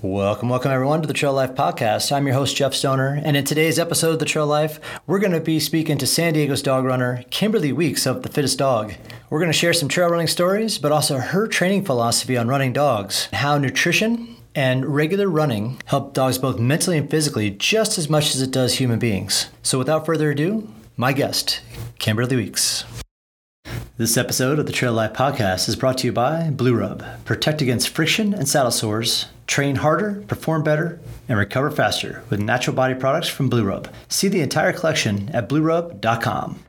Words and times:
Welcome, 0.00 0.48
welcome 0.48 0.70
everyone 0.70 1.02
to 1.02 1.08
the 1.08 1.12
Trail 1.12 1.32
Life 1.32 1.56
Podcast. 1.56 2.12
I'm 2.12 2.24
your 2.24 2.36
host, 2.36 2.54
Jeff 2.54 2.72
Stoner, 2.72 3.20
and 3.24 3.36
in 3.36 3.44
today's 3.44 3.80
episode 3.80 4.12
of 4.12 4.20
the 4.20 4.24
Trail 4.24 4.46
Life, 4.46 4.78
we're 5.08 5.18
going 5.18 5.32
to 5.32 5.40
be 5.40 5.58
speaking 5.58 5.98
to 5.98 6.06
San 6.06 6.34
Diego's 6.34 6.62
dog 6.62 6.84
runner, 6.84 7.24
Kimberly 7.30 7.72
Weeks 7.72 8.06
of 8.06 8.22
The 8.22 8.28
Fittest 8.28 8.56
Dog. 8.60 8.94
We're 9.28 9.40
going 9.40 9.50
to 9.50 9.58
share 9.58 9.72
some 9.72 9.88
trail 9.88 10.08
running 10.08 10.28
stories, 10.28 10.78
but 10.78 10.92
also 10.92 11.18
her 11.18 11.48
training 11.48 11.84
philosophy 11.84 12.36
on 12.36 12.46
running 12.46 12.72
dogs, 12.72 13.26
how 13.32 13.58
nutrition 13.58 14.36
and 14.54 14.86
regular 14.86 15.28
running 15.28 15.82
help 15.86 16.14
dogs 16.14 16.38
both 16.38 16.60
mentally 16.60 16.96
and 16.96 17.10
physically 17.10 17.50
just 17.50 17.98
as 17.98 18.08
much 18.08 18.36
as 18.36 18.40
it 18.40 18.52
does 18.52 18.78
human 18.78 19.00
beings. 19.00 19.48
So 19.64 19.78
without 19.78 20.06
further 20.06 20.30
ado, 20.30 20.72
my 20.96 21.12
guest, 21.12 21.60
Kimberly 21.98 22.36
Weeks. 22.36 22.84
This 23.96 24.16
episode 24.16 24.60
of 24.60 24.66
the 24.66 24.72
Trail 24.72 24.92
Life 24.92 25.14
Podcast 25.14 25.68
is 25.68 25.74
brought 25.74 25.98
to 25.98 26.06
you 26.06 26.12
by 26.12 26.50
Blue 26.50 26.76
Rub. 26.76 27.04
Protect 27.24 27.60
against 27.60 27.88
friction 27.88 28.32
and 28.32 28.48
saddle 28.48 28.70
sores. 28.70 29.26
Train 29.48 29.76
harder, 29.76 30.22
perform 30.28 30.62
better, 30.62 31.00
and 31.28 31.38
recover 31.38 31.70
faster 31.70 32.22
with 32.30 32.38
natural 32.38 32.76
body 32.76 32.94
products 32.94 33.28
from 33.28 33.48
Blue 33.48 33.64
Rub. 33.64 33.88
See 34.08 34.28
the 34.28 34.42
entire 34.42 34.72
collection 34.74 35.30
at 35.30 35.48
bluerub.com. 35.48 36.64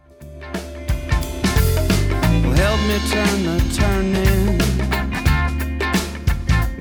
Well, 2.41 2.53
help 2.55 2.79
me 2.87 2.97
turn 3.11 3.43
the 3.43 3.59
turning. 3.75 4.57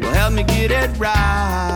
Well, 0.00 0.14
help 0.14 0.32
me 0.32 0.44
get 0.44 0.70
it 0.70 0.96
right. 0.98 1.67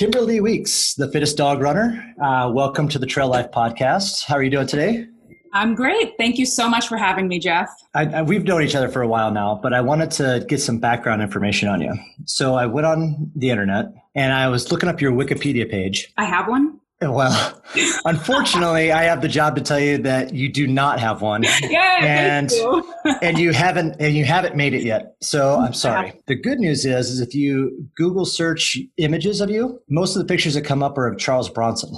Kimberly 0.00 0.40
Weeks, 0.40 0.94
the 0.94 1.12
fittest 1.12 1.36
dog 1.36 1.60
runner. 1.60 2.02
Uh, 2.24 2.50
welcome 2.50 2.88
to 2.88 2.98
the 2.98 3.04
Trail 3.04 3.28
Life 3.28 3.50
Podcast. 3.50 4.24
How 4.24 4.36
are 4.36 4.42
you 4.42 4.48
doing 4.48 4.66
today? 4.66 5.04
I'm 5.52 5.74
great. 5.74 6.14
Thank 6.16 6.38
you 6.38 6.46
so 6.46 6.70
much 6.70 6.88
for 6.88 6.96
having 6.96 7.28
me, 7.28 7.38
Jeff. 7.38 7.68
I, 7.94 8.06
I, 8.06 8.22
we've 8.22 8.44
known 8.44 8.62
each 8.62 8.74
other 8.74 8.88
for 8.88 9.02
a 9.02 9.06
while 9.06 9.30
now, 9.30 9.60
but 9.62 9.74
I 9.74 9.82
wanted 9.82 10.10
to 10.12 10.46
get 10.48 10.62
some 10.62 10.78
background 10.78 11.20
information 11.20 11.68
on 11.68 11.82
you. 11.82 11.92
So 12.24 12.54
I 12.54 12.64
went 12.64 12.86
on 12.86 13.30
the 13.36 13.50
internet 13.50 13.92
and 14.14 14.32
I 14.32 14.48
was 14.48 14.72
looking 14.72 14.88
up 14.88 15.02
your 15.02 15.12
Wikipedia 15.12 15.70
page. 15.70 16.10
I 16.16 16.24
have 16.24 16.48
one. 16.48 16.80
Well, 17.02 17.62
unfortunately, 18.04 18.92
I 18.92 19.04
have 19.04 19.22
the 19.22 19.28
job 19.28 19.56
to 19.56 19.62
tell 19.62 19.80
you 19.80 19.96
that 19.98 20.34
you 20.34 20.52
do 20.52 20.66
not 20.66 21.00
have 21.00 21.22
one, 21.22 21.44
Yeah, 21.62 22.04
and 22.04 22.50
you. 22.50 22.94
and 23.22 23.38
you 23.38 23.52
haven't 23.52 23.96
and 23.98 24.14
you 24.14 24.26
haven't 24.26 24.54
made 24.54 24.74
it 24.74 24.82
yet. 24.82 25.14
So 25.22 25.58
I'm 25.58 25.72
sorry. 25.72 26.12
The 26.26 26.34
good 26.34 26.58
news 26.58 26.84
is, 26.84 27.08
is 27.08 27.20
if 27.20 27.34
you 27.34 27.88
Google 27.96 28.26
search 28.26 28.78
images 28.98 29.40
of 29.40 29.48
you, 29.48 29.80
most 29.88 30.14
of 30.14 30.20
the 30.20 30.26
pictures 30.26 30.52
that 30.54 30.62
come 30.62 30.82
up 30.82 30.98
are 30.98 31.06
of 31.06 31.18
Charles 31.18 31.48
Bronson. 31.48 31.96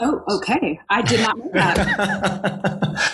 Oh, 0.00 0.22
okay. 0.28 0.78
I 0.90 1.00
did 1.02 1.20
not 1.20 1.38
know 1.38 1.50
that. 1.54 3.12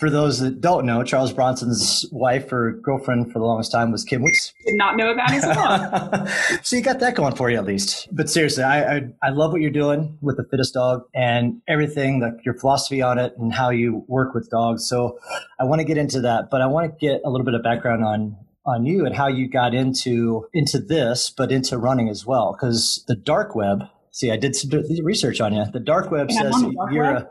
for 0.00 0.08
those 0.08 0.40
that 0.40 0.62
don't 0.62 0.86
know, 0.86 1.04
Charles 1.04 1.30
Bronson's 1.30 2.06
wife 2.10 2.50
or 2.50 2.72
girlfriend 2.72 3.30
for 3.30 3.38
the 3.38 3.44
longest 3.44 3.70
time 3.70 3.92
was 3.92 4.02
Kim 4.02 4.22
Weeks. 4.22 4.54
Did 4.64 4.76
not 4.76 4.96
know 4.96 5.12
about 5.12 5.30
his 5.30 5.44
well. 5.44 6.26
so 6.62 6.74
you 6.74 6.82
got 6.82 7.00
that 7.00 7.14
going 7.14 7.36
for 7.36 7.50
you 7.50 7.58
at 7.58 7.66
least. 7.66 8.08
But 8.10 8.30
seriously, 8.30 8.64
I, 8.64 8.96
I 8.96 9.08
I 9.22 9.28
love 9.28 9.52
what 9.52 9.60
you're 9.60 9.70
doing 9.70 10.16
with 10.22 10.38
the 10.38 10.44
fittest 10.44 10.72
dog 10.72 11.02
and 11.14 11.60
everything, 11.68 12.18
like 12.18 12.42
your 12.46 12.54
philosophy 12.54 13.02
on 13.02 13.18
it 13.18 13.34
and 13.36 13.52
how 13.52 13.68
you 13.68 14.02
work 14.08 14.34
with 14.34 14.48
dogs. 14.48 14.88
So 14.88 15.18
I 15.60 15.64
want 15.64 15.80
to 15.80 15.84
get 15.84 15.98
into 15.98 16.22
that, 16.22 16.48
but 16.50 16.62
I 16.62 16.66
want 16.66 16.90
to 16.90 16.98
get 16.98 17.20
a 17.22 17.28
little 17.28 17.44
bit 17.44 17.54
of 17.54 17.62
background 17.62 18.02
on 18.02 18.36
on 18.64 18.86
you 18.86 19.04
and 19.04 19.14
how 19.14 19.26
you 19.28 19.48
got 19.48 19.74
into 19.74 20.48
into 20.54 20.78
this, 20.78 21.28
but 21.28 21.52
into 21.52 21.76
running 21.76 22.08
as 22.08 22.24
well. 22.24 22.52
Because 22.52 23.04
the 23.06 23.14
dark 23.14 23.54
web. 23.54 23.84
See, 24.20 24.30
I 24.30 24.36
did 24.36 24.54
some 24.54 24.68
research 25.02 25.40
on 25.40 25.54
you. 25.54 25.64
The 25.72 25.80
dark 25.80 26.10
web 26.10 26.26
I'm 26.30 26.36
says 26.36 26.50
dark 26.76 26.92
you're 26.92 27.14
web? 27.14 27.26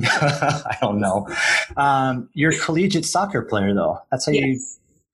a. 0.00 0.06
I 0.70 0.76
don't 0.80 1.00
know. 1.00 1.26
Um, 1.76 2.28
you're 2.32 2.52
a 2.52 2.56
collegiate 2.58 3.04
soccer 3.04 3.42
player, 3.42 3.74
though. 3.74 3.98
That's 4.12 4.26
how 4.26 4.30
you 4.30 4.60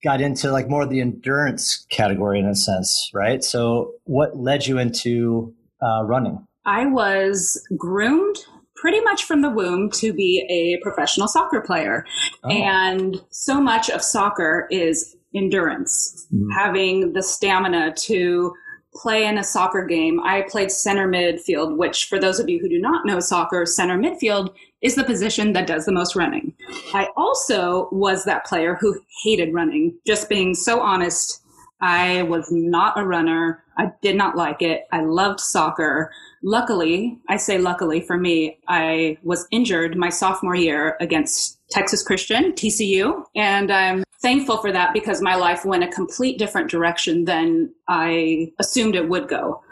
got 0.05 0.21
into 0.21 0.53
like 0.53 0.69
more 0.69 0.83
of 0.83 0.91
the 0.91 1.01
endurance 1.01 1.87
category 1.91 2.41
in 2.41 2.45
a 2.47 2.55
sense, 2.55 3.11
right? 3.15 3.43
So, 3.43 3.93
what 4.05 4.37
led 4.37 4.67
you 4.67 4.77
into 4.77 5.55
uh, 5.83 6.05
running? 6.05 6.47
I 6.67 6.85
was 6.85 7.59
groomed 7.79 8.37
pretty 8.77 9.01
much 9.01 9.25
from 9.25 9.41
the 9.41 9.49
womb 9.49 9.89
to 9.93 10.13
be 10.13 10.45
a 10.51 10.79
professional 10.85 11.27
soccer 11.27 11.63
player. 11.63 12.05
Oh. 12.43 12.51
And 12.51 13.17
so 13.31 13.63
much 13.63 13.89
of 13.89 14.03
soccer 14.03 14.67
is 14.71 15.17
endurance, 15.35 16.27
Mhm. 16.35 16.49
having 16.55 17.13
the 17.15 17.23
stamina 17.23 17.95
to 17.95 18.53
play 18.95 19.27
in 19.27 19.39
a 19.39 19.45
soccer 19.45 19.85
game. 19.85 20.21
I 20.21 20.43
played 20.43 20.71
center 20.71 21.09
midfield, 21.09 21.77
which, 21.77 22.07
for 22.07 22.19
those 22.19 22.39
of 22.39 22.49
you 22.49 22.59
who 22.59 22.69
do 22.69 22.81
not 22.81 23.05
know 23.07 23.21
soccer, 23.21 23.67
center 23.67 23.99
midfield 23.99 24.55
is 24.83 24.95
the 24.95 25.05
position 25.05 25.53
that 25.53 25.67
does 25.67 25.87
the 25.87 25.93
most 25.93 26.15
running. 26.15 26.55
I 26.93 27.09
also 27.17 27.89
was 27.91 28.25
that 28.25 28.47
player 28.47 28.77
who 28.81 29.01
hated 29.23 29.53
running, 29.53 29.99
just 30.07 30.29
being 30.29 30.55
so 30.55 30.81
honest. 30.81 31.41
I 31.81 32.23
was 32.23 32.51
not 32.51 32.99
a 32.99 33.05
runner. 33.05 33.63
I 33.77 33.93
did 34.01 34.17
not 34.17 34.37
like 34.37 34.63
it. 34.63 34.83
I 34.93 35.01
loved 35.01 35.41
soccer. 35.41 36.13
Luckily, 36.43 37.19
I 37.29 37.37
say 37.37 37.59
luckily 37.59 38.01
for 38.01 38.17
me, 38.17 38.59
I 38.69 39.19
was 39.23 39.47
injured 39.51 39.97
my 39.97 40.09
sophomore 40.09 40.55
year 40.55 40.97
against 41.01 41.59
Texas 41.71 42.03
Christian, 42.03 42.53
TCU, 42.53 43.25
and 43.35 43.73
I'm 43.73 44.05
thankful 44.25 44.57
for 44.57 44.73
that 44.73 44.95
because 44.95 45.21
my 45.21 45.35
life 45.35 45.67
went 45.67 45.85
a 45.85 45.89
complete 45.89 46.39
different 46.39 46.71
direction 46.71 47.27
than 47.27 47.71
I 47.89 48.53
assumed 48.59 48.97
it 48.97 49.07
would 49.11 49.29
go. 49.29 49.63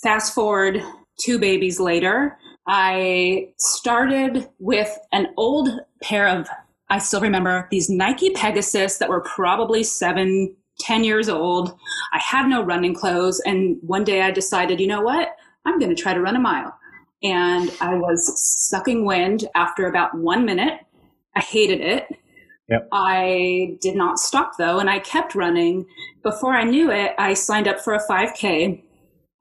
Fast 0.00 0.32
forward 0.32 0.80
two 1.18 1.40
babies 1.40 1.80
later, 1.80 2.38
I 2.68 3.48
started 3.58 4.48
with 4.60 4.96
an 5.10 5.26
old 5.36 5.70
pair 6.04 6.28
of, 6.28 6.48
I 6.88 6.98
still 7.00 7.20
remember 7.20 7.66
these 7.72 7.90
Nike 7.90 8.30
Pegasus 8.30 8.98
that 8.98 9.08
were 9.08 9.22
probably 9.22 9.82
seven, 9.82 10.54
ten 10.78 11.02
years 11.02 11.28
old. 11.28 11.76
I 12.12 12.20
had 12.20 12.46
no 12.46 12.62
running 12.62 12.94
clothes. 12.94 13.40
And 13.44 13.76
one 13.82 14.04
day 14.04 14.22
I 14.22 14.30
decided, 14.30 14.78
you 14.78 14.86
know 14.86 15.02
what? 15.02 15.30
I'm 15.64 15.80
going 15.80 15.94
to 15.94 16.00
try 16.00 16.14
to 16.14 16.20
run 16.20 16.36
a 16.36 16.40
mile. 16.40 16.72
And 17.24 17.72
I 17.80 17.94
was 17.94 18.40
sucking 18.70 19.04
wind 19.04 19.48
after 19.56 19.88
about 19.88 20.16
one 20.16 20.44
minute. 20.44 20.78
I 21.34 21.40
hated 21.40 21.80
it. 21.80 22.16
Yep. 22.68 22.88
I 22.92 23.76
did 23.80 23.94
not 23.96 24.18
stop 24.18 24.52
though, 24.58 24.78
and 24.78 24.90
I 24.90 24.98
kept 24.98 25.34
running. 25.34 25.86
Before 26.22 26.52
I 26.52 26.64
knew 26.64 26.90
it, 26.90 27.12
I 27.18 27.34
signed 27.34 27.68
up 27.68 27.80
for 27.80 27.94
a 27.94 28.06
5K. 28.08 28.82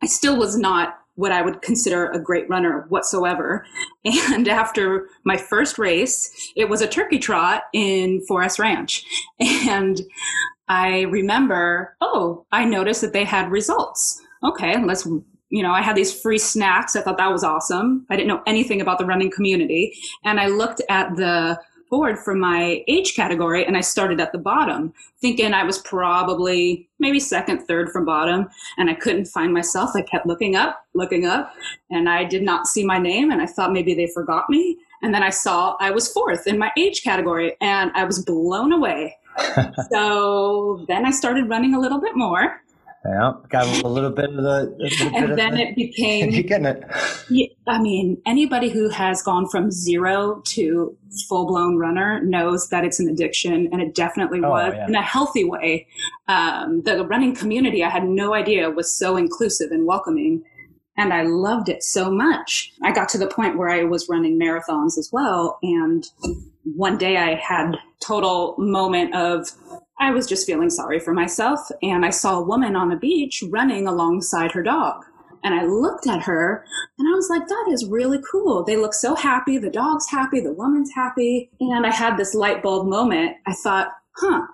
I 0.04 0.06
still 0.06 0.38
was 0.38 0.58
not 0.58 1.00
what 1.16 1.32
I 1.32 1.42
would 1.42 1.62
consider 1.62 2.08
a 2.08 2.20
great 2.20 2.48
runner 2.50 2.86
whatsoever. 2.90 3.66
And 4.06 4.48
after 4.48 5.08
my 5.24 5.38
first 5.38 5.80
race, 5.80 6.52
it 6.56 6.70
was 6.70 6.82
a 6.82 6.88
turkey 6.88 7.18
trot 7.18 7.64
in 7.74 8.22
Forest 8.28 8.60
Ranch. 8.60 9.06
And 9.40 10.02
I 10.68 11.02
remember, 11.04 11.96
oh, 12.02 12.46
I 12.52 12.66
noticed 12.66 13.02
that 13.02 13.14
they 13.14 13.24
had 13.24 13.52
results. 13.52 14.22
Okay, 14.44 14.84
let's, 14.84 15.06
you 15.50 15.64
know, 15.64 15.72
I 15.72 15.82
had 15.82 15.96
these 15.96 16.20
free 16.20 16.38
snacks. 16.38 16.96
I 16.96 17.02
thought 17.02 17.18
that 17.18 17.32
was 17.32 17.44
awesome. 17.44 18.06
I 18.10 18.16
didn't 18.16 18.28
know 18.28 18.42
anything 18.46 18.82
about 18.82 18.98
the 18.98 19.06
running 19.06 19.32
community. 19.32 19.94
And 20.24 20.40
I 20.40 20.48
looked 20.48 20.82
at 20.90 21.16
the 21.16 21.60
board 21.90 22.20
for 22.20 22.36
my 22.36 22.84
age 22.88 23.16
category 23.16 23.66
and 23.66 23.78
I 23.78 23.82
started 23.82 24.20
at 24.20 24.32
the 24.32 24.38
bottom, 24.38 24.94
thinking 25.20 25.54
I 25.54 25.64
was 25.64 25.78
probably 25.80 26.90
maybe 27.00 27.20
second, 27.20 27.66
third 27.66 27.90
from 27.92 28.06
bottom. 28.06 28.48
And 28.78 28.90
I 28.90 28.94
couldn't 28.94 29.26
find 29.26 29.54
myself. 29.54 29.92
I 29.96 30.02
kept 30.02 30.26
looking 30.26 30.56
up, 30.56 30.86
looking 30.94 31.26
up, 31.26 31.54
and 31.90 32.10
I 32.10 32.24
did 32.24 32.44
not 32.44 32.68
see 32.68 32.86
my 32.86 32.98
name. 32.98 33.32
And 33.32 33.42
I 33.42 33.46
thought 33.46 33.74
maybe 33.74 33.94
they 33.94 34.08
forgot 34.08 34.50
me. 34.50 34.78
And 35.02 35.14
then 35.14 35.24
I 35.24 35.30
saw 35.30 35.76
I 35.80 35.92
was 35.92 36.12
fourth 36.12 36.48
in 36.48 36.58
my 36.58 36.72
age 36.78 37.04
category 37.04 37.56
and 37.62 37.92
I 37.94 38.06
was 38.06 38.24
blown 38.24 38.72
away. 38.72 39.18
so 39.92 40.86
then 40.88 41.06
I 41.06 41.12
started 41.12 41.50
running 41.50 41.76
a 41.76 41.80
little 41.80 42.00
bit 42.00 42.16
more. 42.16 42.62
Yeah, 43.08 43.34
got 43.50 43.84
a 43.84 43.88
little 43.88 44.10
bit 44.10 44.30
of 44.32 44.36
the. 44.36 44.76
a 44.80 44.84
little 44.84 45.10
bit 45.12 45.24
of 45.24 45.30
And 45.30 45.38
then 45.38 45.54
the- 45.56 45.62
it 45.62 45.76
became 45.76 46.30
You're 46.32 46.44
getting 46.44 46.66
it. 46.66 46.84
Yeah, 47.30 47.48
I 47.68 47.80
mean, 47.80 48.20
anybody 48.26 48.70
who 48.70 48.90
has 48.90 49.22
gone 49.22 49.48
from 49.48 49.70
zero 49.72 50.42
to 50.48 50.98
full 51.30 51.46
blown 51.46 51.78
runner 51.78 52.20
knows 52.24 52.70
that 52.70 52.84
it's 52.84 53.00
an 53.00 53.08
addiction, 53.08 53.70
and 53.72 53.82
it 53.82 53.94
definitely 53.94 54.42
Oh, 54.44 54.50
was 54.50 54.74
yeah. 54.76 54.88
in 54.88 54.96
a 54.96 55.02
healthy 55.04 55.44
way. 55.44 55.88
Um, 56.28 56.82
the 56.84 57.06
running 57.06 57.36
community, 57.36 57.84
I 57.84 57.90
had 57.90 58.06
no 58.06 58.34
idea 58.34 58.70
was 58.72 58.98
so 58.98 59.18
inclusive 59.18 59.70
and 59.72 59.86
welcoming, 59.86 60.44
and 60.98 61.14
I 61.14 61.24
loved 61.24 61.70
it 61.70 61.84
so 61.84 62.10
much. 62.10 62.72
I 62.84 62.92
got 62.92 63.08
to 63.10 63.18
the 63.20 63.28
point 63.28 63.58
where 63.58 63.70
I 63.70 63.84
was 63.84 64.10
running 64.10 64.40
marathons 64.40 64.98
as 64.98 65.10
well, 65.14 65.60
and 65.62 66.06
one 66.64 66.98
day 66.98 67.18
I 67.18 67.36
had 67.36 67.76
total 68.02 68.56
moment 68.58 69.14
of 69.16 69.48
I 70.00 70.12
was 70.12 70.28
just 70.28 70.46
feeling 70.46 70.70
sorry 70.70 71.00
for 71.00 71.14
myself, 71.14 71.60
and 71.82 72.06
I 72.06 72.10
saw 72.10 72.40
a 72.40 72.44
woman 72.44 72.76
on 72.76 72.90
the 72.90 72.98
beach 72.98 73.44
running 73.50 73.88
alongside 73.88 74.52
her 74.52 74.64
dog. 74.64 75.04
And 75.44 75.54
I 75.54 75.64
looked 75.66 76.08
at 76.08 76.24
her 76.24 76.66
and 76.98 77.08
I 77.08 77.16
was 77.16 77.30
like, 77.30 77.48
that 77.48 77.70
is 77.72 77.86
really 77.86 78.20
cool. 78.32 78.64
They 78.64 78.78
look 78.78 78.96
so 78.96 79.14
happy. 79.14 79.60
The 79.60 79.70
dog's 79.70 80.10
happy. 80.10 80.40
The 80.40 80.52
woman's 80.52 80.92
happy. 80.92 81.52
And 81.60 81.86
I 81.86 81.92
had 81.92 82.18
this 82.18 82.34
light 82.34 82.64
bulb 82.64 82.88
moment. 82.88 83.38
I 83.46 83.54
thought, 83.54 83.90
huh, 84.18 84.48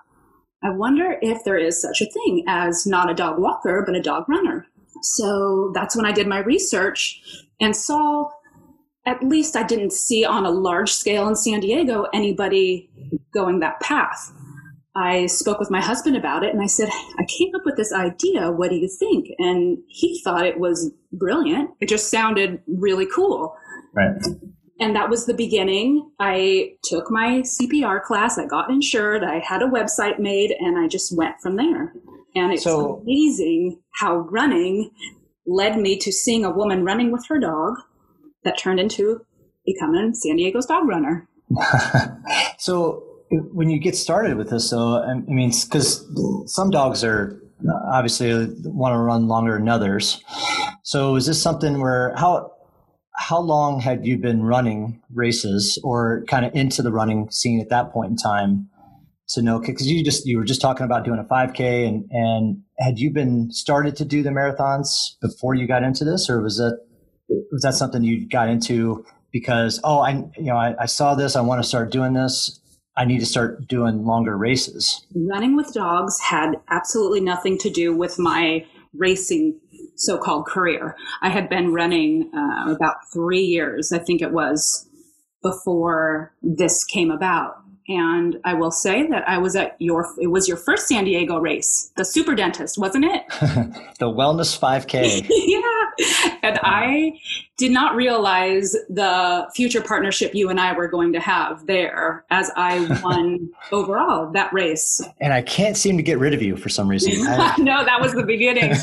I 0.62 0.68
wonder 0.68 1.16
if 1.22 1.44
there 1.44 1.56
is 1.56 1.80
such 1.80 2.02
a 2.02 2.10
thing 2.10 2.44
as 2.46 2.86
not 2.86 3.10
a 3.10 3.14
dog 3.14 3.38
walker, 3.38 3.82
but 3.86 3.96
a 3.96 4.02
dog 4.02 4.28
runner. 4.28 4.66
So 5.00 5.72
that's 5.74 5.96
when 5.96 6.04
I 6.04 6.12
did 6.12 6.26
my 6.26 6.40
research 6.40 7.22
and 7.58 7.74
saw, 7.74 8.28
at 9.06 9.22
least 9.22 9.56
I 9.56 9.62
didn't 9.62 9.94
see 9.94 10.26
on 10.26 10.44
a 10.44 10.50
large 10.50 10.92
scale 10.92 11.26
in 11.26 11.36
San 11.36 11.60
Diego 11.60 12.06
anybody 12.12 12.90
going 13.32 13.60
that 13.60 13.80
path. 13.80 14.30
I 14.94 15.26
spoke 15.26 15.58
with 15.58 15.70
my 15.70 15.80
husband 15.80 16.16
about 16.16 16.44
it 16.44 16.52
and 16.52 16.62
I 16.62 16.66
said, 16.66 16.88
I 17.18 17.24
came 17.24 17.54
up 17.54 17.62
with 17.64 17.76
this 17.76 17.92
idea. 17.92 18.50
What 18.52 18.70
do 18.70 18.76
you 18.76 18.88
think? 18.88 19.28
And 19.38 19.78
he 19.88 20.20
thought 20.22 20.46
it 20.46 20.58
was 20.60 20.90
brilliant. 21.12 21.70
It 21.80 21.88
just 21.88 22.10
sounded 22.10 22.60
really 22.66 23.06
cool. 23.06 23.54
Right. 23.94 24.20
And 24.80 24.94
that 24.96 25.08
was 25.08 25.26
the 25.26 25.34
beginning. 25.34 26.10
I 26.18 26.72
took 26.84 27.10
my 27.10 27.42
CPR 27.42 28.02
class, 28.02 28.36
I 28.36 28.46
got 28.46 28.70
insured, 28.70 29.22
I 29.22 29.38
had 29.38 29.62
a 29.62 29.66
website 29.66 30.18
made, 30.18 30.50
and 30.58 30.76
I 30.76 30.88
just 30.88 31.16
went 31.16 31.36
from 31.40 31.56
there. 31.56 31.94
And 32.34 32.52
it's 32.52 32.64
So- 32.64 32.96
amazing 33.02 33.78
how 34.00 34.16
running 34.18 34.90
led 35.46 35.78
me 35.78 35.96
to 35.98 36.12
seeing 36.12 36.44
a 36.44 36.50
woman 36.50 36.84
running 36.84 37.12
with 37.12 37.26
her 37.28 37.38
dog 37.38 37.74
that 38.44 38.58
turned 38.58 38.80
into 38.80 39.20
becoming 39.64 40.14
San 40.14 40.36
Diego's 40.36 40.66
dog 40.66 40.88
runner. 40.88 41.28
so 42.58 43.04
when 43.32 43.70
you 43.70 43.78
get 43.78 43.96
started 43.96 44.36
with 44.36 44.50
this, 44.50 44.70
though, 44.70 45.02
I 45.02 45.14
mean, 45.14 45.52
because 45.64 46.06
some 46.46 46.70
dogs 46.70 47.02
are 47.02 47.40
obviously 47.92 48.48
want 48.64 48.92
to 48.92 48.98
run 48.98 49.28
longer 49.28 49.58
than 49.58 49.68
others. 49.68 50.22
So 50.82 51.16
is 51.16 51.26
this 51.26 51.40
something 51.40 51.80
where 51.80 52.14
how 52.16 52.52
how 53.14 53.40
long 53.40 53.80
had 53.80 54.04
you 54.04 54.18
been 54.18 54.42
running 54.42 55.00
races 55.12 55.78
or 55.84 56.24
kind 56.28 56.44
of 56.44 56.54
into 56.54 56.82
the 56.82 56.90
running 56.90 57.30
scene 57.30 57.60
at 57.60 57.68
that 57.68 57.92
point 57.92 58.10
in 58.10 58.16
time 58.16 58.68
to 59.28 59.42
know 59.42 59.60
because 59.60 59.86
you 59.86 60.04
just 60.04 60.26
you 60.26 60.38
were 60.38 60.44
just 60.44 60.60
talking 60.60 60.84
about 60.84 61.04
doing 61.04 61.18
a 61.18 61.24
5k 61.24 61.86
and 61.86 62.04
and 62.10 62.62
had 62.78 62.98
you 62.98 63.10
been 63.10 63.50
started 63.50 63.96
to 63.96 64.04
do 64.04 64.22
the 64.22 64.30
marathons 64.30 65.12
before 65.20 65.54
you 65.54 65.66
got 65.66 65.82
into 65.82 66.04
this 66.04 66.28
or 66.28 66.42
was 66.42 66.56
that 66.56 66.78
was 67.50 67.62
that 67.62 67.74
something 67.74 68.02
you 68.02 68.28
got 68.28 68.48
into 68.48 69.04
because 69.30 69.80
oh 69.84 70.00
i 70.00 70.10
you 70.36 70.44
know 70.44 70.56
i, 70.56 70.74
I 70.80 70.86
saw 70.86 71.14
this 71.14 71.36
i 71.36 71.40
want 71.40 71.62
to 71.62 71.68
start 71.68 71.92
doing 71.92 72.14
this 72.14 72.60
i 72.96 73.04
need 73.04 73.20
to 73.20 73.26
start 73.26 73.66
doing 73.68 74.04
longer 74.04 74.36
races. 74.36 75.06
Running 75.14 75.56
with 75.56 75.72
dogs 75.72 76.20
had 76.20 76.60
absolutely 76.68 77.20
nothing 77.20 77.58
to 77.58 77.70
do 77.70 77.96
with 77.96 78.18
my 78.18 78.64
racing 78.94 79.58
so-called 79.96 80.46
career. 80.46 80.96
I 81.22 81.28
had 81.28 81.48
been 81.48 81.72
running 81.72 82.30
uh, 82.34 82.72
about 82.72 82.96
three 83.12 83.42
years 83.42 83.92
i 83.92 83.98
think 83.98 84.22
it 84.22 84.32
was 84.32 84.88
before 85.42 86.32
this 86.42 86.84
came 86.84 87.10
about. 87.10 87.56
And 87.88 88.38
i 88.44 88.54
will 88.54 88.70
say 88.70 89.06
that 89.08 89.28
i 89.28 89.38
was 89.38 89.56
at 89.56 89.76
your 89.80 90.06
it 90.20 90.28
was 90.28 90.46
your 90.46 90.56
first 90.56 90.86
san 90.86 91.04
diego 91.04 91.38
race 91.38 91.90
the 91.96 92.04
super 92.04 92.34
dentist 92.34 92.78
wasn't 92.78 93.04
it? 93.06 93.22
The 93.98 94.06
wellness 94.08 94.58
5k 94.58 95.26
yeah. 95.30 96.38
And 96.42 96.58
i 96.62 97.12
did 97.62 97.70
not 97.70 97.94
realize 97.94 98.72
the 98.88 99.48
future 99.54 99.80
partnership 99.80 100.34
you 100.34 100.50
and 100.50 100.58
i 100.58 100.72
were 100.72 100.88
going 100.88 101.12
to 101.12 101.20
have 101.20 101.64
there 101.68 102.24
as 102.30 102.50
i 102.56 102.80
won 103.04 103.48
overall 103.70 104.28
that 104.32 104.52
race 104.52 105.00
and 105.20 105.32
i 105.32 105.40
can't 105.40 105.76
seem 105.76 105.96
to 105.96 106.02
get 106.02 106.18
rid 106.18 106.34
of 106.34 106.42
you 106.42 106.56
for 106.56 106.68
some 106.68 106.88
reason 106.88 107.12
I- 107.28 107.54
no, 107.58 107.84
that 107.84 108.00
was 108.00 108.14
the 108.14 108.24
beginning. 108.24 108.72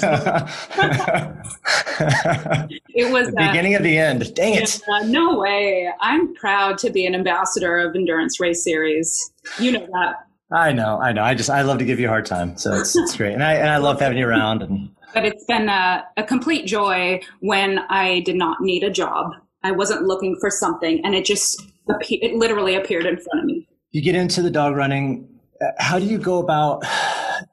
It 3.02 3.12
was 3.12 3.32
the 3.32 3.42
uh, 3.42 3.48
beginning 3.48 3.76
of 3.76 3.84
the 3.84 3.98
end. 3.98 4.34
Dang 4.34 4.56
it. 4.56 4.82
uh, 4.92 5.04
no 5.06 5.40
way. 5.40 5.90
I'm 6.02 6.34
proud 6.36 6.78
to 6.80 6.90
be 6.90 7.06
an 7.06 7.16
ambassador 7.16 7.78
of 7.78 7.96
Endurance 7.96 8.40
Race 8.40 8.64
Series. 8.64 9.32
You 9.60 9.74
know 9.74 9.88
that. 9.92 10.16
I 10.52 10.72
know, 10.72 11.00
I 11.00 11.12
know. 11.12 11.24
I 11.24 11.36
just 11.36 11.50
I 11.50 11.62
love 11.62 11.78
to 11.80 11.86
give 11.86 12.00
you 12.00 12.08
a 12.08 12.10
hard 12.10 12.26
time, 12.26 12.58
so 12.58 12.74
it's, 12.74 12.96
it's 12.96 13.16
great, 13.16 13.34
and 13.34 13.44
I 13.44 13.54
and 13.54 13.70
I 13.70 13.78
love 13.78 14.00
having 14.00 14.18
you 14.18 14.28
around. 14.28 14.64
And 14.64 14.90
But 15.14 15.26
it's 15.26 15.44
been 15.46 15.70
a, 15.70 16.04
a 16.18 16.24
complete 16.24 16.66
joy 16.66 17.22
when 17.40 17.80
I 17.90 18.22
did 18.22 18.36
not 18.36 18.62
need 18.62 18.84
a 18.84 18.90
job. 18.90 19.32
I 19.64 19.72
wasn't 19.72 20.04
looking 20.04 20.38
for 20.40 20.50
something, 20.50 21.04
and 21.04 21.16
it 21.16 21.26
just 21.26 21.62
it 21.88 22.36
literally 22.36 22.76
appeared 22.76 23.06
in 23.06 23.18
front 23.18 23.40
of 23.40 23.46
me. 23.46 23.68
you 23.92 24.02
get 24.02 24.16
into 24.16 24.42
the 24.42 24.52
dog 24.52 24.76
running. 24.76 25.28
uh, 25.62 25.66
How 25.80 26.00
do 26.00 26.06
you 26.06 26.18
go 26.18 26.40
about 26.40 26.84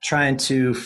trying 0.02 0.36
to? 0.38 0.76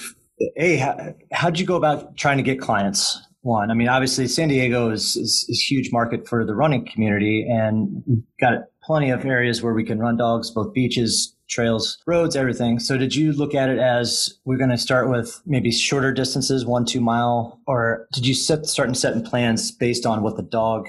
A, 0.56 0.76
how, 0.76 1.14
how'd 1.32 1.58
you 1.58 1.66
go 1.66 1.76
about 1.76 2.16
trying 2.16 2.38
to 2.38 2.42
get 2.42 2.60
clients? 2.60 3.20
One, 3.42 3.70
I 3.70 3.74
mean, 3.74 3.88
obviously, 3.88 4.26
San 4.28 4.48
Diego 4.48 4.90
is 4.90 5.16
is, 5.16 5.44
is 5.48 5.60
huge 5.60 5.90
market 5.92 6.28
for 6.28 6.44
the 6.44 6.54
running 6.54 6.86
community, 6.86 7.46
and 7.50 8.02
we've 8.06 8.22
got 8.40 8.64
plenty 8.82 9.10
of 9.10 9.24
areas 9.24 9.62
where 9.62 9.74
we 9.74 9.84
can 9.84 9.98
run 9.98 10.16
dogs, 10.16 10.50
both 10.50 10.72
beaches, 10.72 11.34
trails, 11.50 11.98
roads, 12.06 12.36
everything. 12.36 12.78
So, 12.78 12.96
did 12.96 13.14
you 13.14 13.32
look 13.32 13.54
at 13.54 13.68
it 13.68 13.78
as 13.78 14.38
we're 14.44 14.56
going 14.56 14.70
to 14.70 14.78
start 14.78 15.10
with 15.10 15.42
maybe 15.46 15.70
shorter 15.70 16.12
distances, 16.12 16.64
one, 16.64 16.84
two 16.84 17.00
mile, 17.00 17.60
or 17.66 18.06
did 18.12 18.26
you 18.26 18.34
set 18.34 18.66
start 18.66 18.88
and 18.88 18.96
setting 18.96 19.22
plans 19.22 19.70
based 19.70 20.06
on 20.06 20.22
what 20.22 20.36
the 20.36 20.42
dog, 20.42 20.86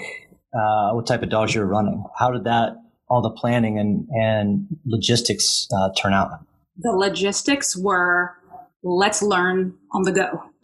uh, 0.54 0.92
what 0.92 1.08
type 1.08 1.24
of 1.24 1.30
dogs 1.30 1.54
you're 1.54 1.66
running? 1.66 2.04
How 2.18 2.32
did 2.32 2.46
that 2.46 2.76
all 3.10 3.22
the 3.22 3.32
planning 3.32 3.78
and 3.78 4.08
and 4.12 4.68
logistics 4.86 5.68
uh, 5.76 5.90
turn 5.98 6.14
out? 6.14 6.32
The 6.78 6.92
logistics 6.92 7.76
were 7.76 8.38
let's 8.84 9.22
learn 9.22 9.78
on 9.92 10.04
the 10.04 10.12
go. 10.12 10.44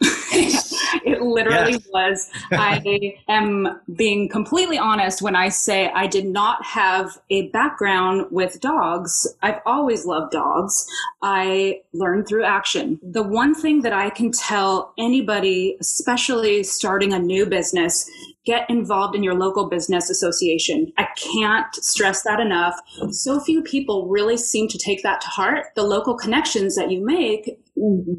it 1.04 1.22
literally 1.22 1.72
Yes. 1.72 1.88
was. 1.92 2.30
I 2.52 3.16
am 3.28 3.80
being 3.96 4.28
completely 4.28 4.78
honest 4.78 5.22
when 5.22 5.36
I 5.36 5.48
say 5.48 5.90
I 5.94 6.06
did 6.06 6.26
not 6.26 6.64
have 6.64 7.18
a 7.30 7.48
background 7.48 8.26
with 8.30 8.60
dogs. 8.60 9.26
I've 9.42 9.60
always 9.66 10.04
loved 10.06 10.32
dogs. 10.32 10.86
I 11.22 11.80
learned 11.92 12.28
through 12.28 12.44
action. 12.44 12.98
The 13.02 13.22
one 13.22 13.54
thing 13.54 13.82
that 13.82 13.92
I 13.92 14.10
can 14.10 14.30
tell 14.32 14.92
anybody, 14.98 15.76
especially 15.80 16.62
starting 16.62 17.12
a 17.12 17.18
new 17.18 17.46
business, 17.46 18.08
get 18.48 18.68
involved 18.70 19.14
in 19.14 19.22
your 19.22 19.34
local 19.34 19.68
business 19.68 20.08
association. 20.08 20.90
I 20.96 21.06
can't 21.16 21.74
stress 21.74 22.22
that 22.22 22.40
enough. 22.40 22.80
So 23.10 23.38
few 23.40 23.62
people 23.62 24.08
really 24.08 24.38
seem 24.38 24.68
to 24.68 24.78
take 24.78 25.02
that 25.02 25.20
to 25.20 25.28
heart. 25.28 25.66
The 25.76 25.82
local 25.82 26.16
connections 26.16 26.74
that 26.74 26.90
you 26.90 27.04
make, 27.04 27.60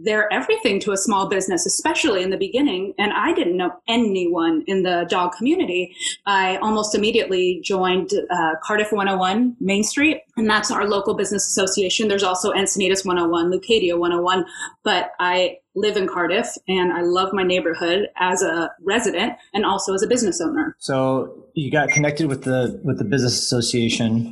they're 0.04 0.32
everything 0.32 0.80
to 0.82 0.92
a 0.92 0.98
small 0.98 1.28
business, 1.28 1.66
especially 1.66 2.22
in 2.22 2.30
the 2.30 2.38
beginning. 2.38 2.94
And 3.00 3.12
I 3.12 3.34
didn't 3.34 3.58
know 3.58 3.72
anyone 3.88 4.64
in 4.68 4.84
the 4.84 5.08
dog 5.10 5.34
community. 5.34 5.96
I 6.28 6.58
almost 6.58 6.94
immediately 6.94 7.60
joined 7.64 8.12
uh, 8.30 8.52
Cardiff 8.64 8.92
101 8.92 9.58
Main 9.60 9.84
Street, 9.84 10.22
and 10.38 10.48
that's 10.48 10.70
our 10.70 10.88
local 10.88 11.16
business 11.16 11.48
association. 11.48 12.08
There's 12.08 12.24
also 12.24 12.52
Encinitas 12.52 13.04
101, 13.04 13.52
Leucadia 13.52 13.98
101, 13.98 14.46
but 14.84 15.12
I 15.20 15.58
live 15.80 15.98
in 15.98 16.08
Cardiff 16.08 16.48
and 16.68 16.92
I 16.92 17.02
love 17.02 17.34
my 17.34 17.44
neighborhood 17.44 18.08
as 18.18 18.42
a 18.42 18.72
resident 18.84 19.34
and 19.54 19.66
also 19.66 19.94
as 19.94 20.04
a 20.04 20.08
business 20.08 20.42
owner. 20.42 20.76
So 20.80 21.46
you 21.54 21.72
got 21.72 21.90
connected 21.90 22.28
with 22.28 22.44
the 22.44 22.80
with 22.84 22.98
the 22.98 23.06
business 23.06 23.40
association. 23.40 24.32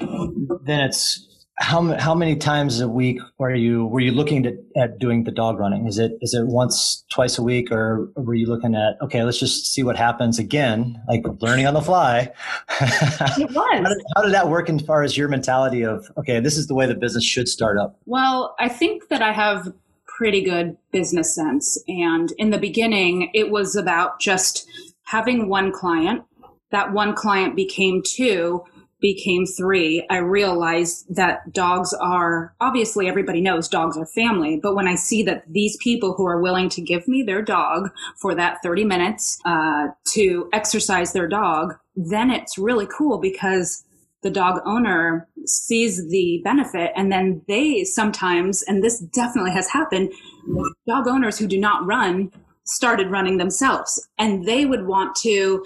Then 0.64 0.82
it's 0.82 1.24
how 1.60 1.98
how 1.98 2.14
many 2.14 2.36
times 2.36 2.82
a 2.82 2.88
week 2.88 3.20
were 3.40 3.54
you 3.54 3.88
were 3.88 4.00
you 4.00 4.12
looking 4.12 4.44
to, 4.44 4.56
at 4.76 5.00
doing 5.00 5.24
the 5.24 5.32
dog 5.32 5.58
running? 5.58 5.88
Is 5.88 5.98
it 5.98 6.12
is 6.22 6.34
it 6.34 6.46
once 6.46 7.04
twice 7.12 7.38
a 7.40 7.44
week, 7.44 7.72
or 7.72 8.12
were 8.16 8.36
you 8.36 8.46
looking 8.46 8.76
at 8.76 9.02
okay, 9.02 9.24
let's 9.24 9.40
just 9.40 9.74
see 9.74 9.82
what 9.82 9.98
happens 9.98 10.38
again, 10.38 11.02
like 11.08 11.24
learning 11.42 11.66
on 11.66 11.74
the 11.74 11.82
fly? 11.82 12.32
It 13.40 13.52
how, 13.52 13.82
was. 13.82 13.88
did, 13.90 14.06
how 14.16 14.22
did 14.24 14.34
that 14.34 14.50
work 14.50 14.70
as 14.70 14.82
far 14.82 15.04
as 15.04 15.18
your 15.18 15.28
mentality 15.30 15.84
of 15.84 16.12
okay, 16.18 16.40
this 16.40 16.58
is 16.58 16.68
the 16.68 16.76
way 16.76 16.86
the 16.86 16.96
business 16.96 17.24
should 17.24 17.48
start 17.48 17.78
up? 17.78 18.00
Well, 18.06 18.56
I 18.60 18.70
think 18.70 19.10
that 19.10 19.22
I 19.22 19.32
have 19.32 19.74
pretty 20.18 20.42
good 20.42 20.76
business 20.92 21.34
sense. 21.36 21.78
And 21.88 22.32
in 22.40 22.50
the 22.50 22.58
beginning, 22.58 23.30
it 23.36 23.52
was 23.52 23.76
about 23.76 24.20
just 24.20 24.68
having 25.04 25.48
one 25.48 25.72
client. 25.72 26.24
That 26.72 26.92
one 26.92 27.14
client 27.14 27.56
became 27.56 28.02
two, 28.04 28.64
became 29.00 29.46
three. 29.46 30.06
I 30.10 30.18
realized 30.18 31.06
that 31.16 31.54
dogs 31.54 31.94
are 31.94 32.56
obviously 32.60 33.08
everybody 33.08 33.42
knows 33.42 33.68
dogs 33.68 33.96
are 33.96 34.08
family. 34.08 34.60
But 34.62 34.74
when 34.74 34.88
I 34.88 34.96
see 34.96 35.22
that 35.24 35.44
these 35.48 35.78
people 35.78 36.14
who 36.14 36.26
are 36.26 36.42
willing 36.42 36.70
to 36.70 36.82
give 36.82 37.08
me 37.08 37.22
their 37.22 37.44
dog 37.44 37.92
for 38.20 38.34
that 38.34 38.58
30 38.64 38.86
minutes 38.86 39.40
uh, 39.46 39.90
to 40.14 40.50
exercise 40.52 41.14
their 41.14 41.28
dog, 41.28 41.76
then 41.96 42.32
it's 42.32 42.58
really 42.58 42.88
cool 42.88 43.20
because 43.20 43.84
the 44.24 44.30
dog 44.30 44.60
owner 44.66 45.28
sees 45.46 46.10
the 46.10 46.42
benefit 46.44 46.92
and 46.96 47.12
then 47.12 47.42
they 47.48 47.84
sometimes 47.84 48.64
and 48.64 48.84
this 48.84 49.00
definitely 49.00 49.52
has 49.52 49.70
happened 49.70 50.12
dog 50.88 51.08
owners 51.08 51.38
who 51.38 51.48
do 51.48 51.60
not 51.60 51.86
run 51.86 52.32
started 52.66 53.10
running 53.10 53.38
themselves. 53.38 54.06
And 54.18 54.46
they 54.46 54.66
would 54.66 54.88
want 54.88 55.16
to 55.18 55.64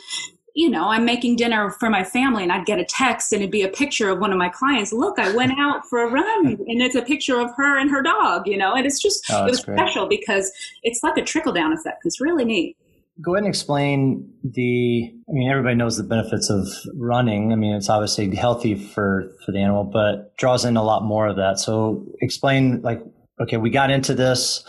you 0.54 0.70
know 0.70 0.90
i'm 0.90 1.06
making 1.06 1.38
dinner 1.38 1.72
for 1.72 1.90
my 1.90 2.04
family 2.04 2.44
and 2.44 2.52
i'd 2.52 2.66
get 2.66 2.78
a 2.78 2.84
text 2.84 3.32
and 3.32 3.42
it'd 3.42 3.50
be 3.54 3.62
a 3.62 3.70
picture 3.70 4.10
of 4.10 4.20
one 4.20 4.34
of 4.34 4.38
my 4.38 4.50
clients. 4.50 4.92
Look 4.92 5.18
i 5.18 5.34
went 5.34 5.54
out 5.58 5.86
for 5.90 6.02
a 6.02 6.12
run 6.12 6.46
and 6.68 6.82
it's 6.82 6.94
a 6.96 7.02
picture 7.02 7.40
of 7.40 7.50
her 7.56 7.80
and 7.80 7.90
her 7.90 8.02
dog 8.02 8.46
you 8.48 8.58
know 8.58 8.74
and 8.76 8.86
it's 8.86 9.02
just 9.02 9.24
Oh, 9.32 9.46
it 9.46 9.50
was 9.50 9.64
great. 9.64 9.78
special 9.80 10.08
because 10.08 10.52
it's 10.84 11.02
like 11.04 11.18
a 11.18 11.24
trickle 11.24 11.54
down 11.54 11.72
effect. 11.72 12.02
It's 12.06 12.20
really 12.20 12.44
neat 12.44 12.76
Go 13.24 13.36
ahead 13.36 13.44
and 13.44 13.50
explain 13.50 14.34
the. 14.44 15.14
I 15.30 15.32
mean, 15.32 15.50
everybody 15.50 15.76
knows 15.76 15.98
the 15.98 16.04
benefits 16.04 16.50
of 16.50 16.68
running. 16.96 17.52
I 17.54 17.56
mean, 17.56 17.76
it's 17.76 17.90
obviously 17.90 18.34
healthy 18.36 18.76
for 18.76 19.32
for 19.46 19.52
the 19.52 19.60
animal, 19.60 19.84
but 19.84 20.36
draws 20.38 20.66
in 20.66 20.78
a 20.78 20.84
lot 20.84 21.04
more 21.04 21.28
of 21.28 21.36
that. 21.36 21.60
So, 21.60 22.06
explain 22.22 22.82
like 22.82 23.02
okay, 23.42 23.58
we 23.58 23.70
got 23.70 23.92
into 23.92 24.14
this. 24.14 24.64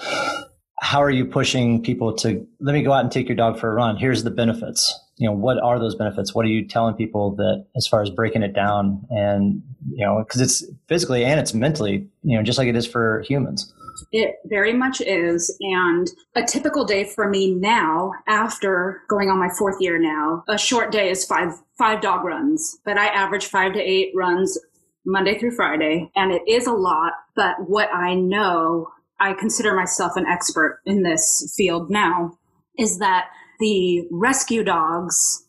How 0.80 1.02
are 1.02 1.10
you 1.10 1.24
pushing 1.24 1.82
people 1.82 2.12
to 2.16 2.46
let 2.60 2.72
me 2.72 2.82
go 2.82 2.92
out 2.92 3.04
and 3.04 3.12
take 3.12 3.28
your 3.28 3.36
dog 3.36 3.58
for 3.58 3.70
a 3.70 3.74
run? 3.74 3.96
Here's 3.96 4.24
the 4.24 4.30
benefits. 4.30 4.98
You 5.16 5.28
know, 5.28 5.36
what 5.36 5.62
are 5.62 5.78
those 5.78 5.94
benefits? 5.94 6.34
What 6.34 6.44
are 6.44 6.48
you 6.48 6.66
telling 6.66 6.94
people 6.94 7.36
that 7.36 7.66
as 7.76 7.86
far 7.86 8.02
as 8.02 8.10
breaking 8.10 8.42
it 8.42 8.52
down 8.52 9.06
and, 9.10 9.62
you 9.88 10.04
know, 10.04 10.24
because 10.26 10.40
it's 10.40 10.64
physically 10.88 11.24
and 11.24 11.38
it's 11.38 11.54
mentally, 11.54 12.08
you 12.24 12.36
know, 12.36 12.42
just 12.42 12.58
like 12.58 12.66
it 12.66 12.74
is 12.74 12.86
for 12.86 13.22
humans. 13.28 13.72
It 14.12 14.36
very 14.46 14.72
much 14.72 15.00
is. 15.00 15.54
And 15.60 16.08
a 16.34 16.42
typical 16.42 16.84
day 16.84 17.04
for 17.04 17.28
me 17.28 17.54
now, 17.54 18.12
after 18.26 19.02
going 19.08 19.28
on 19.28 19.38
my 19.38 19.48
fourth 19.48 19.76
year 19.80 19.98
now, 19.98 20.44
a 20.48 20.58
short 20.58 20.92
day 20.92 21.10
is 21.10 21.24
five 21.24 21.52
five 21.78 22.00
dog 22.00 22.24
runs. 22.24 22.78
But 22.84 22.98
I 22.98 23.06
average 23.06 23.46
five 23.46 23.72
to 23.74 23.80
eight 23.80 24.12
runs 24.14 24.58
Monday 25.04 25.38
through 25.38 25.56
Friday. 25.56 26.10
And 26.14 26.32
it 26.32 26.42
is 26.46 26.66
a 26.66 26.72
lot. 26.72 27.12
But 27.34 27.56
what 27.66 27.88
I 27.92 28.14
know, 28.14 28.88
I 29.18 29.34
consider 29.34 29.74
myself 29.74 30.16
an 30.16 30.26
expert 30.26 30.80
in 30.84 31.02
this 31.02 31.52
field 31.56 31.90
now, 31.90 32.38
is 32.78 32.98
that 32.98 33.28
the 33.60 34.06
rescue 34.10 34.64
dogs 34.64 35.44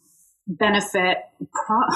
benefit 0.48 1.18
pro- 1.66 1.88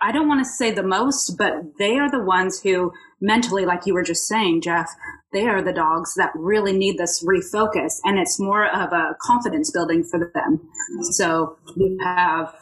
I 0.00 0.12
don't 0.12 0.28
want 0.28 0.44
to 0.44 0.50
say 0.50 0.70
the 0.70 0.82
most, 0.82 1.36
but 1.38 1.78
they 1.78 1.96
are 1.96 2.10
the 2.10 2.22
ones 2.22 2.60
who 2.60 2.92
mentally, 3.22 3.64
like 3.64 3.86
you 3.86 3.94
were 3.94 4.02
just 4.02 4.26
saying, 4.26 4.60
Jeff, 4.60 4.90
they 5.34 5.46
are 5.46 5.60
the 5.60 5.72
dogs 5.72 6.14
that 6.14 6.30
really 6.34 6.72
need 6.72 6.96
this 6.96 7.22
refocus. 7.22 7.98
And 8.04 8.18
it's 8.18 8.40
more 8.40 8.66
of 8.66 8.92
a 8.92 9.16
confidence 9.20 9.70
building 9.70 10.04
for 10.04 10.30
them. 10.32 10.60
So 11.10 11.58
you 11.76 11.98
have 12.02 12.54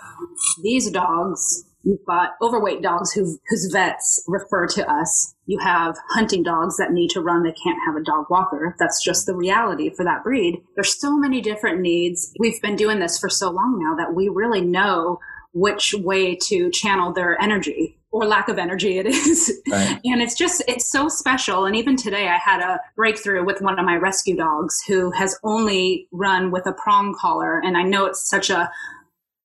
these 0.63 0.91
dogs. 0.91 1.65
You've 1.85 2.05
got 2.07 2.31
overweight 2.41 2.81
dogs 2.81 3.13
who, 3.13 3.39
whose 3.49 3.71
vets 3.73 4.25
refer 4.27 4.67
to 4.69 4.91
us. 4.91 5.35
You 5.47 5.59
have 5.59 5.97
hunting 6.11 6.43
dogs 6.43 6.77
that 6.79 6.93
need 6.93 7.11
to 7.11 7.21
run. 7.21 7.43
They 7.43 7.53
can't 7.53 7.79
have 7.87 7.97
a 7.97 8.05
dog 8.05 8.27
walker. 8.31 8.75
That's 8.79 9.03
just 9.05 9.27
the 9.27 9.35
reality 9.35 9.91
for 9.95 10.05
that 10.05 10.23
breed. 10.23 10.63
There's 10.75 10.99
so 10.99 11.17
many 11.17 11.41
different 11.41 11.81
needs. 11.81 12.33
We've 12.39 12.61
been 12.63 12.77
doing 12.77 13.01
this 13.01 13.19
for 13.19 13.29
so 13.29 13.51
long 13.51 13.79
now 13.83 13.97
that 13.97 14.15
we 14.15 14.29
really 14.29 14.61
know 14.61 15.19
which 15.53 15.93
way 15.93 16.37
to 16.47 16.71
channel 16.71 17.13
their 17.13 17.41
energy 17.43 17.99
or 18.13 18.27
lack 18.27 18.49
of 18.49 18.59
energy 18.59 18.99
it 18.99 19.07
is. 19.07 19.61
Right. 19.69 19.99
and 20.05 20.21
it's 20.21 20.37
just, 20.37 20.63
it's 20.69 20.91
so 20.91 21.09
special. 21.09 21.65
And 21.65 21.75
even 21.75 21.97
today, 21.97 22.29
I 22.29 22.37
had 22.37 22.61
a 22.61 22.79
breakthrough 22.95 23.45
with 23.45 23.61
one 23.61 23.79
of 23.79 23.85
my 23.85 23.97
rescue 23.97 24.37
dogs 24.37 24.81
who 24.87 25.11
has 25.13 25.39
only 25.43 26.07
run 26.13 26.51
with 26.51 26.67
a 26.67 26.75
prong 26.75 27.15
collar. 27.19 27.59
And 27.59 27.77
I 27.77 27.83
know 27.83 28.05
it's 28.05 28.29
such 28.29 28.51
a 28.51 28.71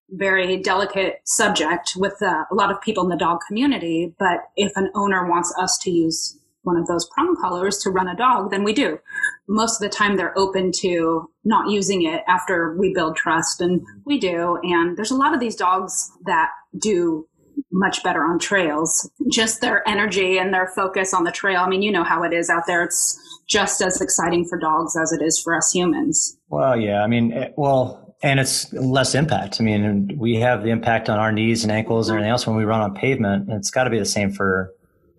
very 0.09 0.57
delicate 0.57 1.21
subject 1.25 1.93
with 1.95 2.21
uh, 2.21 2.43
a 2.51 2.55
lot 2.55 2.71
of 2.71 2.81
people 2.81 3.03
in 3.03 3.09
the 3.09 3.17
dog 3.17 3.39
community. 3.47 4.13
But 4.19 4.49
if 4.55 4.73
an 4.75 4.89
owner 4.95 5.27
wants 5.27 5.53
us 5.57 5.77
to 5.79 5.91
use 5.91 6.37
one 6.63 6.77
of 6.77 6.87
those 6.87 7.07
prong 7.13 7.37
collars 7.39 7.77
to 7.77 7.89
run 7.89 8.09
a 8.09 8.15
dog, 8.15 8.51
then 8.51 8.65
we 8.65 8.73
do. 8.73 8.99
Most 9.47 9.81
of 9.81 9.89
the 9.89 9.95
time, 9.95 10.17
they're 10.17 10.37
open 10.37 10.73
to 10.79 11.29
not 11.45 11.71
using 11.71 12.03
it 12.03 12.21
after 12.27 12.75
we 12.77 12.93
build 12.93 13.15
trust, 13.15 13.61
and 13.61 13.81
we 14.05 14.19
do. 14.19 14.59
And 14.63 14.97
there's 14.97 15.11
a 15.11 15.15
lot 15.15 15.33
of 15.33 15.39
these 15.39 15.55
dogs 15.55 16.11
that 16.25 16.49
do 16.77 17.25
much 17.71 18.03
better 18.03 18.23
on 18.23 18.39
trails. 18.39 19.09
Just 19.31 19.61
their 19.61 19.87
energy 19.87 20.37
and 20.37 20.53
their 20.53 20.67
focus 20.67 21.13
on 21.13 21.23
the 21.23 21.31
trail. 21.31 21.61
I 21.61 21.69
mean, 21.69 21.81
you 21.81 21.91
know 21.91 22.03
how 22.03 22.23
it 22.23 22.33
is 22.33 22.49
out 22.49 22.63
there. 22.67 22.83
It's 22.83 23.19
just 23.47 23.81
as 23.81 24.01
exciting 24.01 24.45
for 24.45 24.57
dogs 24.57 24.95
as 25.01 25.11
it 25.11 25.21
is 25.21 25.39
for 25.39 25.55
us 25.55 25.71
humans. 25.71 26.37
Well, 26.49 26.79
yeah. 26.79 27.03
I 27.03 27.07
mean, 27.07 27.33
eh, 27.33 27.49
well, 27.55 28.15
and 28.23 28.39
it's 28.39 28.71
less 28.73 29.15
impact. 29.15 29.57
I 29.59 29.63
mean, 29.63 30.17
we 30.17 30.35
have 30.35 30.63
the 30.63 30.69
impact 30.69 31.09
on 31.09 31.19
our 31.19 31.31
knees 31.31 31.63
and 31.63 31.71
ankles 31.71 32.09
and 32.09 32.15
everything 32.15 32.31
else 32.31 32.47
when 32.47 32.55
we 32.55 32.63
run 32.63 32.81
on 32.81 32.95
pavement. 32.95 33.49
It's 33.49 33.69
got 33.69 33.83
to 33.83 33.89
be 33.89 33.99
the 33.99 34.05
same 34.05 34.31
for 34.31 34.73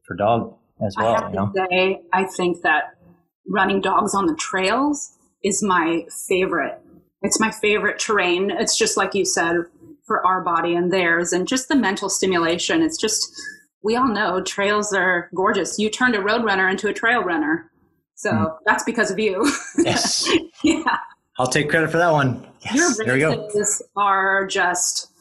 for 0.05 0.15
dog 0.15 0.57
as 0.85 0.95
well. 0.97 1.15
I 1.15 1.21
have 1.21 1.31
you 1.31 1.37
know? 1.37 1.53
to 1.55 1.67
say, 1.71 2.03
I 2.13 2.25
think 2.25 2.63
that 2.63 2.95
running 3.47 3.81
dogs 3.81 4.15
on 4.15 4.27
the 4.27 4.35
trails 4.35 5.17
is 5.45 5.63
my 5.63 6.07
favorite. 6.29 6.81
It's 7.23 7.41
my 7.41 7.51
favorite 7.51 7.99
terrain. 7.99 8.51
It's 8.51 8.77
just 8.77 8.97
like 8.97 9.15
you 9.15 9.25
said 9.25 9.57
for 10.09 10.27
our 10.27 10.43
body 10.43 10.75
and 10.75 10.93
theirs, 10.93 11.33
and 11.33 11.47
just 11.47 11.69
the 11.69 11.77
mental 11.77 12.09
stimulation. 12.09 12.83
It's 12.83 12.99
just 12.99 13.31
we 13.85 13.95
all 13.95 14.09
know 14.09 14.43
trails 14.43 14.93
are 14.93 15.31
gorgeous. 15.35 15.79
You 15.79 15.89
turned 15.91 16.17
a 16.17 16.21
road 16.21 16.45
runner 16.45 16.69
into 16.69 16.89
a 16.89 16.93
trail 16.93 17.23
runner, 17.23 17.71
so 18.17 18.33
mm. 18.33 18.57
that's 18.67 18.83
because 18.83 19.13
of 19.13 19.21
you. 19.21 19.49
Yes. 19.79 20.29
yeah. 20.65 20.99
I'll 21.39 21.47
take 21.47 21.71
credit 21.71 21.93
for 21.93 21.99
that 21.99 22.11
one. 22.11 22.45
Yes. 22.63 22.99
Your 22.99 23.17
races 23.17 23.81
are 23.95 24.45
just 24.47 25.13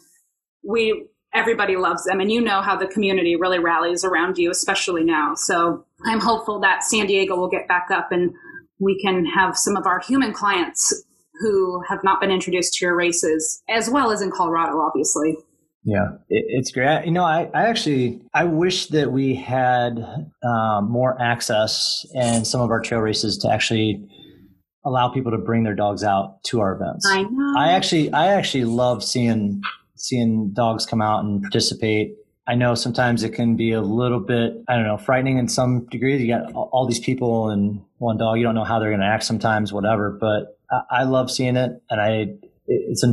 we 0.63 1.05
everybody 1.33 1.75
loves 1.75 2.03
them 2.05 2.19
and 2.19 2.31
you 2.31 2.41
know 2.41 2.61
how 2.61 2.75
the 2.75 2.87
community 2.87 3.35
really 3.35 3.59
rallies 3.59 4.03
around 4.03 4.37
you 4.37 4.49
especially 4.49 5.03
now 5.03 5.35
so 5.35 5.85
i'm 6.05 6.19
hopeful 6.19 6.59
that 6.59 6.83
san 6.83 7.05
diego 7.05 7.35
will 7.35 7.49
get 7.49 7.67
back 7.67 7.87
up 7.91 8.11
and 8.11 8.33
we 8.79 8.99
can 9.01 9.25
have 9.25 9.57
some 9.57 9.75
of 9.75 9.85
our 9.85 9.99
human 9.99 10.33
clients 10.33 11.03
who 11.39 11.81
have 11.87 12.03
not 12.03 12.19
been 12.19 12.31
introduced 12.31 12.73
to 12.75 12.85
your 12.85 12.95
races 12.95 13.61
as 13.69 13.89
well 13.89 14.11
as 14.11 14.21
in 14.21 14.31
colorado 14.31 14.79
obviously 14.79 15.35
yeah 15.83 16.07
it, 16.29 16.45
it's 16.47 16.71
great 16.71 17.05
you 17.05 17.11
know 17.11 17.23
I, 17.23 17.49
I 17.53 17.67
actually 17.67 18.21
i 18.33 18.43
wish 18.43 18.87
that 18.87 19.11
we 19.11 19.35
had 19.35 19.99
um, 20.43 20.89
more 20.89 21.19
access 21.21 22.05
and 22.15 22.45
some 22.45 22.61
of 22.61 22.69
our 22.71 22.81
trail 22.81 23.01
races 23.01 23.37
to 23.39 23.51
actually 23.51 24.03
allow 24.85 25.09
people 25.09 25.31
to 25.31 25.37
bring 25.37 25.63
their 25.63 25.75
dogs 25.75 26.03
out 26.03 26.43
to 26.45 26.61
our 26.61 26.73
events 26.73 27.05
i 27.09 27.23
know 27.23 27.53
i 27.57 27.73
actually 27.73 28.11
i 28.13 28.27
actually 28.27 28.63
love 28.63 29.03
seeing 29.03 29.61
seeing 29.97 30.51
dogs 30.53 30.85
come 30.85 31.01
out 31.01 31.23
and 31.23 31.41
participate. 31.41 32.15
I 32.47 32.55
know 32.55 32.75
sometimes 32.75 33.23
it 33.23 33.31
can 33.31 33.57
be 33.57 33.73
a 33.73 33.81
little 33.81 34.21
bit, 34.21 34.53
I 34.69 34.75
don't 34.75 34.85
know, 34.85 34.97
frightening 34.97 35.37
in 35.37 35.49
some 35.49 35.85
degrees. 35.87 36.21
You 36.21 36.29
got 36.29 36.53
all 36.53 36.87
these 36.87 36.99
people 36.99 37.49
and 37.49 37.81
one 37.97 38.17
dog, 38.17 38.37
you 38.37 38.43
don't 38.43 38.55
know 38.55 38.63
how 38.63 38.79
they're 38.79 38.89
going 38.89 39.01
to 39.01 39.07
act 39.07 39.25
sometimes, 39.25 39.73
whatever. 39.73 40.17
But 40.19 40.56
I, 40.71 40.81
I 40.91 41.03
love 41.03 41.31
seeing 41.31 41.55
it. 41.55 41.81
And 41.89 42.01
I, 42.01 42.27
it's 42.67 43.03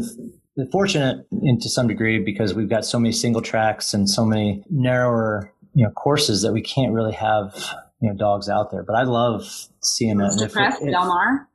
unfortunate 0.56 1.26
in 1.42 1.58
to 1.60 1.68
some 1.68 1.88
degree 1.88 2.18
because 2.18 2.54
we've 2.54 2.68
got 2.68 2.84
so 2.84 2.98
many 2.98 3.12
single 3.12 3.42
tracks 3.42 3.94
and 3.94 4.08
so 4.08 4.24
many 4.24 4.64
narrower, 4.70 5.52
you 5.74 5.84
know, 5.84 5.90
courses 5.90 6.42
that 6.42 6.52
we 6.52 6.62
can't 6.62 6.92
really 6.92 7.12
have, 7.12 7.54
you 8.00 8.08
know, 8.08 8.16
dogs 8.16 8.48
out 8.48 8.70
there. 8.70 8.82
But 8.82 8.96
I 8.96 9.02
love 9.02 9.44
seeing 9.82 10.20
it. 10.20 10.52
Crest, 10.52 10.82
Del 10.82 11.06
Mar? 11.06 11.48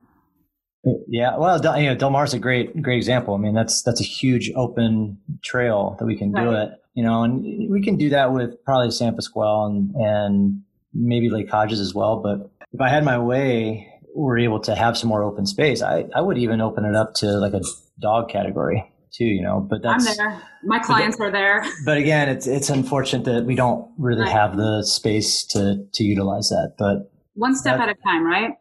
Yeah, 1.09 1.37
well, 1.37 1.57
you 1.77 1.89
know, 1.89 1.95
Del 1.95 2.09
Mar's 2.09 2.33
a 2.33 2.39
great, 2.39 2.81
great 2.81 2.97
example. 2.97 3.35
I 3.35 3.37
mean, 3.37 3.53
that's 3.53 3.81
that's 3.83 3.99
a 3.99 4.05
huge 4.05 4.49
open 4.55 5.17
trail 5.43 5.97
that 5.99 6.05
we 6.05 6.17
can 6.17 6.31
do 6.31 6.51
it. 6.53 6.69
You 6.93 7.03
know, 7.03 7.23
and 7.23 7.69
we 7.69 7.81
can 7.81 7.97
do 7.97 8.09
that 8.09 8.33
with 8.33 8.63
probably 8.63 8.91
San 8.91 9.13
Pasqual 9.13 9.65
and 9.65 9.93
and 9.95 10.61
maybe 10.93 11.29
Lake 11.29 11.49
Hodges 11.49 11.81
as 11.81 11.93
well. 11.93 12.21
But 12.21 12.49
if 12.71 12.79
I 12.79 12.87
had 12.89 13.03
my 13.03 13.17
way, 13.17 13.88
we're 14.15 14.39
able 14.39 14.59
to 14.61 14.75
have 14.75 14.97
some 14.97 15.09
more 15.09 15.23
open 15.23 15.45
space. 15.45 15.81
I 15.81 16.05
I 16.15 16.21
would 16.21 16.37
even 16.37 16.61
open 16.61 16.85
it 16.85 16.95
up 16.95 17.13
to 17.15 17.27
like 17.37 17.53
a 17.53 17.61
dog 17.99 18.29
category 18.29 18.91
too. 19.13 19.25
You 19.25 19.41
know, 19.41 19.59
but 19.59 19.81
that's 19.81 20.07
I'm 20.07 20.15
there. 20.17 20.41
My 20.63 20.79
clients 20.79 21.17
but, 21.17 21.25
are 21.25 21.31
there. 21.31 21.65
But 21.85 21.97
again, 21.97 22.29
it's 22.29 22.47
it's 22.47 22.69
unfortunate 22.69 23.25
that 23.25 23.45
we 23.45 23.55
don't 23.55 23.89
really 23.97 24.21
right. 24.21 24.31
have 24.31 24.57
the 24.57 24.83
space 24.83 25.43
to 25.45 25.85
to 25.93 26.03
utilize 26.03 26.49
that. 26.49 26.75
But 26.77 27.11
one 27.33 27.55
step 27.55 27.77
that, 27.77 27.89
at 27.89 27.97
a 27.97 28.01
time, 28.03 28.25
right? 28.25 28.51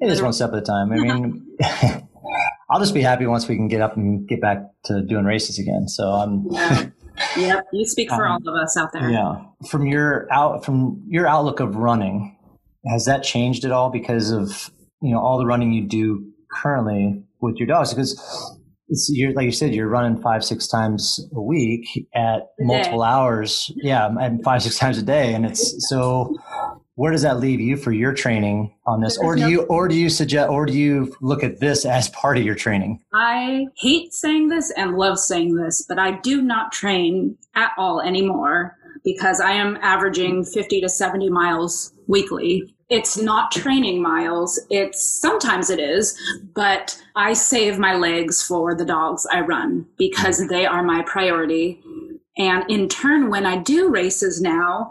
It 0.00 0.10
is 0.10 0.22
one 0.22 0.32
step 0.32 0.52
at 0.52 0.58
a 0.58 0.62
time. 0.62 0.92
I 0.92 0.96
mean, 0.96 1.46
I'll 2.70 2.80
just 2.80 2.94
be 2.94 3.02
happy 3.02 3.26
once 3.26 3.48
we 3.48 3.56
can 3.56 3.68
get 3.68 3.80
up 3.80 3.96
and 3.96 4.26
get 4.26 4.40
back 4.40 4.58
to 4.84 5.02
doing 5.02 5.24
races 5.24 5.58
again. 5.58 5.88
So 5.88 6.10
I'm. 6.10 6.92
Yeah. 7.36 7.46
yep, 7.46 7.66
you 7.72 7.86
speak 7.86 8.10
for 8.10 8.26
um, 8.26 8.42
all 8.44 8.56
of 8.56 8.60
us 8.60 8.76
out 8.76 8.92
there. 8.92 9.08
Yeah, 9.08 9.44
from 9.68 9.86
your 9.86 10.26
out 10.32 10.64
from 10.64 11.00
your 11.06 11.28
outlook 11.28 11.60
of 11.60 11.76
running, 11.76 12.36
has 12.88 13.04
that 13.04 13.22
changed 13.22 13.64
at 13.64 13.70
all 13.70 13.88
because 13.88 14.32
of 14.32 14.72
you 15.04 15.12
know 15.12 15.20
all 15.20 15.38
the 15.38 15.46
running 15.46 15.72
you 15.72 15.86
do 15.86 16.26
currently 16.50 17.22
with 17.40 17.56
your 17.56 17.66
dogs? 17.66 17.92
Because 17.92 18.12
it's 18.88 19.10
you're 19.12 19.32
like 19.32 19.44
you 19.44 19.52
said, 19.52 19.74
you're 19.74 19.88
running 19.88 20.20
five 20.20 20.44
six 20.44 20.66
times 20.66 21.20
a 21.34 21.40
week 21.40 21.86
at 22.14 22.48
multiple 22.58 23.02
hours. 23.02 23.70
Yeah, 23.76 24.08
and 24.20 24.42
five 24.42 24.62
six 24.62 24.78
times 24.78 24.98
a 24.98 25.02
day, 25.02 25.34
and 25.34 25.46
it's 25.46 25.88
so 25.88 26.34
where 26.96 27.10
does 27.10 27.22
that 27.22 27.40
leave 27.40 27.60
you 27.60 27.76
for 27.76 27.92
your 27.92 28.12
training 28.12 28.72
on 28.86 29.00
this 29.00 29.18
or 29.18 29.34
do 29.34 29.48
you 29.48 29.62
or 29.62 29.88
do 29.88 29.96
you 29.96 30.08
suggest 30.08 30.48
or 30.48 30.64
do 30.64 30.72
you 30.72 31.14
look 31.20 31.42
at 31.42 31.60
this 31.60 31.84
as 31.84 32.08
part 32.10 32.38
of 32.38 32.44
your 32.44 32.54
training 32.54 33.00
i 33.12 33.66
hate 33.76 34.12
saying 34.12 34.48
this 34.48 34.70
and 34.76 34.96
love 34.96 35.18
saying 35.18 35.56
this 35.56 35.84
but 35.88 35.98
i 35.98 36.12
do 36.20 36.40
not 36.40 36.72
train 36.72 37.36
at 37.54 37.72
all 37.76 38.00
anymore 38.00 38.76
because 39.04 39.40
i 39.40 39.50
am 39.50 39.76
averaging 39.82 40.44
50 40.44 40.80
to 40.80 40.88
70 40.88 41.30
miles 41.30 41.92
weekly. 42.06 42.74
It's 42.90 43.16
not 43.16 43.50
training 43.50 44.02
miles. 44.02 44.60
It's 44.70 45.02
sometimes 45.20 45.70
it 45.70 45.80
is 45.80 46.18
but 46.54 47.00
i 47.16 47.32
save 47.32 47.78
my 47.78 47.94
legs 47.94 48.42
for 48.42 48.74
the 48.74 48.84
dogs 48.84 49.26
i 49.32 49.40
run 49.40 49.86
because 49.96 50.46
they 50.48 50.66
are 50.66 50.82
my 50.82 51.02
priority. 51.02 51.80
And 52.36 52.64
in 52.68 52.88
turn 52.88 53.30
when 53.30 53.46
i 53.46 53.56
do 53.56 53.90
races 53.90 54.40
now 54.40 54.90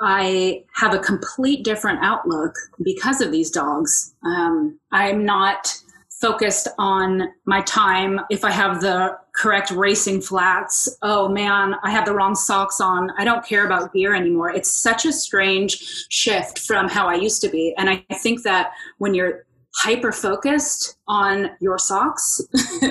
I 0.00 0.64
have 0.74 0.92
a 0.92 0.98
complete 0.98 1.64
different 1.64 2.00
outlook 2.02 2.54
because 2.82 3.20
of 3.20 3.32
these 3.32 3.50
dogs. 3.50 4.14
Um, 4.24 4.78
I'm 4.92 5.24
not 5.24 5.74
focused 6.20 6.68
on 6.78 7.28
my 7.44 7.60
time. 7.62 8.20
If 8.30 8.44
I 8.44 8.50
have 8.50 8.80
the 8.80 9.18
correct 9.34 9.70
racing 9.70 10.22
flats, 10.22 10.88
oh 11.02 11.28
man, 11.28 11.74
I 11.82 11.90
have 11.90 12.06
the 12.06 12.14
wrong 12.14 12.34
socks 12.34 12.80
on. 12.80 13.10
I 13.18 13.24
don't 13.24 13.44
care 13.44 13.66
about 13.66 13.92
gear 13.92 14.14
anymore. 14.14 14.50
It's 14.50 14.70
such 14.70 15.04
a 15.04 15.12
strange 15.12 16.06
shift 16.08 16.60
from 16.60 16.88
how 16.88 17.06
I 17.06 17.14
used 17.14 17.42
to 17.42 17.48
be. 17.48 17.74
And 17.76 17.90
I 17.90 18.04
think 18.14 18.42
that 18.44 18.72
when 18.98 19.14
you're 19.14 19.44
hyper 19.76 20.10
focused 20.10 20.96
on 21.06 21.50
your 21.60 21.76
socks, 21.76 22.40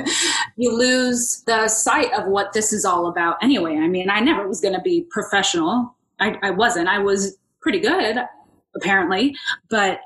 you 0.55 0.77
lose 0.77 1.41
the 1.47 1.67
sight 1.67 2.13
of 2.13 2.27
what 2.27 2.53
this 2.53 2.71
is 2.71 2.85
all 2.85 3.07
about 3.07 3.37
anyway. 3.41 3.75
I 3.77 3.87
mean, 3.87 4.09
I 4.09 4.19
never 4.19 4.47
was 4.47 4.61
going 4.61 4.75
to 4.75 4.81
be 4.81 5.07
professional. 5.09 5.95
I, 6.19 6.37
I 6.43 6.51
wasn't. 6.51 6.87
I 6.87 6.99
was 6.99 7.37
pretty 7.59 7.79
good, 7.79 8.17
apparently, 8.75 9.35
but 9.69 9.99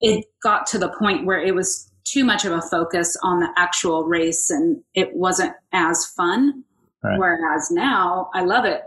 it 0.00 0.24
got 0.42 0.66
to 0.68 0.78
the 0.78 0.88
point 0.98 1.26
where 1.26 1.40
it 1.40 1.54
was 1.54 1.91
too 2.04 2.24
much 2.24 2.44
of 2.44 2.52
a 2.52 2.62
focus 2.62 3.16
on 3.22 3.40
the 3.40 3.48
actual 3.56 4.04
race 4.04 4.50
and 4.50 4.82
it 4.94 5.14
wasn't 5.14 5.52
as 5.72 6.06
fun. 6.06 6.64
Right. 7.02 7.18
Whereas 7.18 7.70
now 7.70 8.30
I 8.34 8.44
love 8.44 8.64
it. 8.64 8.82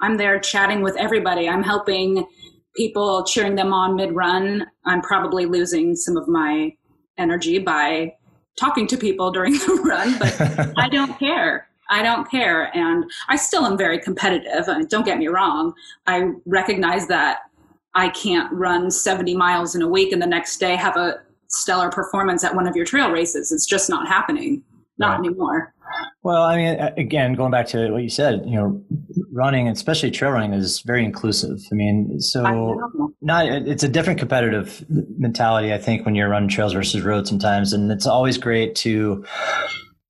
I'm 0.00 0.16
there 0.16 0.38
chatting 0.38 0.82
with 0.82 0.96
everybody. 0.96 1.48
I'm 1.48 1.62
helping 1.62 2.26
people, 2.76 3.24
cheering 3.24 3.54
them 3.54 3.72
on 3.72 3.96
mid 3.96 4.14
run. 4.14 4.66
I'm 4.84 5.00
probably 5.02 5.46
losing 5.46 5.94
some 5.94 6.16
of 6.16 6.28
my 6.28 6.74
energy 7.18 7.58
by 7.58 8.14
talking 8.58 8.86
to 8.88 8.96
people 8.96 9.30
during 9.30 9.52
the 9.58 9.80
run, 9.84 10.18
but 10.18 10.72
I 10.78 10.88
don't 10.88 11.18
care. 11.18 11.68
I 11.90 12.02
don't 12.02 12.30
care. 12.30 12.74
And 12.76 13.04
I 13.28 13.36
still 13.36 13.66
am 13.66 13.76
very 13.76 13.98
competitive. 13.98 14.66
don't 14.88 15.04
get 15.04 15.18
me 15.18 15.28
wrong. 15.28 15.74
I 16.06 16.30
recognize 16.46 17.06
that 17.08 17.40
I 17.94 18.08
can't 18.08 18.52
run 18.52 18.90
70 18.90 19.36
miles 19.36 19.74
in 19.74 19.82
a 19.82 19.88
week 19.88 20.12
and 20.12 20.20
the 20.20 20.26
next 20.26 20.58
day 20.58 20.76
have 20.76 20.96
a 20.96 21.20
stellar 21.54 21.90
performance 21.90 22.44
at 22.44 22.54
one 22.54 22.66
of 22.66 22.76
your 22.76 22.84
trail 22.84 23.10
races. 23.10 23.52
It's 23.52 23.66
just 23.66 23.88
not 23.88 24.08
happening, 24.08 24.62
not 24.98 25.18
right. 25.18 25.26
anymore. 25.26 25.74
Well, 26.22 26.42
I 26.42 26.56
mean, 26.56 26.80
again, 26.96 27.34
going 27.34 27.50
back 27.50 27.66
to 27.68 27.90
what 27.90 28.02
you 28.02 28.08
said, 28.08 28.42
you 28.46 28.56
know, 28.56 28.82
running, 29.32 29.68
especially 29.68 30.10
trail 30.10 30.30
running, 30.30 30.52
is 30.54 30.80
very 30.80 31.04
inclusive. 31.04 31.58
I 31.70 31.74
mean, 31.74 32.20
so 32.20 32.44
I 32.44 33.08
not 33.20 33.46
it's 33.46 33.82
a 33.82 33.88
different 33.88 34.18
competitive 34.18 34.84
mentality, 34.88 35.72
I 35.72 35.78
think, 35.78 36.04
when 36.04 36.14
you're 36.14 36.28
running 36.28 36.48
trails 36.48 36.72
versus 36.72 37.02
roads 37.02 37.28
sometimes, 37.28 37.72
and 37.72 37.90
it's 37.92 38.06
always 38.06 38.38
great 38.38 38.74
to 38.76 39.24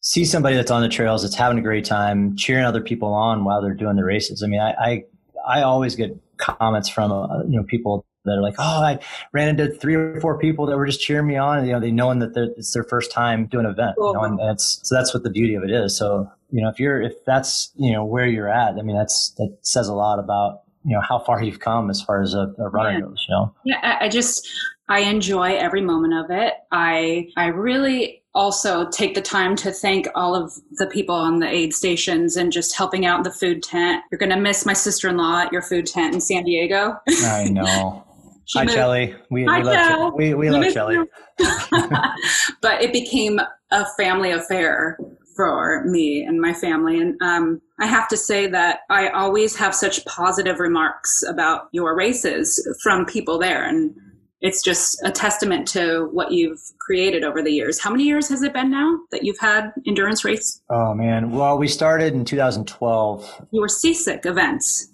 see 0.00 0.24
somebody 0.24 0.54
that's 0.54 0.70
on 0.70 0.82
the 0.82 0.88
trails 0.88 1.22
that's 1.22 1.34
having 1.34 1.58
a 1.58 1.62
great 1.62 1.84
time, 1.84 2.36
cheering 2.36 2.64
other 2.64 2.80
people 2.80 3.12
on 3.12 3.44
while 3.44 3.60
they're 3.60 3.74
doing 3.74 3.96
the 3.96 4.04
races. 4.04 4.42
I 4.42 4.46
mean, 4.46 4.60
I 4.60 4.74
I, 4.78 5.04
I 5.46 5.62
always 5.62 5.96
get 5.96 6.16
comments 6.36 6.88
from 6.88 7.10
uh, 7.10 7.42
you 7.44 7.56
know 7.56 7.64
people 7.64 8.06
that 8.24 8.32
are 8.32 8.42
like, 8.42 8.54
oh, 8.58 8.82
I 8.82 8.98
ran 9.32 9.48
into 9.48 9.68
three 9.68 9.94
or 9.94 10.20
four 10.20 10.38
people 10.38 10.66
that 10.66 10.76
were 10.76 10.86
just 10.86 11.00
cheering 11.00 11.26
me 11.26 11.36
on. 11.36 11.66
You 11.66 11.72
know, 11.72 11.80
they 11.80 11.90
knowing 11.90 12.20
that 12.20 12.36
it's 12.56 12.72
their 12.72 12.84
first 12.84 13.10
time 13.12 13.46
doing 13.46 13.66
an 13.66 13.72
event. 13.72 13.96
Cool. 13.98 14.08
You 14.08 14.14
know, 14.14 14.24
and, 14.24 14.40
and 14.40 14.50
it's 14.50 14.80
so 14.82 14.94
that's 14.94 15.12
what 15.12 15.22
the 15.22 15.30
beauty 15.30 15.54
of 15.54 15.62
it 15.62 15.70
is. 15.70 15.96
So 15.96 16.30
you 16.50 16.62
know, 16.62 16.68
if 16.68 16.78
you're 16.78 17.02
if 17.02 17.12
that's 17.24 17.72
you 17.76 17.92
know 17.92 18.04
where 18.04 18.26
you're 18.26 18.48
at, 18.48 18.74
I 18.78 18.82
mean, 18.82 18.96
that's 18.96 19.30
that 19.38 19.56
says 19.62 19.88
a 19.88 19.94
lot 19.94 20.18
about 20.18 20.62
you 20.84 20.94
know 20.94 21.00
how 21.00 21.18
far 21.18 21.42
you've 21.42 21.60
come 21.60 21.90
as 21.90 22.00
far 22.02 22.22
as 22.22 22.34
a, 22.34 22.54
a 22.58 22.68
runner 22.68 22.92
yeah. 22.92 23.00
goes. 23.00 23.26
You 23.28 23.34
know, 23.34 23.54
yeah, 23.64 23.98
I 24.00 24.08
just 24.08 24.48
I 24.88 25.00
enjoy 25.00 25.56
every 25.56 25.80
moment 25.80 26.14
of 26.14 26.30
it. 26.30 26.54
I 26.70 27.28
I 27.36 27.46
really 27.46 28.22
also 28.34 28.88
take 28.90 29.14
the 29.14 29.22
time 29.22 29.54
to 29.54 29.70
thank 29.70 30.08
all 30.14 30.34
of 30.34 30.52
the 30.72 30.86
people 30.86 31.14
on 31.14 31.38
the 31.38 31.48
aid 31.48 31.72
stations 31.72 32.36
and 32.36 32.52
just 32.52 32.76
helping 32.76 33.06
out 33.06 33.18
in 33.18 33.22
the 33.22 33.30
food 33.30 33.62
tent. 33.62 34.02
You're 34.10 34.18
going 34.18 34.30
to 34.30 34.40
miss 34.40 34.66
my 34.66 34.72
sister 34.72 35.08
in 35.08 35.16
law 35.16 35.42
at 35.42 35.52
your 35.52 35.62
food 35.62 35.86
tent 35.86 36.14
in 36.14 36.20
San 36.20 36.44
Diego. 36.44 36.96
I 37.08 37.44
know. 37.44 38.04
She 38.46 38.58
Hi, 38.58 38.66
Shelly. 38.66 39.14
We, 39.30 39.44
Hi, 39.44 39.58
we 39.58 39.64
love 39.64 40.14
we, 40.14 40.34
we 40.34 40.50
love 40.50 40.70
Shelly. 40.72 40.96
but 42.60 42.82
it 42.82 42.92
became 42.92 43.40
a 43.70 43.86
family 43.96 44.32
affair 44.32 44.98
for 45.34 45.84
me 45.84 46.22
and 46.22 46.40
my 46.40 46.52
family. 46.52 47.00
And 47.00 47.20
um, 47.22 47.60
I 47.80 47.86
have 47.86 48.08
to 48.08 48.16
say 48.16 48.46
that 48.48 48.80
I 48.90 49.08
always 49.08 49.56
have 49.56 49.74
such 49.74 50.04
positive 50.04 50.60
remarks 50.60 51.22
about 51.28 51.68
your 51.72 51.96
races 51.96 52.66
from 52.82 53.04
people 53.06 53.38
there. 53.38 53.64
And 53.64 53.94
it's 54.40 54.62
just 54.62 55.00
a 55.04 55.10
testament 55.10 55.66
to 55.68 56.08
what 56.12 56.30
you've 56.30 56.60
created 56.78 57.24
over 57.24 57.42
the 57.42 57.50
years. 57.50 57.80
How 57.80 57.90
many 57.90 58.04
years 58.04 58.28
has 58.28 58.42
it 58.42 58.52
been 58.52 58.70
now 58.70 58.98
that 59.10 59.24
you've 59.24 59.38
had 59.38 59.72
endurance 59.86 60.24
race? 60.24 60.60
Oh 60.68 60.94
man, 60.94 61.30
well 61.30 61.56
we 61.56 61.66
started 61.66 62.12
in 62.12 62.24
2012. 62.24 63.46
You 63.50 63.60
were 63.60 63.68
seasick 63.68 64.26
events. 64.26 64.92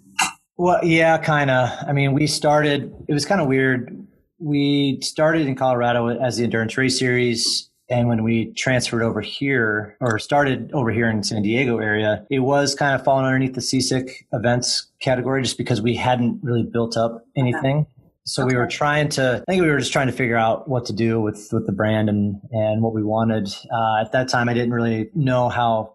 Well, 0.61 0.85
yeah, 0.85 1.17
kind 1.17 1.51
of. 1.51 1.71
I 1.89 1.95
mean, 1.95 2.13
we 2.13 2.27
started, 2.27 2.95
it 3.09 3.15
was 3.15 3.25
kind 3.25 3.41
of 3.41 3.47
weird. 3.47 4.07
We 4.39 5.01
started 5.01 5.47
in 5.47 5.55
Colorado 5.55 6.09
as 6.09 6.37
the 6.37 6.45
Endurance 6.45 6.77
Race 6.77 6.99
Series. 6.99 7.71
And 7.89 8.09
when 8.09 8.23
we 8.23 8.53
transferred 8.53 9.03
over 9.03 9.23
here 9.23 9.97
or 10.03 10.19
started 10.19 10.71
over 10.75 10.91
here 10.91 11.09
in 11.09 11.23
San 11.23 11.41
Diego 11.41 11.79
area, 11.79 12.27
it 12.31 12.41
was 12.41 12.75
kind 12.75 12.95
of 12.95 13.03
falling 13.03 13.25
underneath 13.25 13.55
the 13.55 13.63
seasick 13.63 14.27
events 14.35 14.87
category 15.01 15.41
just 15.41 15.57
because 15.57 15.81
we 15.81 15.97
hadn't 15.97 16.41
really 16.43 16.63
built 16.63 16.95
up 16.95 17.25
anything. 17.35 17.87
So 18.27 18.43
okay. 18.43 18.55
we 18.55 18.59
were 18.59 18.67
trying 18.67 19.09
to, 19.11 19.43
I 19.49 19.51
think 19.51 19.63
we 19.63 19.71
were 19.71 19.79
just 19.79 19.95
trying 19.95 20.09
to 20.09 20.13
figure 20.13 20.37
out 20.37 20.69
what 20.69 20.85
to 20.85 20.93
do 20.93 21.23
with, 21.23 21.49
with 21.53 21.65
the 21.65 21.73
brand 21.73 22.11
and, 22.11 22.39
and 22.51 22.83
what 22.83 22.93
we 22.93 23.03
wanted. 23.03 23.49
Uh, 23.73 24.03
at 24.03 24.13
that 24.13 24.29
time, 24.29 24.51
I 24.51 24.53
didn't 24.53 24.75
really 24.75 25.09
know 25.15 25.49
how 25.49 25.95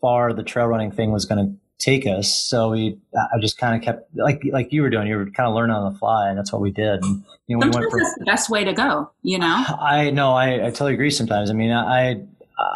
far 0.00 0.32
the 0.32 0.44
trail 0.44 0.66
running 0.66 0.92
thing 0.92 1.10
was 1.10 1.24
going 1.24 1.44
to 1.44 1.63
take 1.78 2.06
us. 2.06 2.34
So 2.34 2.70
we, 2.70 2.98
I 3.14 3.38
just 3.40 3.58
kind 3.58 3.76
of 3.76 3.82
kept 3.82 4.08
like 4.16 4.42
like 4.52 4.72
you 4.72 4.82
were 4.82 4.90
doing. 4.90 5.06
You 5.06 5.16
were 5.16 5.26
kind 5.26 5.48
of 5.48 5.54
learning 5.54 5.76
on 5.76 5.92
the 5.92 5.98
fly, 5.98 6.28
and 6.28 6.38
that's 6.38 6.52
what 6.52 6.62
we 6.62 6.70
did. 6.70 7.02
And, 7.02 7.24
you 7.46 7.56
know, 7.56 7.62
sometimes 7.62 7.76
we 7.76 7.80
went 7.80 7.90
for, 7.90 7.98
that's 8.00 8.18
the 8.18 8.24
best 8.24 8.50
way 8.50 8.64
to 8.64 8.72
go. 8.72 9.10
You 9.22 9.38
know, 9.38 9.64
I 9.80 10.10
know. 10.10 10.32
I, 10.32 10.66
I 10.66 10.70
totally 10.70 10.94
agree. 10.94 11.10
Sometimes, 11.10 11.50
I 11.50 11.54
mean, 11.54 11.72
I 11.72 12.22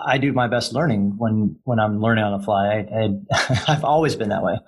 I 0.07 0.19
do 0.19 0.33
my 0.33 0.49
best 0.49 0.73
learning 0.73 1.15
when 1.19 1.57
when 1.65 1.79
I'm 1.79 2.01
learning 2.01 2.25
on 2.25 2.39
the 2.39 2.45
fly. 2.45 2.87
I, 2.93 3.71
have 3.71 3.85
always 3.85 4.17
been 4.17 4.29
that 4.31 4.43
way. 4.43 4.59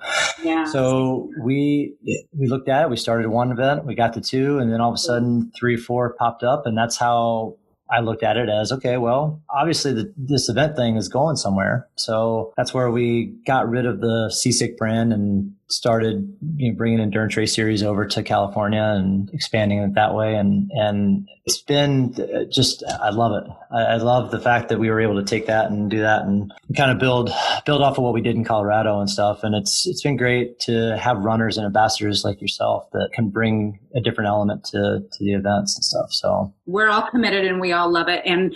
Yeah. 0.43 0.65
So 0.65 1.31
we 1.43 1.95
we 2.39 2.47
looked 2.47 2.69
at 2.69 2.85
it. 2.85 2.91
We 2.91 2.97
started 2.97 3.29
one 3.29 3.51
event. 3.51 3.85
We 3.85 3.95
got 3.95 4.13
to 4.15 4.21
two, 4.21 4.59
and 4.59 4.73
then 4.73 4.81
all 4.81 4.91
of 4.91 4.95
a 4.95 4.99
sudden, 4.99 5.51
three, 5.59 5.77
four 5.77 6.15
popped 6.19 6.45
up, 6.45 6.65
and 6.65 6.79
that's 6.79 6.97
how 6.97 7.57
I 7.91 8.01
looked 8.01 8.23
at 8.23 8.37
it 8.37 8.49
as 8.49 8.73
okay, 8.73 8.97
well, 8.97 9.43
obviously 9.51 9.93
the, 9.93 10.13
this 10.17 10.49
event 10.49 10.77
thing 10.77 10.97
is 10.97 11.09
going 11.09 11.37
somewhere. 11.37 11.89
So 11.97 12.53
that's 12.57 12.73
where 12.73 12.91
we 12.91 13.35
got 13.47 13.69
rid 13.69 13.87
of 13.87 14.01
the 14.01 14.31
Seasick 14.31 14.77
brand 14.79 15.13
and 15.13 15.55
started 15.71 16.37
you 16.57 16.71
know, 16.71 16.77
bringing 16.77 17.01
Endurance 17.01 17.37
Race 17.37 17.55
Series 17.55 17.83
over 17.83 18.07
to 18.07 18.23
California 18.23 18.83
and 18.83 19.31
expanding 19.33 19.79
it 19.79 19.95
that 19.95 20.15
way. 20.15 20.35
And, 20.35 20.71
and 20.73 21.29
it's 21.45 21.63
been 21.63 22.15
uh, 22.19 22.45
just, 22.51 22.83
I 23.01 23.11
love 23.11 23.33
it. 23.43 23.51
I, 23.71 23.83
I 23.83 23.97
love 23.97 24.31
the 24.31 24.41
fact 24.41 24.69
that 24.69 24.79
we 24.79 24.91
were 24.91 25.01
able 25.01 25.17
to 25.17 25.25
take 25.25 25.47
that 25.47 25.71
and 25.71 25.91
do 25.91 26.01
that 26.01 26.23
and 26.23 26.53
kind 26.77 26.91
of 26.91 26.99
build, 26.99 27.31
build 27.67 27.83
off 27.83 27.99
of 27.99 28.05
what 28.05 28.15
we 28.15 28.21
did 28.21 28.37
in 28.37 28.45
Colorado 28.45 29.01
and 29.01 29.09
stuff. 29.09 29.45
And 29.45 29.55
it's, 29.55 29.87
it's 29.87 30.03
been 30.03 30.17
great 30.17 30.59
to 30.61 30.97
have 30.99 31.19
runners 31.25 31.57
and 31.57 31.67
ambassadors 31.67 32.25
like 32.25 32.41
yourself 32.41 32.91
that 32.93 33.11
can 33.13 33.31
bring 33.31 33.79
a 33.95 34.01
different 34.01 34.29
element 34.29 34.65
to, 34.65 35.01
to 35.13 35.25
the 35.25 35.35
events 35.35 35.77
and 35.77 35.85
stuff. 35.85 36.13
So 36.13 36.53
we're 36.67 36.89
all 36.89 37.09
committed 37.11 37.45
and 37.45 37.61
we 37.61 37.73
all 37.73 37.91
love 37.91 38.09
it. 38.09 38.23
And 38.25 38.55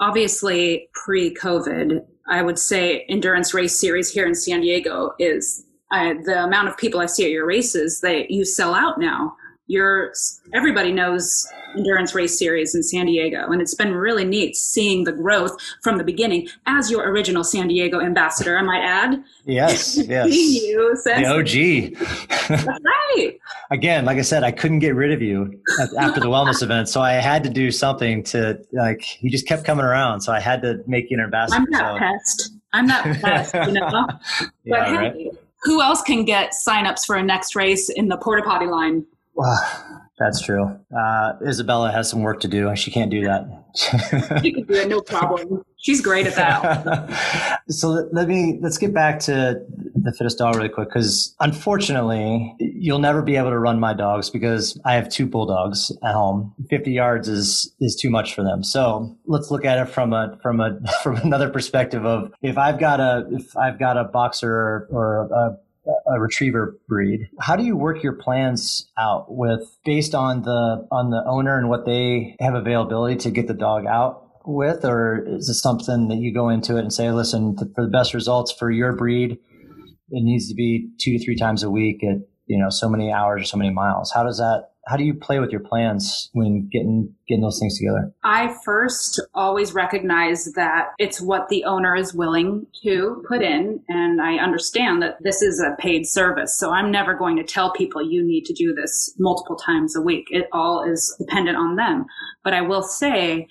obviously 0.00 0.88
pre 0.94 1.34
COVID, 1.34 2.04
I 2.28 2.42
would 2.42 2.58
say 2.58 3.04
endurance 3.08 3.54
race 3.54 3.78
series 3.78 4.10
here 4.10 4.26
in 4.26 4.34
San 4.34 4.60
Diego 4.60 5.12
is 5.18 5.65
uh, 5.90 6.14
the 6.24 6.44
amount 6.44 6.68
of 6.68 6.76
people 6.76 7.00
I 7.00 7.06
see 7.06 7.24
at 7.24 7.30
your 7.30 7.46
races 7.46 8.00
that 8.00 8.30
you 8.30 8.44
sell 8.44 8.74
out 8.74 8.98
now. 8.98 9.36
You're 9.68 10.12
everybody 10.54 10.92
knows 10.92 11.44
endurance 11.76 12.14
race 12.14 12.38
series 12.38 12.74
in 12.76 12.84
San 12.84 13.06
Diego, 13.06 13.50
and 13.50 13.60
it's 13.60 13.74
been 13.74 13.94
really 13.94 14.24
neat 14.24 14.54
seeing 14.54 15.02
the 15.02 15.12
growth 15.12 15.56
from 15.82 15.98
the 15.98 16.04
beginning 16.04 16.48
as 16.66 16.88
your 16.88 17.08
original 17.08 17.42
San 17.42 17.66
Diego 17.66 18.00
ambassador. 18.00 18.56
I 18.56 18.62
might 18.62 18.82
add. 18.82 19.24
Yes, 19.44 19.96
yes. 20.08 20.32
you 20.32 20.96
since 21.02 21.18
the 21.18 21.26
OG. 21.26 22.48
That's 22.48 22.66
right. 22.84 23.38
Again, 23.72 24.04
like 24.04 24.18
I 24.18 24.22
said, 24.22 24.44
I 24.44 24.52
couldn't 24.52 24.78
get 24.78 24.94
rid 24.94 25.10
of 25.10 25.20
you 25.20 25.60
after 25.98 26.20
the 26.20 26.26
wellness 26.26 26.62
event, 26.62 26.88
so 26.88 27.00
I 27.00 27.14
had 27.14 27.42
to 27.42 27.50
do 27.50 27.72
something 27.72 28.22
to 28.24 28.60
like. 28.72 29.20
You 29.20 29.30
just 29.30 29.48
kept 29.48 29.64
coming 29.64 29.84
around, 29.84 30.20
so 30.20 30.32
I 30.32 30.38
had 30.38 30.62
to 30.62 30.80
make 30.86 31.10
you 31.10 31.18
an 31.18 31.24
ambassador. 31.24 31.56
I'm 31.56 31.70
not 31.70 31.94
so. 31.94 31.98
pest. 31.98 32.52
I'm 32.72 32.86
not 32.86 33.04
pest. 33.20 33.54
You 33.54 33.72
know. 33.72 34.06
yeah, 34.64 34.90
but 34.90 34.92
right. 34.92 35.30
Who 35.62 35.82
else 35.82 36.02
can 36.02 36.24
get 36.24 36.52
signups 36.52 37.04
for 37.06 37.16
a 37.16 37.22
next 37.22 37.56
race 37.56 37.88
in 37.88 38.08
the 38.08 38.16
porta 38.16 38.42
potty 38.42 38.66
line? 38.66 39.04
Well, 39.34 40.05
that's 40.18 40.40
true. 40.40 40.78
Uh, 40.96 41.32
Isabella 41.46 41.92
has 41.92 42.08
some 42.08 42.22
work 42.22 42.40
to 42.40 42.48
do. 42.48 42.68
And 42.68 42.78
she 42.78 42.90
can't 42.90 43.10
do 43.10 43.22
that. 43.24 43.44
she 44.42 44.52
can 44.52 44.64
do 44.64 44.74
it, 44.74 44.88
no 44.88 45.00
problem. 45.02 45.62
She's 45.76 46.00
great 46.00 46.26
at 46.26 46.34
that. 46.36 47.60
so 47.68 48.08
let 48.12 48.26
me 48.26 48.58
let's 48.62 48.78
get 48.78 48.94
back 48.94 49.20
to 49.20 49.62
the 49.94 50.12
fittest 50.12 50.38
dog 50.38 50.56
really 50.56 50.70
quick 50.70 50.88
because 50.88 51.34
unfortunately 51.40 52.54
you'll 52.58 52.98
never 52.98 53.20
be 53.20 53.36
able 53.36 53.50
to 53.50 53.58
run 53.58 53.78
my 53.78 53.92
dogs 53.92 54.30
because 54.30 54.80
I 54.86 54.94
have 54.94 55.10
two 55.10 55.26
bulldogs 55.26 55.92
at 56.02 56.14
home. 56.14 56.54
Fifty 56.70 56.92
yards 56.92 57.28
is 57.28 57.74
is 57.80 57.94
too 57.94 58.08
much 58.08 58.34
for 58.34 58.42
them. 58.42 58.64
So 58.64 59.14
let's 59.26 59.50
look 59.50 59.66
at 59.66 59.78
it 59.78 59.90
from 59.90 60.14
a 60.14 60.38
from 60.42 60.60
a 60.60 60.80
from 61.02 61.16
another 61.16 61.50
perspective 61.50 62.06
of 62.06 62.32
if 62.40 62.56
I've 62.56 62.80
got 62.80 63.00
a 63.00 63.26
if 63.30 63.54
I've 63.56 63.78
got 63.78 63.98
a 63.98 64.04
boxer 64.04 64.50
or, 64.50 64.88
or 64.90 65.28
a 65.30 65.58
a 66.06 66.20
retriever 66.20 66.78
breed. 66.88 67.28
How 67.40 67.56
do 67.56 67.64
you 67.64 67.76
work 67.76 68.02
your 68.02 68.14
plans 68.14 68.90
out 68.98 69.26
with 69.28 69.62
based 69.84 70.14
on 70.14 70.42
the 70.42 70.86
on 70.90 71.10
the 71.10 71.22
owner 71.26 71.58
and 71.58 71.68
what 71.68 71.86
they 71.86 72.36
have 72.40 72.54
availability 72.54 73.16
to 73.16 73.30
get 73.30 73.46
the 73.46 73.54
dog 73.54 73.86
out? 73.86 74.26
with, 74.46 74.84
or 74.84 75.24
is 75.26 75.48
it 75.48 75.54
something 75.54 76.08
that 76.08 76.18
you 76.18 76.32
go 76.32 76.48
into 76.48 76.76
it 76.76 76.80
and 76.80 76.92
say, 76.92 77.10
listen, 77.10 77.56
for 77.56 77.84
the 77.84 77.90
best 77.90 78.14
results 78.14 78.52
for 78.52 78.70
your 78.70 78.94
breed, 78.94 79.32
it 79.32 80.22
needs 80.22 80.48
to 80.48 80.54
be 80.54 80.88
two 81.00 81.18
to 81.18 81.24
three 81.24 81.36
times 81.36 81.62
a 81.62 81.70
week 81.70 82.02
at 82.04 82.18
you 82.46 82.58
know 82.58 82.70
so 82.70 82.88
many 82.88 83.12
hours 83.12 83.42
or 83.42 83.44
so 83.44 83.56
many 83.56 83.70
miles? 83.70 84.12
How 84.12 84.22
does 84.22 84.38
that 84.38 84.70
how 84.86 84.96
do 84.96 85.04
you 85.04 85.14
play 85.14 85.40
with 85.40 85.50
your 85.50 85.60
plans 85.60 86.30
when 86.32 86.68
getting 86.70 87.12
getting 87.26 87.42
those 87.42 87.58
things 87.58 87.76
together? 87.78 88.12
I 88.22 88.54
first 88.64 89.20
always 89.34 89.74
recognize 89.74 90.52
that 90.52 90.92
it's 90.98 91.20
what 91.20 91.48
the 91.48 91.64
owner 91.64 91.96
is 91.96 92.14
willing 92.14 92.66
to 92.84 93.24
put 93.28 93.42
in 93.42 93.80
and 93.88 94.22
I 94.22 94.36
understand 94.36 95.02
that 95.02 95.16
this 95.22 95.42
is 95.42 95.60
a 95.60 95.76
paid 95.80 96.06
service. 96.06 96.56
So 96.56 96.70
I'm 96.70 96.92
never 96.92 97.14
going 97.14 97.36
to 97.36 97.42
tell 97.42 97.72
people 97.72 98.00
you 98.00 98.24
need 98.24 98.44
to 98.44 98.52
do 98.52 98.74
this 98.74 99.12
multiple 99.18 99.56
times 99.56 99.96
a 99.96 100.00
week. 100.00 100.28
It 100.30 100.48
all 100.52 100.84
is 100.84 101.14
dependent 101.18 101.56
on 101.56 101.74
them. 101.74 102.06
But 102.44 102.54
I 102.54 102.60
will 102.60 102.84
say 102.84 103.48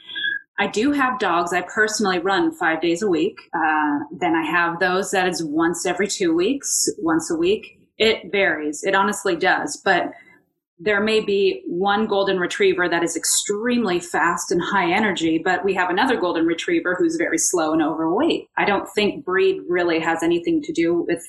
I 0.58 0.68
do 0.68 0.94
have 0.94 1.20
dogs 1.20 1.52
I 1.52 1.62
personally 1.62 2.20
run 2.20 2.54
five 2.54 2.80
days 2.80 3.02
a 3.02 3.10
week. 3.10 3.38
Uh, 3.54 4.00
then 4.18 4.36
I 4.36 4.44
have 4.50 4.80
those 4.80 5.12
that 5.12 5.28
is 5.28 5.44
once 5.44 5.86
every 5.86 6.08
two 6.08 6.34
weeks, 6.34 6.88
once 7.00 7.30
a 7.30 7.36
week. 7.36 7.82
It 7.98 8.32
varies. 8.32 8.84
It 8.84 8.96
honestly 8.96 9.36
does. 9.36 9.82
But 9.84 10.12
there 10.80 11.02
may 11.02 11.22
be 11.22 11.64
one 11.68 12.06
golden 12.06 12.38
retriever 12.38 12.90
that 12.90 13.04
is 13.04 13.16
extremely 13.16 14.00
fast 14.00 14.52
and 14.52 14.62
high 14.62 14.92
energy, 14.92 15.38
but 15.38 15.64
we 15.64 15.74
have 15.74 15.90
another 15.90 16.18
golden 16.18 16.46
retriever 16.46 16.96
who's 16.96 17.16
very 17.16 17.38
slow 17.38 17.72
and 17.74 17.82
overweight. 17.82 18.50
I 18.58 18.66
don't 18.66 18.88
think 18.90 19.24
breed 19.24 19.62
really 19.70 20.00
has 20.00 20.22
anything 20.22 20.62
to 20.64 20.74
do 20.74 21.06
with 21.08 21.24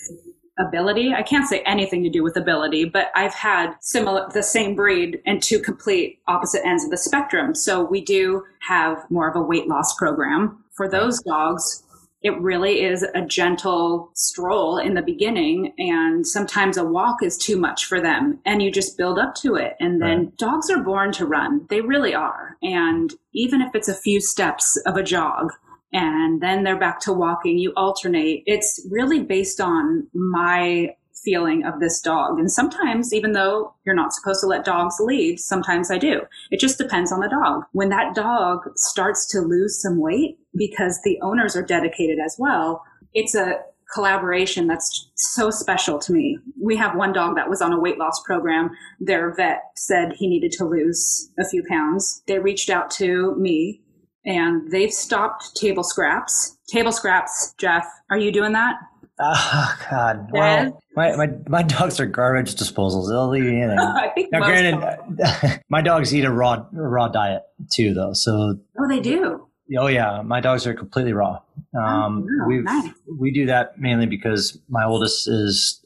ability. 0.58 1.12
I 1.12 1.22
can't 1.22 1.46
say 1.46 1.60
anything 1.60 2.02
to 2.02 2.10
do 2.10 2.22
with 2.22 2.36
ability, 2.36 2.86
but 2.86 3.10
I've 3.14 3.34
had 3.34 3.74
similar, 3.80 4.28
the 4.32 4.42
same 4.42 4.74
breed 4.74 5.20
and 5.26 5.42
two 5.42 5.60
complete 5.60 6.18
opposite 6.26 6.66
ends 6.66 6.84
of 6.84 6.90
the 6.90 6.96
spectrum. 6.96 7.54
So 7.54 7.84
we 7.84 8.00
do 8.00 8.42
have 8.66 9.08
more 9.10 9.28
of 9.28 9.36
a 9.36 9.42
weight 9.42 9.68
loss 9.68 9.94
program 9.96 10.64
for 10.72 10.88
those 10.88 11.22
dogs 11.22 11.84
it 12.22 12.40
really 12.40 12.82
is 12.82 13.04
a 13.14 13.22
gentle 13.22 14.10
stroll 14.14 14.78
in 14.78 14.94
the 14.94 15.02
beginning 15.02 15.72
and 15.78 16.26
sometimes 16.26 16.76
a 16.76 16.84
walk 16.84 17.22
is 17.22 17.36
too 17.36 17.58
much 17.58 17.84
for 17.84 18.00
them 18.00 18.40
and 18.44 18.62
you 18.62 18.70
just 18.70 18.96
build 18.96 19.18
up 19.18 19.34
to 19.34 19.54
it 19.54 19.74
and 19.80 20.00
then 20.00 20.18
right. 20.18 20.36
dogs 20.36 20.70
are 20.70 20.82
born 20.82 21.12
to 21.12 21.26
run 21.26 21.66
they 21.68 21.80
really 21.80 22.14
are 22.14 22.56
and 22.62 23.14
even 23.34 23.60
if 23.60 23.74
it's 23.74 23.88
a 23.88 23.94
few 23.94 24.20
steps 24.20 24.76
of 24.86 24.96
a 24.96 25.02
jog 25.02 25.52
and 25.92 26.40
then 26.40 26.64
they're 26.64 26.78
back 26.78 27.00
to 27.00 27.12
walking 27.12 27.58
you 27.58 27.72
alternate 27.76 28.42
it's 28.46 28.86
really 28.90 29.22
based 29.22 29.60
on 29.60 30.06
my 30.14 30.88
feeling 31.24 31.64
of 31.64 31.80
this 31.80 32.00
dog. 32.00 32.38
And 32.38 32.50
sometimes, 32.50 33.12
even 33.12 33.32
though 33.32 33.74
you're 33.84 33.94
not 33.94 34.12
supposed 34.12 34.40
to 34.40 34.46
let 34.46 34.64
dogs 34.64 34.96
lead, 35.00 35.38
sometimes 35.38 35.90
I 35.90 35.98
do. 35.98 36.22
It 36.50 36.60
just 36.60 36.78
depends 36.78 37.12
on 37.12 37.20
the 37.20 37.28
dog. 37.28 37.64
When 37.72 37.88
that 37.88 38.14
dog 38.14 38.60
starts 38.76 39.26
to 39.32 39.40
lose 39.40 39.80
some 39.80 39.98
weight 39.98 40.38
because 40.54 41.00
the 41.04 41.18
owners 41.22 41.56
are 41.56 41.62
dedicated 41.62 42.18
as 42.24 42.36
well, 42.38 42.82
it's 43.14 43.34
a 43.34 43.60
collaboration 43.92 44.66
that's 44.66 45.08
so 45.14 45.50
special 45.50 45.98
to 45.98 46.12
me. 46.12 46.38
We 46.60 46.76
have 46.76 46.96
one 46.96 47.12
dog 47.12 47.36
that 47.36 47.48
was 47.48 47.62
on 47.62 47.72
a 47.72 47.80
weight 47.80 47.98
loss 47.98 48.20
program. 48.24 48.70
Their 49.00 49.34
vet 49.34 49.62
said 49.76 50.12
he 50.16 50.28
needed 50.28 50.52
to 50.52 50.64
lose 50.64 51.30
a 51.38 51.48
few 51.48 51.62
pounds. 51.68 52.22
They 52.26 52.38
reached 52.38 52.68
out 52.68 52.90
to 52.92 53.34
me 53.36 53.82
and 54.24 54.70
they've 54.72 54.92
stopped 54.92 55.54
table 55.56 55.84
scraps. 55.84 56.58
Table 56.68 56.90
scraps, 56.90 57.54
Jeff, 57.58 57.86
are 58.10 58.18
you 58.18 58.32
doing 58.32 58.52
that? 58.52 58.74
Oh 59.18 59.76
God! 59.90 60.28
Well, 60.30 60.82
my, 60.94 61.16
my 61.16 61.28
my 61.48 61.62
dogs 61.62 61.98
are 62.00 62.06
garbage 62.06 62.54
disposals. 62.54 63.08
They'll 63.08 63.34
eat 63.34 63.48
anything. 63.62 63.78
I 63.78 64.10
think 64.14 64.30
now, 64.30 64.44
granted, 64.44 65.60
my 65.70 65.80
dogs 65.80 66.14
eat 66.14 66.24
a 66.24 66.30
raw 66.30 66.66
raw 66.72 67.08
diet 67.08 67.42
too, 67.72 67.94
though. 67.94 68.12
So 68.12 68.58
oh, 68.78 68.88
they 68.88 69.00
do. 69.00 69.48
Oh 69.78 69.86
yeah, 69.86 70.22
my 70.22 70.40
dogs 70.40 70.66
are 70.66 70.74
completely 70.74 71.12
raw. 71.12 71.40
Um, 71.76 72.26
oh, 72.42 72.46
we 72.46 72.58
nice. 72.60 72.90
we 73.18 73.32
do 73.32 73.46
that 73.46 73.78
mainly 73.78 74.06
because 74.06 74.58
my 74.68 74.84
oldest 74.84 75.26
is 75.28 75.82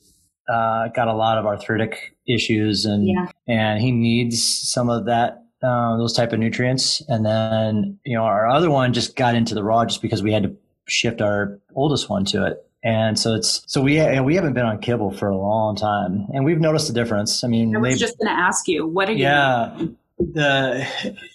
uh, 0.52 0.88
got 0.88 1.06
a 1.08 1.14
lot 1.14 1.38
of 1.38 1.46
arthritic 1.46 2.16
issues, 2.28 2.84
and 2.84 3.06
yeah. 3.06 3.26
and 3.46 3.80
he 3.80 3.92
needs 3.92 4.42
some 4.44 4.90
of 4.90 5.06
that 5.06 5.44
uh, 5.62 5.96
those 5.96 6.14
type 6.14 6.32
of 6.32 6.40
nutrients. 6.40 7.00
And 7.08 7.24
then 7.24 7.98
you 8.04 8.16
know 8.16 8.24
our 8.24 8.48
other 8.48 8.70
one 8.70 8.92
just 8.92 9.14
got 9.14 9.36
into 9.36 9.54
the 9.54 9.62
raw 9.62 9.84
just 9.84 10.02
because 10.02 10.22
we 10.22 10.32
had 10.32 10.42
to 10.42 10.56
shift 10.86 11.20
our 11.20 11.60
oldest 11.74 12.10
one 12.10 12.24
to 12.26 12.46
it. 12.46 12.66
And 12.82 13.18
so 13.18 13.34
it's 13.34 13.62
so 13.66 13.82
we 13.82 13.98
and 13.98 14.24
we 14.24 14.36
haven't 14.36 14.54
been 14.54 14.64
on 14.64 14.80
kibble 14.80 15.10
for 15.10 15.28
a 15.28 15.36
long 15.36 15.76
time, 15.76 16.26
and 16.32 16.46
we've 16.46 16.60
noticed 16.60 16.88
a 16.88 16.94
difference. 16.94 17.44
I 17.44 17.48
mean, 17.48 17.76
I 17.76 17.78
was 17.78 17.98
just 17.98 18.16
going 18.18 18.34
to 18.34 18.40
ask 18.40 18.66
you, 18.68 18.86
what 18.86 19.08
are 19.08 19.12
you? 19.12 19.24
Yeah, 19.24 19.86
the 20.18 20.86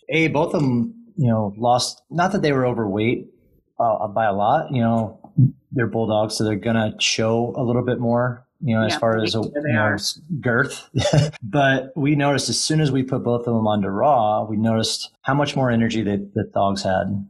a 0.09 0.27
both 0.29 0.55
of 0.55 0.61
them, 0.61 0.95
you 1.17 1.27
know, 1.27 1.53
lost. 1.55 2.01
Not 2.09 2.31
that 2.31 2.41
they 2.41 2.51
were 2.51 2.65
overweight 2.65 3.27
uh, 3.79 4.07
by 4.07 4.25
a 4.25 4.33
lot. 4.33 4.71
You 4.71 4.81
know, 4.81 5.19
they're 5.71 5.87
bulldogs, 5.87 6.35
so 6.35 6.43
they're 6.43 6.55
going 6.55 6.77
to 6.77 6.95
show 6.99 7.53
a 7.55 7.63
little 7.63 7.83
bit 7.83 7.99
more. 7.99 8.45
You 8.61 8.75
know, 8.75 8.85
as 8.85 8.95
far 8.95 9.21
as 9.21 9.35
a, 9.35 9.41
you 9.41 9.51
know, 9.65 9.97
girth, 10.41 10.89
but 11.43 11.91
we 11.95 12.15
noticed 12.15 12.49
as 12.49 12.57
soon 12.59 12.81
as 12.81 12.91
we 12.91 13.03
put 13.03 13.21
both 13.23 13.41
of 13.41 13.53
them 13.53 13.67
onto 13.67 13.89
raw, 13.89 14.43
we 14.45 14.57
noticed 14.57 15.11
how 15.21 15.35
much 15.35 15.55
more 15.55 15.69
energy 15.69 16.01
that, 16.01 16.33
that 16.33 16.53
dogs 16.53 16.81
had. 16.81 17.27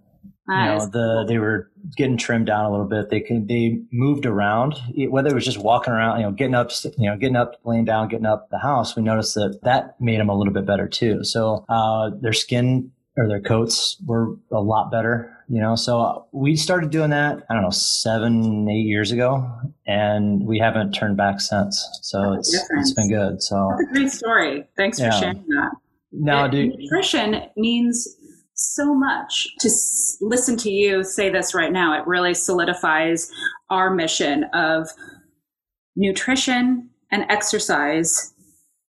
Nice. 0.47 0.81
You 0.81 0.85
know, 0.85 0.91
the 0.91 1.25
they 1.27 1.39
were 1.39 1.71
getting 1.95 2.17
trimmed 2.17 2.45
down 2.45 2.65
a 2.65 2.71
little 2.71 2.85
bit. 2.85 3.09
They 3.09 3.19
can 3.19 3.47
they 3.47 3.79
moved 3.91 4.25
around, 4.25 4.75
whether 5.09 5.29
it 5.29 5.33
was 5.33 5.45
just 5.45 5.57
walking 5.57 5.93
around, 5.93 6.19
you 6.19 6.25
know, 6.25 6.31
getting 6.31 6.55
up, 6.55 6.69
you 6.97 7.09
know, 7.09 7.17
getting 7.17 7.35
up, 7.35 7.59
laying 7.63 7.85
down, 7.85 8.09
getting 8.09 8.27
up 8.27 8.49
the 8.51 8.59
house. 8.59 8.95
We 8.95 9.01
noticed 9.01 9.33
that 9.35 9.59
that 9.63 9.99
made 9.99 10.19
them 10.19 10.29
a 10.29 10.37
little 10.37 10.53
bit 10.53 10.65
better 10.65 10.87
too. 10.87 11.23
So 11.23 11.65
uh, 11.67 12.11
their 12.21 12.33
skin 12.33 12.91
or 13.17 13.27
their 13.27 13.41
coats 13.41 13.97
were 14.05 14.35
a 14.51 14.61
lot 14.61 14.91
better. 14.91 15.31
You 15.47 15.61
know, 15.61 15.75
so 15.75 16.27
we 16.31 16.55
started 16.55 16.89
doing 16.89 17.11
that. 17.11 17.43
I 17.49 17.53
don't 17.53 17.63
know 17.63 17.69
seven, 17.69 18.67
eight 18.69 18.85
years 18.85 19.11
ago, 19.11 19.47
and 19.85 20.45
we 20.45 20.59
haven't 20.59 20.91
turned 20.93 21.17
back 21.17 21.39
since. 21.39 21.87
So 22.01 22.33
That's 22.35 22.53
it's 22.53 22.69
it's 22.71 22.93
been 22.93 23.09
good. 23.09 23.41
So 23.41 23.69
That's 23.77 23.89
a 23.89 23.93
great 23.93 24.11
story. 24.11 24.67
Thanks 24.75 24.99
for 24.99 25.11
sharing 25.11 25.43
that. 25.47 25.71
Now, 26.11 26.47
do, 26.47 26.67
nutrition 26.67 27.43
means 27.57 28.07
so 28.55 28.95
much 28.95 29.47
to 29.59 29.67
s- 29.67 30.17
listen 30.21 30.57
to 30.57 30.69
you 30.69 31.03
say 31.03 31.29
this 31.29 31.53
right 31.53 31.71
now. 31.71 31.97
It 31.99 32.07
really 32.07 32.33
solidifies 32.33 33.29
our 33.69 33.93
mission 33.93 34.45
of 34.53 34.89
nutrition 35.95 36.89
and 37.11 37.25
exercise. 37.29 38.33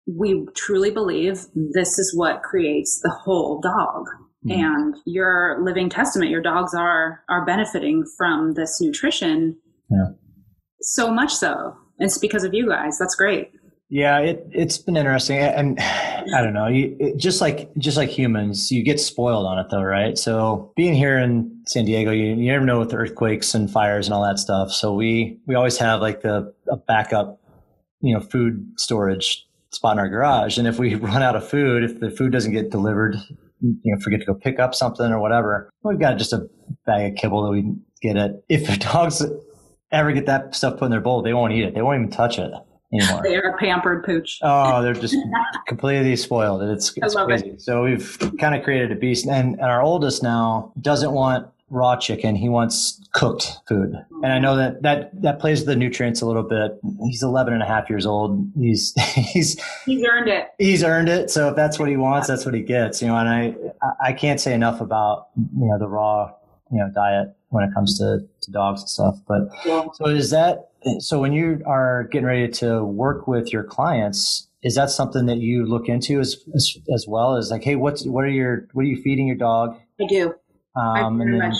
We 0.07 0.47
truly 0.55 0.91
believe 0.91 1.47
this 1.55 1.99
is 1.99 2.15
what 2.17 2.43
creates 2.43 3.01
the 3.03 3.11
whole 3.11 3.61
dog. 3.61 4.07
Mm-hmm. 4.47 4.61
And 4.61 4.97
your 5.07 5.59
living 5.63 5.89
testament, 5.89 6.31
your 6.31 6.43
dogs 6.43 6.75
are 6.75 7.23
are 7.31 7.47
benefiting 7.47 8.05
from 8.19 8.53
this 8.53 8.79
nutrition. 8.81 9.57
Yeah. 9.91 10.09
So 10.83 11.11
much 11.11 11.33
so. 11.33 11.75
It's 11.99 12.19
because 12.19 12.45
of 12.45 12.53
you 12.53 12.69
guys. 12.69 12.99
That's 12.99 13.15
great. 13.15 13.53
Yeah, 13.91 14.21
it 14.21 14.47
it's 14.51 14.79
been 14.79 14.97
interesting, 14.97 15.39
and 15.39 15.79
I 15.79 16.41
don't 16.43 16.55
know. 16.55 16.69
You, 16.69 16.97
it, 16.99 17.17
just 17.19 17.41
like 17.41 17.71
just 17.77 17.97
like 17.97 18.09
humans, 18.09 18.71
you 18.71 18.83
get 18.83 18.99
spoiled 18.99 19.47
on 19.47 19.59
it, 19.59 19.67
though, 19.71 19.83
right? 19.83 20.17
So 20.17 20.73
being 20.75 20.95
here 20.95 21.19
in 21.19 21.63
San 21.67 21.85
Diego, 21.85 22.11
you, 22.11 22.35
you 22.35 22.51
never 22.51 22.65
know 22.65 22.79
with 22.79 22.95
earthquakes 22.95 23.55
and 23.55 23.71
fires 23.71 24.07
and 24.07 24.15
all 24.15 24.23
that 24.25 24.39
stuff. 24.39 24.73
So 24.73 24.95
we 24.95 25.39
we 25.47 25.55
always 25.55 25.77
have 25.79 26.01
like 26.01 26.23
the 26.23 26.53
a 26.71 26.77
backup, 26.77 27.41
you 28.01 28.15
know, 28.15 28.21
food 28.21 28.67
storage 28.79 29.47
spot 29.71 29.93
in 29.93 29.99
our 29.99 30.09
garage. 30.09 30.57
And 30.57 30.67
if 30.67 30.79
we 30.79 30.95
run 30.95 31.23
out 31.23 31.37
of 31.37 31.47
food, 31.47 31.85
if 31.85 32.01
the 32.01 32.11
food 32.11 32.33
doesn't 32.33 32.53
get 32.53 32.71
delivered, 32.71 33.17
you 33.61 33.79
know, 33.85 34.01
forget 34.01 34.21
to 34.21 34.27
go 34.27 34.35
pick 34.35 34.59
up 34.59 34.75
something 34.75 35.13
or 35.13 35.21
whatever, 35.21 35.69
we've 35.83 36.01
got 36.01 36.17
just 36.17 36.33
a 36.33 36.49
bag 36.87 37.13
of 37.13 37.19
kibble 37.19 37.45
that 37.45 37.51
we 37.51 37.75
get 38.01 38.17
it. 38.17 38.45
If 38.49 38.67
the 38.67 38.77
dogs 38.93 39.23
ever 39.93 40.13
get 40.13 40.25
that 40.25 40.55
stuff 40.55 40.79
put 40.79 40.87
in 40.87 40.91
their 40.91 41.03
bowl, 41.03 41.21
they 41.21 41.35
won't 41.35 41.53
eat 41.53 41.65
it. 41.65 41.75
They 41.75 41.83
won't 41.83 41.99
even 41.99 42.11
touch 42.11 42.39
it 42.39 42.51
anymore. 42.95 43.23
They 43.23 43.37
are 43.37 43.57
pampered 43.59 44.05
pooch. 44.05 44.39
Oh, 44.43 44.83
they're 44.83 44.95
just 44.95 45.17
completely 45.67 46.17
spoiled. 46.17 46.63
It's, 46.63 46.93
it's 46.97 47.15
crazy. 47.15 47.51
It. 47.51 47.63
So 47.63 47.85
we've 47.85 48.19
kind 48.39 48.55
of 48.55 48.63
created 48.63 48.93
a 48.93 48.97
beast. 48.97 49.27
And, 49.27 49.55
and 49.55 49.71
our 49.71 49.83
oldest 49.83 50.23
now 50.23 50.73
doesn't 50.81 51.13
want 51.13 51.49
raw 51.71 51.97
chicken. 51.97 52.37
He 52.37 52.49
wants 52.49 53.01
cooked 53.13 53.59
food. 53.67 53.95
And 54.23 54.33
I 54.33 54.39
know 54.39 54.57
that 54.57 54.83
that, 54.83 55.23
that 55.23 55.41
plays 55.41 55.65
the 55.65 55.75
nutrients 55.75 56.21
a 56.21 56.27
little 56.27 56.43
bit. 56.43 56.79
He's 57.07 57.23
11 57.23 57.53
and 57.53 57.63
a 57.63 57.67
half 57.67 57.91
years 57.91 58.07
old. 58.07 58.51
He's, 58.57 58.95
he's, 59.15 59.61
he's 59.85 60.05
earned 60.07 60.29
it. 60.29 60.49
He's 60.59 60.85
earned 60.85 61.09
it. 61.09 61.31
So 61.31 61.49
if 61.49 61.57
that's 61.57 61.79
what 61.79 61.89
he 61.89 61.97
wants, 61.97 62.29
that's 62.29 62.45
what 62.45 62.55
he 62.55 62.63
gets, 62.63 63.03
you 63.03 63.09
know, 63.09 63.17
and 63.17 63.29
I, 63.29 63.55
I 64.03 64.13
can't 64.13 64.41
say 64.41 64.55
enough 64.55 64.81
about, 64.81 65.29
you 65.37 65.67
know, 65.67 65.79
the 65.79 65.89
raw, 65.89 66.33
you 66.71 66.79
know, 66.79 66.91
diet 66.95 67.35
when 67.49 67.65
it 67.65 67.75
comes 67.75 67.99
to, 67.99 68.21
to 68.43 68.51
dogs 68.51 68.83
and 68.83 68.89
stuff. 68.89 69.19
But 69.27 69.49
yeah. 69.65 69.87
so 69.95 70.07
is 70.07 70.31
that, 70.31 70.71
so 70.99 71.21
when 71.21 71.33
you 71.33 71.63
are 71.67 72.05
getting 72.11 72.27
ready 72.27 72.49
to 72.49 72.85
work 72.85 73.27
with 73.27 73.53
your 73.53 73.65
clients, 73.65 74.49
is 74.63 74.75
that 74.77 74.91
something 74.91 75.27
that 75.27 75.39
you 75.39 75.67
look 75.67 75.89
into 75.89 76.21
as 76.21 76.37
as, 76.55 76.77
as 76.95 77.07
well 77.09 77.37
as 77.37 77.51
like, 77.51 77.65
hey, 77.65 77.77
what's 77.77 78.07
what 78.07 78.25
are 78.25 78.29
your 78.29 78.67
what 78.73 78.83
are 78.83 78.89
you 78.89 79.01
feeding 79.03 79.27
your 79.27 79.37
dog? 79.37 79.77
I 80.01 80.07
do. 80.07 80.35
Um, 80.77 81.21
I 81.21 81.25
very 81.25 81.39
then, 81.39 81.49
much 81.51 81.59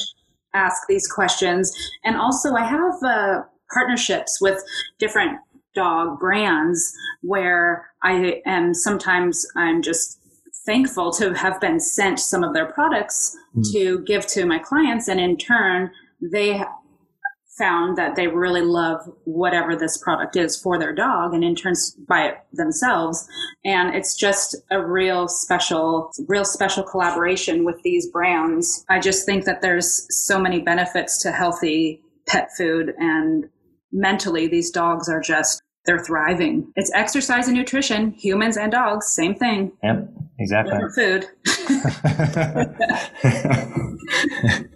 ask 0.55 0.83
these 0.89 1.07
questions, 1.07 1.73
and 2.05 2.17
also 2.17 2.55
I 2.55 2.65
have 2.65 2.95
uh, 3.05 3.43
partnerships 3.73 4.39
with 4.41 4.63
different 4.99 5.39
dog 5.75 6.21
brands 6.21 6.93
where 7.23 7.89
I 8.03 8.41
am 8.47 8.75
sometimes 8.75 9.47
I'm 9.57 9.83
just 9.83 10.21
thankful 10.65 11.13
to 11.13 11.35
have 11.35 11.61
been 11.61 11.81
sent 11.81 12.21
some 12.21 12.43
of 12.45 12.55
their 12.55 12.67
products 12.67 13.37
Mm. 13.57 13.73
to 13.73 13.99
give 14.01 14.27
to 14.27 14.47
my 14.47 14.59
clients. 14.59 15.07
And 15.09 15.21
in 15.21 15.37
turn, 15.37 15.91
they 16.21 16.61
found 17.57 17.97
that 17.97 18.17
they 18.17 18.27
really 18.27 18.63
love 18.63 19.01
whatever 19.25 19.77
this 19.77 19.97
product 19.97 20.37
is 20.37 20.57
for 20.57 20.79
their 20.79 20.93
dog 20.93 21.33
and 21.35 21.45
in 21.45 21.55
turn 21.55 21.75
buy 22.09 22.27
it 22.27 22.39
themselves. 22.53 23.27
And 23.65 23.95
it's 23.95 24.17
just 24.17 24.57
a 24.71 24.85
real 24.85 25.29
special, 25.29 26.11
real 26.27 26.45
special 26.45 26.83
collaboration 26.83 27.65
with 27.65 27.81
these 27.83 28.09
brands. 28.11 28.85
I 28.89 28.99
just 28.99 29.25
think 29.25 29.45
that 29.45 29.63
there's 29.63 30.07
so 30.11 30.39
many 30.39 30.61
benefits 30.61 31.23
to 31.23 31.33
healthy 31.33 32.01
pet 32.27 32.49
food 32.57 32.95
and 32.99 33.45
mentally 33.93 34.49
these 34.49 34.71
dogs 34.71 35.09
are 35.09 35.21
just 35.21 35.63
they're 35.87 36.03
thriving. 36.03 36.73
It's 36.77 36.91
exercise 36.95 37.47
and 37.47 37.57
nutrition, 37.57 38.13
humans 38.13 38.57
and 38.57 38.73
dogs, 38.73 39.07
same 39.09 39.35
thing. 39.35 39.73
Yep, 39.83 40.09
exactly. 40.39 40.81
Food. 40.95 41.27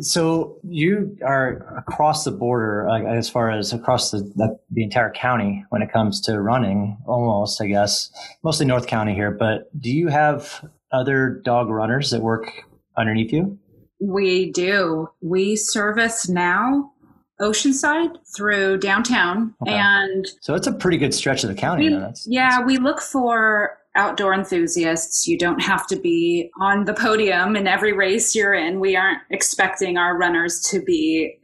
so 0.00 0.58
you 0.62 1.16
are 1.24 1.76
across 1.78 2.24
the 2.24 2.30
border, 2.30 2.86
like, 2.88 3.04
as 3.04 3.28
far 3.28 3.50
as 3.50 3.72
across 3.72 4.10
the, 4.10 4.18
the 4.36 4.58
the 4.70 4.82
entire 4.82 5.10
county 5.10 5.64
when 5.70 5.82
it 5.82 5.92
comes 5.92 6.20
to 6.22 6.40
running, 6.40 6.98
almost, 7.06 7.60
I 7.60 7.66
guess, 7.66 8.10
mostly 8.42 8.66
North 8.66 8.86
County 8.86 9.14
here. 9.14 9.30
But 9.30 9.70
do 9.80 9.90
you 9.90 10.08
have 10.08 10.64
other 10.92 11.40
dog 11.44 11.68
runners 11.68 12.10
that 12.10 12.20
work 12.20 12.50
underneath 12.96 13.32
you? 13.32 13.58
We 14.00 14.52
do. 14.52 15.08
We 15.20 15.56
service 15.56 16.28
now 16.28 16.92
Oceanside 17.40 18.16
through 18.36 18.78
downtown. 18.78 19.54
Okay. 19.62 19.72
And 19.72 20.26
So 20.40 20.54
it's 20.54 20.66
a 20.66 20.72
pretty 20.72 20.98
good 20.98 21.14
stretch 21.14 21.44
of 21.44 21.48
the 21.48 21.54
county. 21.54 21.88
we, 21.88 22.04
yeah, 22.26 22.60
we 22.64 22.78
look 22.78 23.00
for 23.00 23.77
outdoor 23.98 24.32
enthusiasts. 24.32 25.26
You 25.26 25.36
don't 25.36 25.60
have 25.60 25.86
to 25.88 25.96
be 25.96 26.50
on 26.60 26.84
the 26.84 26.94
podium 26.94 27.56
in 27.56 27.66
every 27.66 27.92
race 27.92 28.34
you're 28.34 28.54
in. 28.54 28.80
We 28.80 28.96
aren't 28.96 29.20
expecting 29.30 29.98
our 29.98 30.16
runners 30.16 30.60
to 30.70 30.80
be 30.80 31.36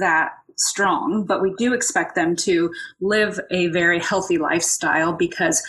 that 0.00 0.30
strong, 0.56 1.26
but 1.26 1.42
we 1.42 1.52
do 1.58 1.74
expect 1.74 2.14
them 2.14 2.34
to 2.36 2.72
live 3.00 3.38
a 3.50 3.66
very 3.68 3.98
healthy 3.98 4.38
lifestyle 4.38 5.12
because 5.12 5.62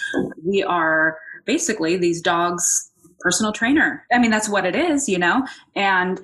we 0.46 0.64
are 0.64 1.18
basically 1.46 1.98
these 1.98 2.22
dogs 2.22 2.92
personal 3.20 3.52
trainer. 3.52 4.06
I 4.14 4.20
mean, 4.20 4.32
that's 4.32 4.48
what 4.48 4.66
it 4.66 4.76
is, 4.76 5.10
you 5.10 5.18
know, 5.18 5.46
and 5.76 6.22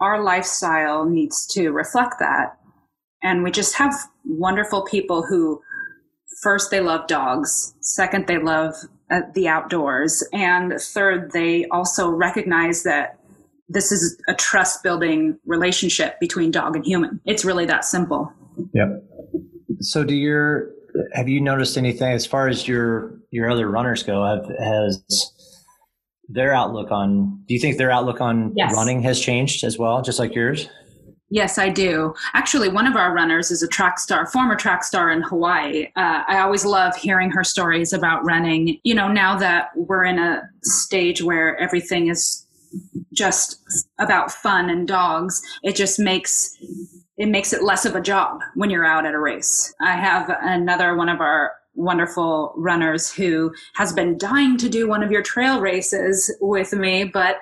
our 0.00 0.22
lifestyle 0.22 1.04
needs 1.04 1.46
to 1.48 1.70
reflect 1.70 2.14
that. 2.18 2.56
And 3.22 3.44
we 3.44 3.50
just 3.50 3.74
have 3.76 3.94
wonderful 4.24 4.82
people 4.82 5.22
who 5.22 5.60
first 6.42 6.70
they 6.70 6.80
love 6.80 7.06
dogs, 7.06 7.74
second 7.80 8.26
they 8.26 8.38
love 8.38 8.74
uh, 9.12 9.20
the 9.34 9.46
outdoors, 9.46 10.26
and 10.32 10.72
third 10.80 11.32
they 11.32 11.66
also 11.66 12.10
recognize 12.10 12.82
that 12.84 13.18
this 13.68 13.92
is 13.92 14.20
a 14.28 14.34
trust 14.34 14.82
building 14.82 15.38
relationship 15.46 16.18
between 16.18 16.50
dog 16.50 16.76
and 16.76 16.84
human. 16.84 17.20
It's 17.24 17.44
really 17.44 17.66
that 17.66 17.84
simple. 17.84 18.32
Yep. 18.74 19.02
So 19.80 20.04
do 20.04 20.14
your 20.14 20.70
have 21.14 21.28
you 21.28 21.40
noticed 21.40 21.76
anything 21.76 22.12
as 22.12 22.26
far 22.26 22.48
as 22.48 22.66
your 22.66 23.18
your 23.30 23.50
other 23.50 23.68
runners 23.70 24.02
go? 24.02 24.24
Have, 24.24 24.50
has 24.58 25.02
their 26.28 26.54
outlook 26.54 26.90
on 26.90 27.42
do 27.46 27.54
you 27.54 27.60
think 27.60 27.78
their 27.78 27.90
outlook 27.90 28.20
on 28.20 28.52
Yes. 28.56 28.74
running 28.74 29.02
has 29.02 29.20
changed 29.20 29.64
as 29.64 29.78
well, 29.78 30.02
just 30.02 30.18
like 30.18 30.34
yours? 30.34 30.68
Yes, 31.32 31.56
I 31.56 31.70
do. 31.70 32.12
Actually, 32.34 32.68
one 32.68 32.86
of 32.86 32.94
our 32.94 33.14
runners 33.14 33.50
is 33.50 33.62
a 33.62 33.66
track 33.66 33.98
star, 33.98 34.26
former 34.26 34.54
track 34.54 34.84
star 34.84 35.10
in 35.10 35.22
Hawaii. 35.22 35.86
Uh, 35.96 36.24
I 36.28 36.40
always 36.40 36.66
love 36.66 36.94
hearing 36.94 37.30
her 37.30 37.42
stories 37.42 37.94
about 37.94 38.22
running. 38.22 38.78
You 38.84 38.94
know, 38.94 39.08
now 39.08 39.38
that 39.38 39.70
we're 39.74 40.04
in 40.04 40.18
a 40.18 40.42
stage 40.62 41.22
where 41.22 41.56
everything 41.56 42.08
is 42.08 42.46
just 43.14 43.58
about 43.98 44.30
fun 44.30 44.68
and 44.68 44.86
dogs, 44.86 45.40
it 45.62 45.74
just 45.74 45.98
makes 45.98 46.54
it 47.16 47.30
makes 47.30 47.54
it 47.54 47.62
less 47.62 47.86
of 47.86 47.96
a 47.96 48.00
job 48.02 48.40
when 48.54 48.68
you're 48.68 48.84
out 48.84 49.06
at 49.06 49.14
a 49.14 49.18
race. 49.18 49.72
I 49.80 49.92
have 49.92 50.30
another 50.42 50.94
one 50.96 51.08
of 51.08 51.22
our 51.22 51.52
wonderful 51.74 52.52
runners 52.58 53.10
who 53.10 53.54
has 53.76 53.94
been 53.94 54.18
dying 54.18 54.58
to 54.58 54.68
do 54.68 54.86
one 54.86 55.02
of 55.02 55.10
your 55.10 55.22
trail 55.22 55.62
races 55.62 56.30
with 56.42 56.74
me, 56.74 57.04
but 57.04 57.36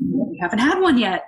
we 0.00 0.38
haven't 0.40 0.60
had 0.60 0.78
one 0.78 0.98
yet. 0.98 1.24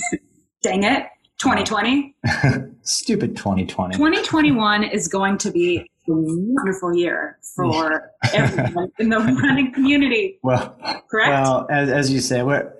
Dang 0.62 0.84
it. 0.84 1.04
2020. 1.44 2.14
Stupid 2.82 3.36
2020. 3.36 3.94
2021 3.94 4.82
is 4.84 5.08
going 5.08 5.36
to 5.36 5.50
be 5.50 5.78
a 5.78 5.84
wonderful 6.08 6.96
year 6.96 7.38
for 7.54 8.10
everyone 8.32 8.90
in 8.98 9.10
the 9.10 9.18
running 9.42 9.70
community, 9.72 10.38
Well, 10.42 10.74
correct? 11.10 11.30
well, 11.30 11.66
as, 11.70 11.90
as 11.90 12.10
you 12.10 12.20
say, 12.20 12.42
we're 12.42 12.72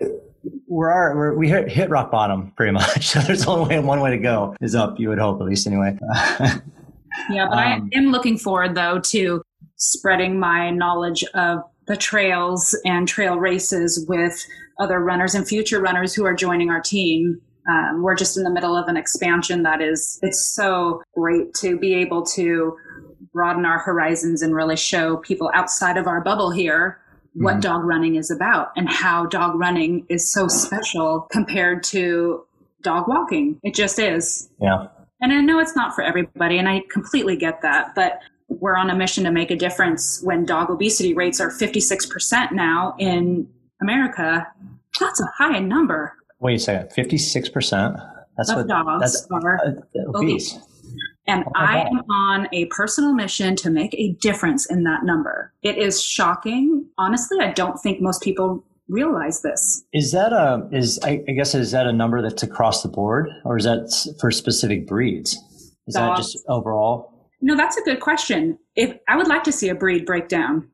we're, 0.66 0.90
our, 0.90 1.14
we're 1.16 1.34
we 1.34 1.48
hit, 1.48 1.68
hit 1.70 1.90
rock 1.90 2.10
bottom 2.10 2.52
pretty 2.56 2.72
much. 2.72 3.06
So 3.14 3.20
there's 3.20 3.46
only 3.46 3.78
one 3.80 4.00
way 4.00 4.10
to 4.10 4.18
go 4.18 4.56
is 4.62 4.74
up. 4.74 4.98
You 4.98 5.10
would 5.10 5.18
hope, 5.18 5.40
at 5.42 5.46
least 5.46 5.66
anyway. 5.66 5.96
yeah, 7.30 7.46
but 7.48 7.52
um, 7.52 7.58
I 7.58 7.80
am 7.92 8.06
looking 8.06 8.38
forward 8.38 8.74
though 8.74 8.98
to 8.98 9.42
spreading 9.76 10.38
my 10.40 10.70
knowledge 10.70 11.22
of 11.34 11.60
the 11.86 11.96
trails 11.96 12.74
and 12.86 13.06
trail 13.06 13.38
races 13.38 14.06
with 14.08 14.42
other 14.80 15.00
runners 15.00 15.34
and 15.34 15.46
future 15.46 15.80
runners 15.80 16.14
who 16.14 16.24
are 16.24 16.34
joining 16.34 16.70
our 16.70 16.80
team. 16.80 17.40
Um, 17.68 18.02
we're 18.02 18.14
just 18.14 18.36
in 18.36 18.42
the 18.44 18.50
middle 18.50 18.76
of 18.76 18.88
an 18.88 18.96
expansion 18.96 19.62
that 19.62 19.80
is, 19.80 20.18
it's 20.22 20.44
so 20.54 21.02
great 21.14 21.54
to 21.54 21.78
be 21.78 21.94
able 21.94 22.22
to 22.26 22.76
broaden 23.32 23.64
our 23.64 23.78
horizons 23.78 24.42
and 24.42 24.54
really 24.54 24.76
show 24.76 25.16
people 25.18 25.50
outside 25.54 25.96
of 25.96 26.06
our 26.06 26.20
bubble 26.20 26.50
here 26.50 26.98
what 27.36 27.56
Mhm. 27.56 27.60
dog 27.62 27.84
running 27.84 28.14
is 28.14 28.30
about 28.30 28.68
and 28.76 28.88
how 28.88 29.26
dog 29.26 29.58
running 29.58 30.06
is 30.08 30.30
so 30.32 30.46
special 30.46 31.26
compared 31.32 31.82
to 31.82 32.44
dog 32.82 33.08
walking. 33.08 33.58
It 33.64 33.74
just 33.74 33.98
is. 33.98 34.48
yeah. 34.60 34.86
And 35.20 35.32
I 35.32 35.40
know 35.40 35.58
it's 35.58 35.74
not 35.74 35.94
for 35.94 36.02
everybody, 36.02 36.58
and 36.58 36.68
I 36.68 36.82
completely 36.92 37.34
get 37.36 37.62
that, 37.62 37.94
but 37.94 38.20
we're 38.48 38.76
on 38.76 38.90
a 38.90 38.94
mission 38.94 39.24
to 39.24 39.30
make 39.32 39.50
a 39.50 39.56
difference 39.56 40.20
when 40.22 40.44
dog 40.44 40.68
obesity 40.70 41.14
rates 41.14 41.40
are 41.40 41.50
56% 41.50 42.52
now 42.52 42.94
in 42.98 43.48
America. 43.80 44.46
That's 45.00 45.20
a 45.20 45.26
high 45.38 45.58
number 45.60 46.12
Wait 46.44 46.56
a 46.56 46.58
second. 46.58 46.92
Fifty 46.92 47.16
six 47.16 47.48
percent. 47.48 47.96
That's 48.36 48.50
of 48.50 48.58
what 48.58 48.68
dogs 48.68 49.00
that's 49.00 49.26
are 49.30 49.58
uh, 49.66 50.18
obese. 50.18 50.58
And 51.26 51.42
Oh 51.46 51.52
I 51.54 51.80
am 51.80 52.02
on 52.10 52.48
a 52.52 52.66
personal 52.66 53.14
mission 53.14 53.56
to 53.56 53.70
make 53.70 53.94
a 53.94 54.12
difference 54.20 54.66
in 54.66 54.84
that 54.84 55.04
number. 55.04 55.54
It 55.62 55.78
is 55.78 56.02
shocking. 56.02 56.86
Honestly, 56.98 57.38
I 57.40 57.52
don't 57.52 57.78
think 57.78 58.02
most 58.02 58.22
people 58.22 58.62
realize 58.88 59.40
this. 59.40 59.84
Is 59.94 60.12
that 60.12 60.34
a 60.34 60.68
is 60.70 61.00
I, 61.02 61.24
I 61.26 61.32
guess 61.32 61.54
is 61.54 61.70
that 61.70 61.86
a 61.86 61.92
number 61.92 62.20
that's 62.20 62.42
across 62.42 62.82
the 62.82 62.90
board, 62.90 63.30
or 63.46 63.56
is 63.56 63.64
that 63.64 64.14
for 64.20 64.30
specific 64.30 64.86
breeds? 64.86 65.38
Is 65.86 65.94
that 65.94 66.14
just 66.18 66.38
overall? 66.48 67.30
No, 67.40 67.56
that's 67.56 67.78
a 67.78 67.82
good 67.82 68.00
question. 68.00 68.58
If 68.76 68.94
I 69.08 69.16
would 69.16 69.28
like 69.28 69.44
to 69.44 69.52
see 69.52 69.70
a 69.70 69.74
breed 69.74 70.04
breakdown. 70.04 70.68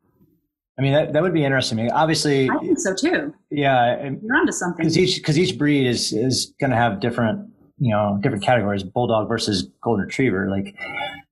I 0.81 0.83
mean, 0.83 0.95
that, 0.95 1.13
that 1.13 1.23
would 1.23 1.35
be 1.35 1.45
interesting. 1.45 1.79
I 1.79 1.83
mean, 1.83 1.91
obviously, 1.93 2.49
I 2.49 2.57
think 2.59 2.79
so 2.79 2.95
too. 2.95 3.35
yeah, 3.51 4.03
You're 4.03 4.37
onto 4.37 4.51
something. 4.53 4.79
because 4.79 4.97
each 4.97 5.17
because 5.17 5.39
each 5.39 5.59
breed 5.59 5.87
is 5.87 6.11
is 6.15 6.55
going 6.59 6.71
to 6.71 6.77
have 6.77 7.01
different 7.01 7.51
you 7.79 7.91
know 7.95 8.19
different 8.23 8.43
categories. 8.43 8.83
Bulldog 8.83 9.29
versus 9.29 9.69
golden 9.83 10.07
retriever. 10.07 10.49
Like, 10.49 10.75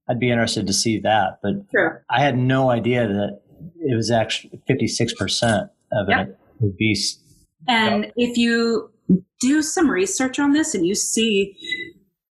I'd 0.06 0.20
be 0.20 0.30
interested 0.30 0.66
to 0.66 0.74
see 0.74 1.00
that, 1.00 1.38
but 1.42 1.54
Sure. 1.74 2.04
I 2.10 2.20
had 2.20 2.36
no 2.36 2.68
idea 2.70 3.08
that 3.08 3.40
it 3.80 3.96
was 3.96 4.10
actually 4.10 4.60
fifty 4.66 4.86
six 4.86 5.14
percent 5.14 5.70
of 5.92 6.08
an 6.10 6.36
obese. 6.62 7.18
And 7.66 8.12
if 8.16 8.36
you 8.36 8.90
do 9.40 9.62
some 9.62 9.90
research 9.90 10.38
on 10.38 10.52
this 10.52 10.74
and 10.74 10.86
you 10.86 10.94
see 10.94 11.56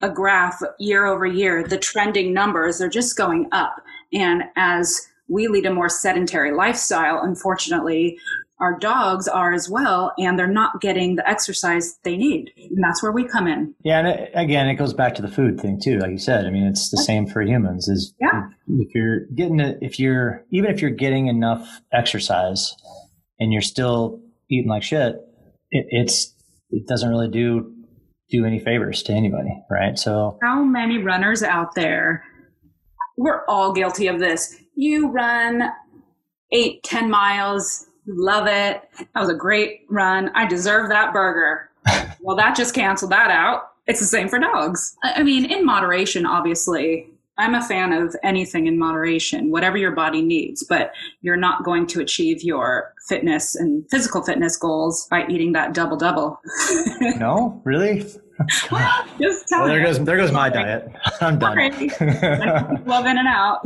a 0.03 0.11
graph 0.11 0.61
year 0.79 1.07
over 1.07 1.25
year, 1.25 1.65
the 1.67 1.79
trending 1.79 2.35
numbers 2.35 2.83
are 2.83 2.89
just 2.91 3.17
going 3.17 3.49
up. 3.53 3.77
And 4.13 4.43
as 4.57 5.01
we 5.29 5.49
lead 5.49 5.67
a 5.67 5.73
more 5.75 5.89
sedentary 5.89 6.53
lifestyle, 6.53 7.21
unfortunately, 7.23 8.17
our 8.61 8.77
dogs 8.79 9.29
are 9.29 9.53
as 9.53 9.69
well, 9.71 10.13
and 10.19 10.37
they're 10.37 10.49
not 10.49 10.81
getting 10.81 11.15
the 11.15 11.29
exercise 11.29 11.97
they 12.03 12.17
need. 12.17 12.51
And 12.57 12.83
that's 12.83 13.03
where 13.03 13.13
we 13.13 13.25
come 13.29 13.47
in. 13.47 13.73
Yeah, 13.85 14.01
and 14.01 14.09
it, 14.09 14.31
again, 14.35 14.67
it 14.69 14.75
goes 14.75 14.93
back 14.93 15.15
to 15.15 15.23
the 15.23 15.29
food 15.29 15.61
thing 15.61 15.79
too. 15.81 15.99
Like 15.99 16.11
you 16.11 16.19
said, 16.19 16.45
I 16.45 16.51
mean, 16.51 16.65
it's 16.65 16.91
the 16.91 16.97
same 16.97 17.27
for 17.29 17.41
humans. 17.43 17.87
Is 17.89 18.15
Yeah. 18.21 18.49
if, 18.67 18.89
if 18.89 18.95
you're 18.95 19.21
getting 19.37 19.61
it, 19.61 19.79
if 19.81 20.01
you're 20.01 20.45
even 20.51 20.73
if 20.73 20.81
you're 20.83 20.91
getting 20.91 21.29
enough 21.29 21.81
exercise 21.93 22.75
and 23.39 23.53
you're 23.53 23.63
still 23.63 24.21
eating 24.51 24.69
like 24.71 24.83
shit, 24.83 25.15
it, 25.71 25.87
it's 25.91 26.35
it 26.71 26.89
doesn't 26.89 27.11
really 27.11 27.29
do 27.31 27.73
do 28.31 28.45
any 28.45 28.59
favors 28.59 29.05
to 29.05 29.13
anybody, 29.13 29.57
right? 29.71 29.97
So 29.99 30.37
How 30.43 30.65
many 30.65 30.99
runners 30.99 31.45
out 31.45 31.77
there? 31.77 32.25
We're 33.17 33.45
all 33.47 33.73
guilty 33.73 34.09
of 34.09 34.19
this. 34.19 34.57
You 34.81 35.09
run 35.09 35.73
eight, 36.53 36.85
ten 36.85 37.11
miles, 37.11 37.89
you 38.07 38.15
love 38.17 38.47
it. 38.47 38.89
That 38.97 39.21
was 39.21 39.29
a 39.29 39.35
great 39.35 39.81
run. 39.91 40.31
I 40.37 40.47
deserve 40.47 40.89
that 40.91 41.13
burger. 41.13 41.69
well, 42.21 42.37
that 42.37 42.55
just 42.55 42.77
canceled 42.77 43.11
that 43.11 43.29
out. 43.29 43.73
It's 43.89 43.99
the 43.99 44.07
same 44.07 44.29
for 44.29 44.39
dogs. 44.39 44.97
I 45.03 45.25
mean, 45.25 45.51
in 45.51 45.67
moderation, 45.67 46.27
obviously. 46.27 47.11
I'm 47.39 47.57
a 47.57 47.63
fan 47.63 47.93
of 47.93 48.15
anything 48.23 48.69
in 48.69 48.79
moderation, 48.79 49.51
whatever 49.51 49.77
your 49.77 49.93
body 49.93 50.23
needs, 50.23 50.63
but 50.63 50.93
you're 51.23 51.37
not 51.37 51.65
going 51.65 51.89
to 51.89 52.01
achieve 52.01 52.45
your 52.45 52.95
fitness 53.09 53.57
and 53.57 53.85
physical 53.91 54.23
fitness 54.23 54.57
goals 54.57 55.09
by 55.11 55.27
eating 55.29 55.55
that 55.55 55.75
double 55.75 55.97
double. 55.97 56.41
no, 57.01 57.61
really? 57.65 58.07
well, 58.71 59.05
just 59.21 59.47
well, 59.51 59.67
there 59.67 59.83
goes 59.83 60.05
there 60.05 60.17
goes 60.17 60.31
my 60.31 60.49
diet. 60.49 60.91
I'm 61.21 61.39
done. 61.39 61.57
Love 62.87 63.07
in 63.07 63.19
and 63.19 63.29
out. 63.29 63.61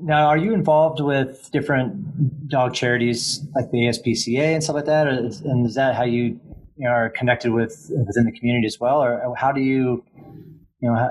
now, 0.00 0.26
are 0.26 0.36
you 0.36 0.52
involved 0.52 1.00
with 1.00 1.50
different 1.50 2.48
dog 2.48 2.74
charities 2.74 3.42
like 3.54 3.70
the 3.70 3.78
ASPCA 3.78 4.54
and 4.54 4.62
stuff 4.62 4.76
like 4.76 4.84
that, 4.84 5.06
or, 5.06 5.10
and 5.10 5.66
is 5.66 5.74
that 5.76 5.94
how 5.94 6.04
you, 6.04 6.38
you 6.76 6.86
know, 6.86 6.90
are 6.90 7.08
connected 7.08 7.52
with 7.52 7.90
within 8.06 8.26
the 8.26 8.32
community 8.32 8.66
as 8.66 8.78
well, 8.78 9.02
or 9.02 9.24
uh, 9.24 9.34
how 9.34 9.50
do 9.50 9.62
you, 9.62 10.04
you 10.80 10.90
know, 10.90 10.94
how, 10.94 11.10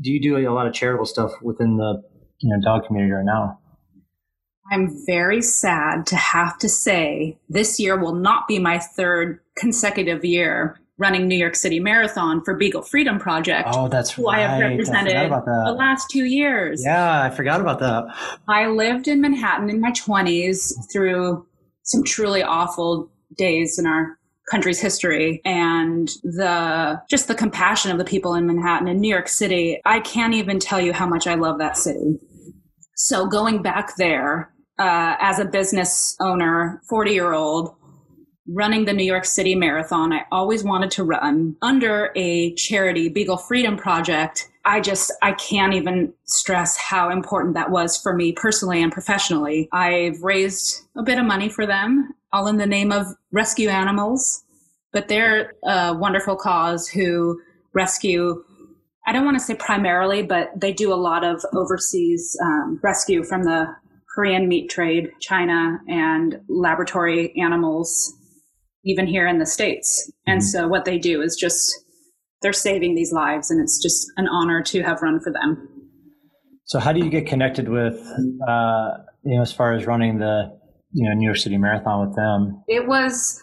do 0.00 0.12
you 0.12 0.22
do 0.22 0.36
a 0.36 0.54
lot 0.54 0.68
of 0.68 0.72
charitable 0.72 1.06
stuff 1.06 1.32
within 1.42 1.76
the 1.76 2.00
you 2.38 2.48
know 2.48 2.62
dog 2.62 2.86
community 2.86 3.12
right 3.12 3.24
now? 3.24 3.58
I'm 4.72 4.88
very 5.04 5.42
sad 5.42 6.06
to 6.06 6.16
have 6.16 6.56
to 6.58 6.68
say 6.68 7.38
this 7.48 7.80
year 7.80 7.98
will 7.98 8.14
not 8.14 8.46
be 8.46 8.60
my 8.60 8.78
third 8.78 9.40
consecutive 9.56 10.24
year 10.24 10.78
running 11.00 11.26
New 11.26 11.36
York 11.36 11.56
City 11.56 11.80
Marathon 11.80 12.44
for 12.44 12.54
Beagle 12.54 12.82
Freedom 12.82 13.18
Project. 13.18 13.68
Oh, 13.72 13.88
that's 13.88 14.10
who 14.10 14.26
right. 14.26 14.40
I 14.40 14.46
have 14.46 14.60
represented 14.60 15.16
I 15.16 15.28
the 15.28 15.74
last 15.76 16.10
two 16.10 16.26
years. 16.26 16.82
Yeah, 16.84 17.22
I 17.22 17.30
forgot 17.30 17.60
about 17.60 17.80
that. 17.80 18.04
I 18.48 18.66
lived 18.66 19.08
in 19.08 19.20
Manhattan 19.20 19.70
in 19.70 19.80
my 19.80 19.90
20s 19.92 20.72
through 20.92 21.46
some 21.82 22.04
truly 22.04 22.42
awful 22.42 23.10
days 23.36 23.78
in 23.78 23.86
our 23.86 24.18
country's 24.50 24.80
history 24.80 25.40
and 25.44 26.08
the 26.22 27.00
just 27.08 27.28
the 27.28 27.34
compassion 27.34 27.90
of 27.90 27.98
the 27.98 28.04
people 28.04 28.34
in 28.34 28.46
Manhattan 28.46 28.88
and 28.88 29.00
New 29.00 29.08
York 29.08 29.28
City. 29.28 29.80
I 29.86 30.00
can't 30.00 30.34
even 30.34 30.58
tell 30.58 30.80
you 30.80 30.92
how 30.92 31.06
much 31.06 31.26
I 31.26 31.34
love 31.34 31.58
that 31.58 31.76
city. 31.76 32.18
So 32.94 33.26
going 33.26 33.62
back 33.62 33.96
there 33.96 34.52
uh, 34.78 35.16
as 35.20 35.38
a 35.38 35.44
business 35.44 36.16
owner, 36.20 36.82
40 36.88 37.12
year 37.12 37.32
old, 37.32 37.74
running 38.46 38.84
the 38.84 38.92
New 38.92 39.04
York 39.04 39.24
City 39.24 39.54
Marathon. 39.54 40.12
I 40.12 40.24
always 40.32 40.64
wanted 40.64 40.90
to 40.92 41.04
run 41.04 41.56
under 41.62 42.10
a 42.16 42.54
charity, 42.54 43.08
Beagle 43.08 43.36
Freedom 43.36 43.76
Project. 43.76 44.48
I 44.64 44.80
just, 44.80 45.12
I 45.22 45.32
can't 45.32 45.74
even 45.74 46.12
stress 46.24 46.76
how 46.76 47.10
important 47.10 47.54
that 47.54 47.70
was 47.70 47.96
for 47.96 48.14
me 48.14 48.32
personally 48.32 48.82
and 48.82 48.92
professionally. 48.92 49.68
I've 49.72 50.22
raised 50.22 50.82
a 50.96 51.02
bit 51.02 51.18
of 51.18 51.24
money 51.24 51.48
for 51.48 51.66
them, 51.66 52.12
all 52.32 52.46
in 52.46 52.56
the 52.56 52.66
name 52.66 52.92
of 52.92 53.06
rescue 53.30 53.68
animals, 53.68 54.44
but 54.92 55.08
they're 55.08 55.54
a 55.64 55.94
wonderful 55.94 56.36
cause 56.36 56.88
who 56.88 57.40
rescue 57.72 58.44
I 59.06 59.12
don't 59.12 59.24
want 59.24 59.38
to 59.38 59.44
say 59.44 59.54
primarily, 59.54 60.22
but 60.22 60.52
they 60.54 60.72
do 60.72 60.92
a 60.92 60.94
lot 60.94 61.24
of 61.24 61.42
overseas 61.54 62.36
um, 62.44 62.78
rescue 62.82 63.24
from 63.24 63.44
the 63.44 63.66
Korean 64.14 64.46
meat 64.46 64.68
trade, 64.68 65.10
China, 65.20 65.80
and 65.88 66.40
laboratory 66.48 67.34
animals 67.40 68.14
even 68.84 69.06
here 69.06 69.26
in 69.26 69.38
the 69.38 69.46
States. 69.46 70.10
And 70.26 70.40
mm-hmm. 70.40 70.46
so 70.46 70.68
what 70.68 70.84
they 70.84 70.98
do 70.98 71.22
is 71.22 71.36
just, 71.36 71.72
they're 72.42 72.52
saving 72.52 72.94
these 72.94 73.12
lives 73.12 73.50
and 73.50 73.60
it's 73.60 73.82
just 73.82 74.06
an 74.16 74.26
honor 74.28 74.62
to 74.62 74.82
have 74.82 75.02
run 75.02 75.20
for 75.20 75.32
them. 75.32 75.68
So 76.64 76.78
how 76.78 76.92
do 76.92 77.00
you 77.00 77.10
get 77.10 77.26
connected 77.26 77.68
with, 77.68 77.94
uh, 78.48 78.88
you 79.24 79.36
know, 79.36 79.42
as 79.42 79.52
far 79.52 79.74
as 79.74 79.86
running 79.86 80.18
the, 80.18 80.56
you 80.92 81.08
know, 81.08 81.14
New 81.14 81.24
York 81.24 81.36
City 81.36 81.58
Marathon 81.58 82.06
with 82.06 82.16
them? 82.16 82.62
It 82.68 82.86
was 82.86 83.40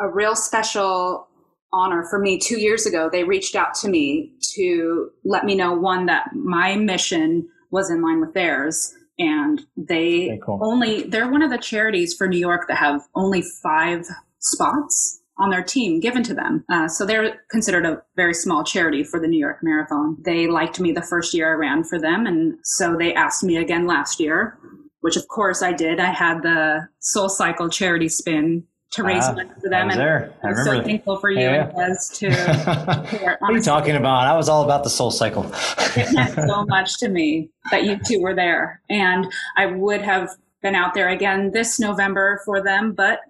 a 0.00 0.08
real 0.08 0.34
special 0.34 1.28
honor 1.72 2.04
for 2.08 2.18
me. 2.18 2.38
Two 2.38 2.58
years 2.58 2.86
ago, 2.86 3.08
they 3.12 3.24
reached 3.24 3.54
out 3.54 3.74
to 3.76 3.88
me 3.88 4.34
to 4.54 5.10
let 5.24 5.44
me 5.44 5.54
know 5.54 5.74
one 5.74 6.06
that 6.06 6.30
my 6.34 6.76
mission 6.76 7.48
was 7.70 7.90
in 7.90 8.02
line 8.02 8.20
with 8.20 8.34
theirs 8.34 8.94
and 9.18 9.62
they 9.76 10.38
cool. 10.44 10.58
only 10.62 11.02
they're 11.04 11.30
one 11.30 11.42
of 11.42 11.50
the 11.50 11.58
charities 11.58 12.14
for 12.14 12.26
new 12.26 12.38
york 12.38 12.66
that 12.68 12.78
have 12.78 13.02
only 13.14 13.42
five 13.62 14.06
spots 14.42 15.22
on 15.38 15.50
their 15.50 15.62
team 15.62 15.98
given 15.98 16.22
to 16.22 16.34
them. 16.34 16.64
Uh, 16.68 16.88
so 16.88 17.06
they're 17.06 17.40
considered 17.50 17.86
a 17.86 18.02
very 18.16 18.34
small 18.34 18.62
charity 18.62 19.02
for 19.02 19.18
the 19.18 19.26
New 19.26 19.38
York 19.38 19.58
Marathon. 19.62 20.16
They 20.24 20.46
liked 20.46 20.78
me 20.78 20.92
the 20.92 21.02
first 21.02 21.34
year 21.34 21.50
I 21.52 21.56
ran 21.56 21.84
for 21.84 21.98
them, 21.98 22.26
and 22.26 22.58
so 22.62 22.96
they 22.96 23.14
asked 23.14 23.42
me 23.42 23.56
again 23.56 23.86
last 23.86 24.20
year, 24.20 24.58
which 25.00 25.16
of 25.16 25.26
course 25.28 25.62
I 25.62 25.72
did. 25.72 26.00
I 26.00 26.12
had 26.12 26.42
the 26.42 26.88
Soul 27.00 27.28
Cycle 27.28 27.68
charity 27.68 28.08
spin 28.08 28.64
to 28.92 29.02
raise 29.02 29.24
ah, 29.24 29.32
money 29.32 29.50
for 29.60 29.70
them, 29.70 29.88
and 29.88 29.98
there. 29.98 30.34
I 30.44 30.48
am 30.48 30.56
so 30.56 30.82
thankful 30.82 31.16
for 31.16 31.30
you 31.30 31.40
yeah. 31.40 31.72
as 31.78 32.10
to. 32.18 32.28
what 33.38 33.50
are 33.50 33.52
you 33.52 33.62
talking 33.62 33.96
about? 33.96 34.26
I 34.28 34.36
was 34.36 34.50
all 34.50 34.64
about 34.64 34.84
the 34.84 34.90
Soul 34.90 35.10
Cycle. 35.10 35.50
it 35.96 36.12
meant 36.12 36.34
so 36.34 36.64
much 36.68 36.98
to 36.98 37.08
me 37.08 37.48
that 37.70 37.84
you 37.84 37.98
two 38.06 38.20
were 38.20 38.34
there, 38.34 38.82
and 38.90 39.26
I 39.56 39.66
would 39.66 40.02
have 40.02 40.28
been 40.62 40.74
out 40.74 40.92
there 40.94 41.08
again 41.08 41.50
this 41.52 41.80
November 41.80 42.42
for 42.44 42.62
them, 42.62 42.92
but 42.92 43.20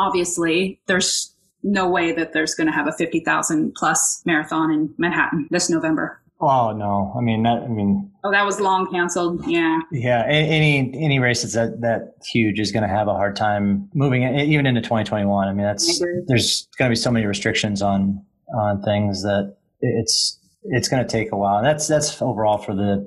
obviously 0.00 0.80
there's 0.86 1.34
no 1.62 1.88
way 1.88 2.12
that 2.12 2.32
there's 2.32 2.54
going 2.54 2.66
to 2.66 2.72
have 2.72 2.86
a 2.86 2.92
50,000 2.92 3.74
plus 3.74 4.22
marathon 4.24 4.70
in 4.70 4.94
Manhattan 4.98 5.46
this 5.50 5.68
November. 5.68 6.20
Oh 6.42 6.72
no! 6.72 7.12
I 7.14 7.20
mean 7.20 7.42
that. 7.42 7.64
I 7.64 7.68
mean. 7.68 8.10
Oh, 8.24 8.30
that 8.30 8.46
was 8.46 8.60
long 8.60 8.90
canceled. 8.90 9.46
Yeah. 9.46 9.80
Yeah. 9.92 10.24
Any 10.26 10.90
any 10.94 11.18
race 11.18 11.42
that's 11.42 11.52
that 11.52 11.82
that 11.82 12.14
huge 12.32 12.58
is 12.58 12.72
going 12.72 12.82
to 12.82 12.88
have 12.88 13.08
a 13.08 13.12
hard 13.12 13.36
time 13.36 13.90
moving 13.92 14.22
it, 14.22 14.48
even 14.48 14.64
into 14.64 14.80
2021. 14.80 15.48
I 15.48 15.52
mean, 15.52 15.66
that's 15.66 16.00
there's 16.28 16.66
going 16.78 16.88
to 16.88 16.92
be 16.92 16.96
so 16.96 17.10
many 17.10 17.26
restrictions 17.26 17.82
on 17.82 18.24
on 18.54 18.80
things 18.80 19.22
that 19.22 19.54
it's 19.82 20.38
it's 20.64 20.88
going 20.88 21.06
to 21.06 21.08
take 21.08 21.30
a 21.30 21.36
while. 21.36 21.62
That's 21.62 21.86
that's 21.86 22.22
overall 22.22 22.56
for 22.56 22.74
the 22.74 23.06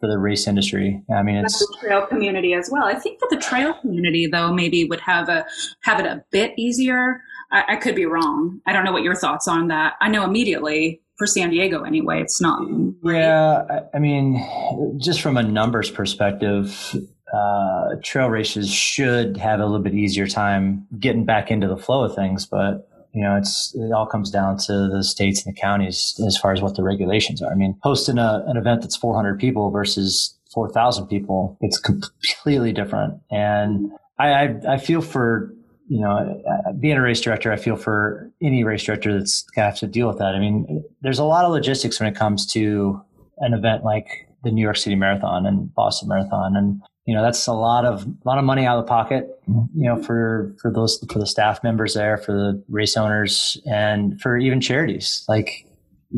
for 0.00 0.08
the 0.08 0.18
race 0.18 0.46
industry. 0.46 1.02
I 1.14 1.22
mean, 1.22 1.36
it's 1.36 1.58
the 1.58 1.76
trail 1.80 2.06
community 2.06 2.54
as 2.54 2.70
well. 2.70 2.84
I 2.84 2.94
think 2.94 3.20
that 3.20 3.30
the 3.30 3.36
trail 3.36 3.74
community, 3.74 4.26
though, 4.26 4.52
maybe 4.52 4.84
would 4.84 5.00
have 5.00 5.28
a 5.28 5.44
have 5.82 6.00
it 6.00 6.06
a 6.06 6.24
bit 6.30 6.54
easier. 6.56 7.20
I, 7.50 7.64
I 7.68 7.76
could 7.76 7.94
be 7.94 8.06
wrong. 8.06 8.60
I 8.66 8.72
don't 8.72 8.84
know 8.84 8.92
what 8.92 9.02
your 9.02 9.14
thoughts 9.14 9.48
on 9.48 9.68
that. 9.68 9.94
I 10.00 10.08
know 10.08 10.24
immediately 10.24 11.00
for 11.16 11.26
San 11.26 11.50
Diego 11.50 11.82
anyway, 11.82 12.20
it's 12.22 12.40
not. 12.40 12.62
Great. 13.02 13.18
Yeah, 13.18 13.80
I 13.92 13.98
mean, 13.98 14.98
just 15.00 15.20
from 15.20 15.36
a 15.36 15.42
numbers 15.42 15.90
perspective, 15.90 16.96
uh, 17.34 17.96
trail 18.04 18.30
races 18.30 18.70
should 18.70 19.36
have 19.36 19.58
a 19.60 19.64
little 19.64 19.82
bit 19.82 19.94
easier 19.94 20.28
time 20.28 20.86
getting 20.98 21.24
back 21.24 21.50
into 21.50 21.66
the 21.66 21.76
flow 21.76 22.04
of 22.04 22.14
things, 22.14 22.46
but 22.46 22.87
you 23.18 23.24
know, 23.24 23.36
it's 23.36 23.74
it 23.74 23.90
all 23.90 24.06
comes 24.06 24.30
down 24.30 24.58
to 24.58 24.88
the 24.88 25.02
states 25.02 25.44
and 25.44 25.52
the 25.52 25.60
counties 25.60 26.20
as 26.24 26.36
far 26.36 26.52
as 26.52 26.62
what 26.62 26.76
the 26.76 26.84
regulations 26.84 27.42
are. 27.42 27.50
I 27.50 27.56
mean, 27.56 27.76
hosting 27.82 28.16
a, 28.16 28.44
an 28.46 28.56
event 28.56 28.82
that's 28.82 28.96
400 28.96 29.40
people 29.40 29.72
versus 29.72 30.38
4,000 30.54 31.08
people, 31.08 31.58
it's 31.60 31.80
completely 31.80 32.72
different. 32.72 33.20
And 33.28 33.90
I, 34.20 34.28
I, 34.28 34.60
I 34.74 34.78
feel 34.78 35.00
for 35.00 35.52
you 35.88 36.00
know, 36.00 36.42
being 36.78 36.96
a 36.96 37.02
race 37.02 37.20
director, 37.20 37.50
I 37.50 37.56
feel 37.56 37.74
for 37.74 38.30
any 38.40 38.62
race 38.62 38.84
director 38.84 39.18
that's 39.18 39.42
going 39.56 39.64
to 39.64 39.70
have 39.70 39.78
to 39.80 39.88
deal 39.88 40.06
with 40.06 40.18
that. 40.18 40.36
I 40.36 40.38
mean, 40.38 40.84
there's 41.00 41.18
a 41.18 41.24
lot 41.24 41.44
of 41.44 41.50
logistics 41.50 41.98
when 41.98 42.08
it 42.08 42.14
comes 42.14 42.46
to 42.52 43.02
an 43.38 43.52
event 43.52 43.84
like 43.84 44.28
the 44.44 44.52
New 44.52 44.62
York 44.62 44.76
City 44.76 44.94
Marathon 44.94 45.44
and 45.44 45.74
Boston 45.74 46.08
Marathon, 46.08 46.54
and 46.54 46.82
you 47.08 47.14
know 47.14 47.22
that's 47.22 47.46
a 47.46 47.52
lot 47.52 47.84
of 47.84 48.04
a 48.04 48.28
lot 48.28 48.38
of 48.38 48.44
money 48.44 48.66
out 48.66 48.78
of 48.78 48.84
the 48.84 48.88
pocket 48.88 49.28
you 49.46 49.88
know 49.88 50.00
for 50.02 50.54
for 50.60 50.70
those 50.72 51.02
for 51.12 51.18
the 51.18 51.26
staff 51.26 51.64
members 51.64 51.94
there 51.94 52.18
for 52.18 52.32
the 52.32 52.62
race 52.68 52.96
owners 52.96 53.60
and 53.64 54.20
for 54.20 54.38
even 54.38 54.60
charities. 54.60 55.24
Like 55.28 55.66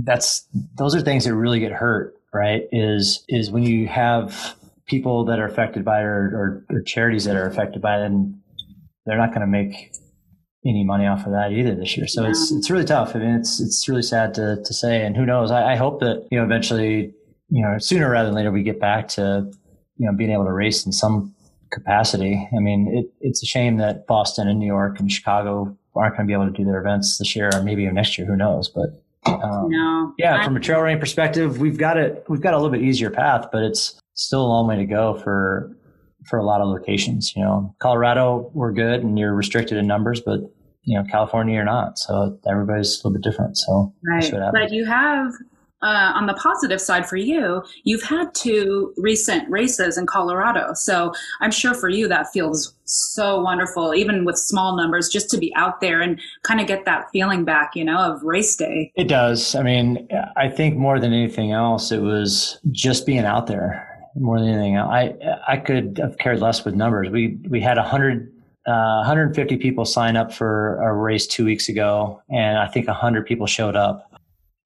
that's 0.05 0.46
those 0.76 0.94
are 0.94 1.00
things 1.00 1.24
that 1.24 1.35
really 1.35 1.61
get 1.61 1.72
hurt 1.72 2.14
right? 2.33 2.62
Is 2.72 3.24
is 3.29 3.50
when 3.50 3.62
you 3.62 3.88
have 3.88 4.57
people 4.87 5.24
that 5.26 5.38
are 5.38 5.46
affected 5.46 5.85
by 5.85 6.00
it 6.00 6.05
or, 6.05 6.64
or, 6.70 6.76
or 6.76 6.83
charities 6.83 7.24
that 7.24 7.37
are 7.37 7.46
affected 7.46 7.81
by 7.81 8.00
it 8.00 8.07
and 8.07 8.35
they're 9.07 9.18
not 9.18 9.29
going 9.29 9.40
to 9.40 9.46
make 9.46 9.94
any 10.66 10.85
money 10.85 11.07
off 11.07 11.24
of 11.26 11.33
that 11.33 11.53
either 11.53 11.74
this 11.74 11.96
year. 11.96 12.07
So 12.07 12.22
yeah. 12.22 12.31
it's 12.31 12.53
it's 12.53 12.70
really 12.70 12.85
tough. 12.85 13.16
I 13.16 13.20
mean 13.20 13.37
it's 13.37 13.61
it's 13.61 13.88
really 13.88 14.03
sad 14.03 14.35
to 14.35 14.62
to 14.62 14.74
say 14.74 15.05
and 15.05 15.16
who 15.16 15.24
knows? 15.24 15.50
I, 15.50 15.72
I 15.72 15.76
hope 15.76 16.00
that 16.00 16.26
you 16.31 16.38
know 16.38 16.44
eventually 16.44 17.14
you 17.48 17.62
know 17.62 17.79
sooner 17.79 18.11
rather 18.11 18.29
than 18.29 18.35
later 18.35 18.53
we 18.53 18.62
get 18.62 18.81
back 18.81 19.09
to 19.09 19.50
you 20.00 20.06
know 20.06 20.12
being 20.12 20.32
able 20.32 20.46
to 20.46 20.52
race 20.52 20.86
in 20.86 20.92
some 20.92 21.34
capacity. 21.70 22.48
I 22.56 22.58
mean, 22.58 22.88
it, 22.92 23.12
it's 23.20 23.42
a 23.42 23.46
shame 23.46 23.76
that 23.76 24.06
Boston 24.06 24.48
and 24.48 24.58
New 24.58 24.66
York 24.66 24.98
and 24.98 25.12
Chicago 25.12 25.76
aren't 25.94 26.16
going 26.16 26.26
to 26.26 26.30
be 26.30 26.32
able 26.32 26.46
to 26.46 26.52
do 26.52 26.64
their 26.64 26.80
events 26.80 27.18
this 27.18 27.36
year 27.36 27.50
or 27.52 27.62
maybe 27.62 27.88
next 27.90 28.16
year. 28.16 28.26
Who 28.26 28.34
knows? 28.34 28.68
But 28.68 29.02
um, 29.26 29.68
no, 29.68 30.14
yeah, 30.18 30.42
from 30.42 30.56
a 30.56 30.60
trail 30.60 30.80
running 30.80 30.98
perspective, 30.98 31.60
we've 31.60 31.76
got 31.76 31.98
it. 31.98 32.24
We've 32.28 32.40
got 32.40 32.54
a 32.54 32.56
little 32.56 32.72
bit 32.72 32.82
easier 32.82 33.10
path, 33.10 33.48
but 33.52 33.62
it's 33.62 34.00
still 34.14 34.40
a 34.40 34.48
long 34.48 34.66
way 34.66 34.76
to 34.76 34.86
go 34.86 35.20
for 35.22 35.76
for 36.26 36.38
a 36.38 36.44
lot 36.44 36.62
of 36.62 36.68
locations. 36.68 37.34
You 37.36 37.42
know, 37.42 37.74
Colorado, 37.78 38.51
we're 38.55 38.72
good, 38.72 39.03
and 39.03 39.18
you're 39.18 39.34
restricted 39.34 39.76
in 39.76 39.86
numbers, 39.86 40.22
but 40.22 40.40
you 40.84 40.98
know, 40.98 41.05
California, 41.11 41.55
you're 41.55 41.64
not. 41.64 41.98
So 41.98 42.38
everybody's 42.48 42.94
a 42.94 43.09
little 43.09 43.12
bit 43.12 43.22
different. 43.22 43.59
So 43.59 43.92
right, 44.03 44.32
but 44.53 44.72
you 44.72 44.86
have 44.86 45.30
uh, 45.83 46.12
on 46.14 46.26
the 46.26 46.35
positive 46.35 46.81
side 46.81 47.07
for 47.07 47.16
you, 47.16 47.62
you've 47.85 48.03
had 48.03 48.35
two 48.35 48.93
recent 48.97 49.49
races 49.51 49.97
in 49.97 50.07
Colorado. 50.07 50.74
So 50.74 51.12
I'm 51.41 51.51
sure 51.51 51.74
for 51.74 51.89
you 51.89 52.07
that 52.09 52.26
feels 52.33 52.74
so 52.85 53.41
wonderful, 53.41 53.95
even 53.95 54.24
with 54.24 54.37
small 54.37 54.76
numbers, 54.76 55.09
just 55.09 55.31
to 55.31 55.39
be 55.39 55.55
out 55.57 55.81
there 55.81 56.01
and 56.01 56.20
kind 56.43 56.61
of 56.61 56.66
get 56.66 56.85
that 56.85 57.07
feeling 57.12 57.45
back, 57.45 57.70
you 57.74 57.85
know, 57.85 57.99
of 57.99 58.22
race 58.22 58.57
day. 58.57 58.93
It 58.97 59.09
does. 59.09 59.55
I 59.55 59.62
mean, 59.62 60.09
I 60.37 60.49
think 60.49 60.76
more 60.76 60.99
than 60.99 61.12
anything 61.12 61.53
else, 61.53 61.93
it 61.93 62.01
was 62.01 62.59
just 62.70 63.07
being 63.07 63.24
out 63.24 63.47
there 63.47 63.87
more 64.16 64.39
than 64.39 64.49
anything. 64.49 64.76
I 64.76 65.14
I 65.47 65.57
could 65.57 65.99
have 65.99 66.18
cared 66.18 66.41
less 66.41 66.64
with 66.64 66.74
numbers. 66.74 67.11
We 67.11 67.39
we 67.49 67.61
had 67.61 67.78
a 67.78 67.83
hundred. 67.83 68.33
Uh, 68.66 69.01
150 69.01 69.57
people 69.57 69.87
sign 69.87 70.16
up 70.16 70.31
for 70.33 70.81
a 70.83 70.93
race 70.93 71.26
two 71.26 71.47
weeks 71.47 71.70
ago, 71.70 72.22
and 72.28 72.59
I 72.59 72.68
think 72.68 72.87
100 72.87 73.24
people 73.24 73.47
showed 73.47 73.74
up 73.74 74.09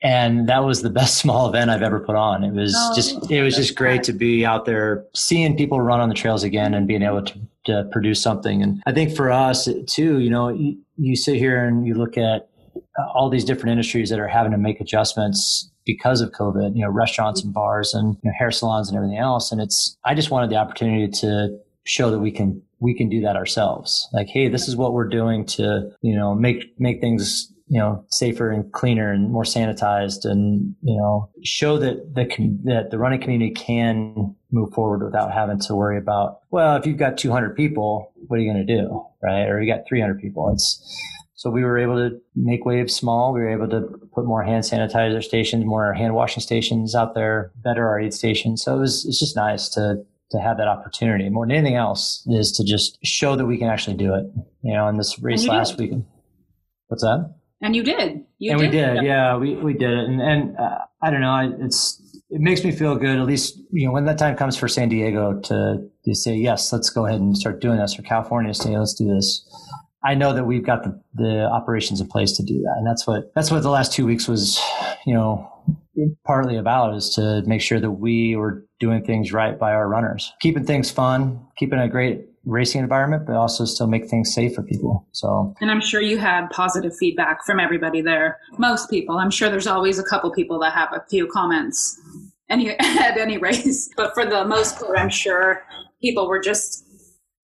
and 0.05 0.49
that 0.51 0.65
was 0.65 0.83
the 0.83 0.91
best 0.91 1.17
small 1.23 1.49
event 1.49 1.71
I've 1.71 1.83
ever 1.83 1.99
put 1.99 2.15
on. 2.15 2.45
It 2.45 2.53
was 2.53 2.75
oh, 2.77 2.95
just 2.95 3.31
it 3.31 3.43
was 3.43 3.57
just 3.57 3.75
great 3.75 4.05
to 4.05 4.13
be 4.13 4.45
out 4.45 4.67
there 4.67 5.05
seeing 5.15 5.57
people 5.57 5.81
run 5.81 6.01
on 6.01 6.09
the 6.09 6.15
trails 6.15 6.45
again 6.45 6.75
and 6.75 6.87
being 6.87 7.03
able 7.03 7.23
to, 7.23 7.39
to 7.65 7.89
produce 7.91 8.23
something. 8.23 8.63
And 8.63 8.83
I 8.87 8.93
think 8.93 9.17
for 9.17 9.33
us 9.33 9.69
too, 9.87 10.19
you 10.19 10.31
know, 10.31 10.51
you, 10.51 10.79
you 10.97 11.17
sit 11.17 11.37
here 11.37 11.65
and 11.65 11.87
you 11.87 11.95
look 11.95 12.19
at 12.19 12.49
uh, 12.77 13.09
all 13.15 13.31
these 13.31 13.45
different 13.45 13.71
industries 13.71 14.11
that 14.11 14.21
are 14.21 14.29
having 14.29 14.53
to 14.53 14.59
make 14.59 14.81
adjustments 14.81 15.71
because 15.87 16.21
of 16.21 16.31
COVID, 16.31 16.77
you 16.77 16.83
know, 16.83 16.91
restaurants 16.91 17.43
and 17.43 17.53
bars 17.53 17.95
and 17.95 18.17
you 18.23 18.31
know, 18.31 18.35
hair 18.39 18.51
salons 18.51 18.89
and 18.89 18.97
everything 18.97 19.19
else. 19.19 19.51
And 19.51 19.61
it's 19.61 19.97
I 20.05 20.15
just 20.15 20.31
wanted 20.31 20.51
the 20.51 20.57
opportunity 20.57 21.09
to 21.21 21.59
show 21.87 22.11
that 22.11 22.19
we 22.19 22.31
can 22.31 22.63
we 22.81 22.95
can 22.95 23.09
do 23.09 23.23
that 23.23 23.37
ourselves. 23.37 24.07
Like, 24.13 24.29
hey, 24.29 24.49
this 24.49 24.69
is 24.69 24.77
what 24.77 24.93
we're 24.93 25.09
doing 25.09 25.47
to, 25.47 25.91
you 26.03 26.15
know, 26.15 26.35
make 26.35 26.79
make 26.79 27.01
things 27.01 27.51
you 27.69 27.79
know 27.79 28.05
safer 28.11 28.51
and 28.51 28.73
cleaner 28.73 29.13
and 29.13 29.31
more 29.31 29.45
sanitized 29.45 30.25
and 30.25 30.75
you 30.83 30.97
know 30.97 31.31
show 31.43 31.79
that 31.79 32.15
the 32.15 32.25
that 32.65 32.91
the 32.91 32.99
running 32.99 33.21
community 33.21 33.53
can 33.53 34.35
move 34.51 34.73
forward 34.73 35.03
without 35.03 35.33
having 35.33 35.59
to 35.59 35.75
worry 35.75 35.99
about 35.99 36.41
well 36.51 36.77
if 36.77 36.87
you've 36.87 36.99
got 36.99 37.17
200 37.17 37.57
people 37.57 38.13
what 38.27 38.39
are 38.39 38.43
you 38.43 38.53
going 38.53 38.67
to 38.67 38.77
do 38.77 39.05
right? 39.25 39.49
Or 39.49 39.61
you 39.61 39.73
got 39.73 39.89
300 39.89 40.21
people. 40.21 40.51
It's 40.53 40.81
so 41.35 41.51
we 41.51 41.65
were 41.65 41.79
able 41.79 41.97
to 41.97 42.17
make 42.37 42.65
waves 42.65 42.95
small. 42.95 43.33
We 43.33 43.41
were 43.41 43.51
able 43.51 43.69
to 43.69 43.83
put 44.15 44.25
more 44.25 44.45
hand 44.45 44.65
sanitizer 44.65 45.23
stations 45.23 45.65
more 45.65 45.93
hand 45.93 46.15
washing 46.15 46.43
stations 46.43 46.95
out 46.95 47.15
there 47.15 47.53
better 47.57 47.87
our 47.87 48.01
aid 48.01 48.15
stations. 48.15 48.63
So 48.63 48.77
it 48.77 48.81
was 48.81 49.05
it's 49.05 49.19
just 49.19 49.37
nice 49.37 49.69
to 49.71 50.05
to 50.31 50.39
have 50.39 50.57
that 50.59 50.69
opportunity. 50.69 51.29
More 51.29 51.47
than 51.47 51.57
anything 51.57 51.77
else 51.77 52.27
is 52.29 52.53
to 52.53 52.65
just 52.65 52.99
show 53.05 53.37
that 53.37 53.47
we 53.47 53.59
can 53.59 53.69
actually 53.69 53.97
do 53.97 54.15
it 54.15 54.25
you 54.63 54.75
know 54.75 54.89
in 54.89 54.97
this 54.97 55.19
race 55.19 55.47
last 55.47 55.79
week. 55.79 55.93
What's 56.89 57.03
that 57.03 57.35
and 57.65 57.75
you 57.75 57.83
did. 57.83 58.25
You 58.39 58.53
and 58.53 58.61
did. 58.61 58.67
we 58.67 58.71
did. 58.71 59.05
Yeah, 59.05 59.37
we, 59.37 59.55
we 59.57 59.73
did 59.73 59.91
it. 59.91 60.05
And, 60.05 60.21
and 60.21 60.57
uh, 60.57 60.79
I 61.03 61.11
don't 61.11 61.21
know, 61.21 61.57
it's, 61.61 62.01
it 62.31 62.41
makes 62.41 62.63
me 62.63 62.73
feel 62.73 62.97
good, 62.97 63.19
at 63.19 63.27
least, 63.27 63.59
you 63.71 63.87
know, 63.87 63.93
when 63.93 64.05
that 64.05 64.19
time 64.19 64.37
comes 64.37 64.57
for 64.57 64.69
San 64.69 64.89
Diego 64.89 65.41
to, 65.41 65.89
to 66.05 66.15
say, 66.15 66.35
yes, 66.35 66.73
let's 66.73 66.91
go 66.91 67.07
ahead 67.07 67.21
and 67.21 67.37
start 67.37 67.61
doing 67.61 67.79
this, 67.79 67.99
or 67.99 68.03
California 68.03 68.53
to 68.53 68.63
say, 68.63 68.77
let's 68.77 68.95
do 68.95 69.07
this. 69.07 69.49
I 70.05 70.15
know 70.15 70.35
that 70.35 70.45
we've 70.45 70.65
got 70.65 70.83
the, 70.83 71.01
the 71.15 71.45
operations 71.45 72.01
in 72.01 72.09
place 72.09 72.33
to 72.37 72.43
do 72.43 72.61
that. 72.61 72.75
And 72.77 72.87
that's 72.87 73.07
what, 73.07 73.33
that's 73.35 73.51
what 73.51 73.63
the 73.63 73.71
last 73.71 73.93
two 73.93 74.07
weeks 74.07 74.29
was, 74.29 74.61
you 75.07 75.15
know, 75.15 75.51
partly 76.27 76.57
about 76.57 76.95
is 76.95 77.11
to 77.11 77.43
make 77.47 77.63
sure 77.63 77.81
that 77.81 77.93
we 77.93 78.37
were 78.37 78.67
doing 78.81 79.05
things 79.05 79.33
right 79.33 79.59
by 79.59 79.73
our 79.73 79.89
runners, 79.89 80.33
keeping 80.41 80.65
things 80.67 80.91
fun, 80.91 81.47
keeping 81.57 81.79
a 81.79 81.89
great 81.89 82.27
racing 82.47 82.83
environment, 82.83 83.27
but 83.27 83.37
also 83.37 83.65
still 83.65 83.87
make 83.87 84.09
things 84.09 84.33
safe 84.35 84.55
for 84.55 84.63
people. 84.63 85.07
So, 85.13 85.55
and 85.61 85.71
I'm 85.71 85.81
sure 85.81 86.01
you 86.01 86.19
had 86.19 86.49
positive 86.51 86.97
feedback 86.97 87.45
from 87.45 87.59
everybody 87.59 88.01
there. 88.01 88.39
Most 88.59 88.91
people, 88.91 89.19
I'm 89.19 89.31
sure 89.31 89.49
there's 89.51 89.67
always 89.67 89.99
a 89.99 90.05
couple 90.05 90.31
people 90.31 90.59
that 90.61 90.73
have 90.73 90.93
a 90.93 91.05
few 91.09 91.27
comments 91.27 92.01
any 92.51 92.71
at 92.79 93.17
any 93.17 93.39
race, 93.39 93.91
but 93.97 94.15
for 94.15 94.25
the 94.27 94.45
most 94.45 94.79
part, 94.79 94.99
I'm 94.99 95.09
sure 95.09 95.63
people 96.01 96.29
were 96.29 96.41
just 96.41 96.85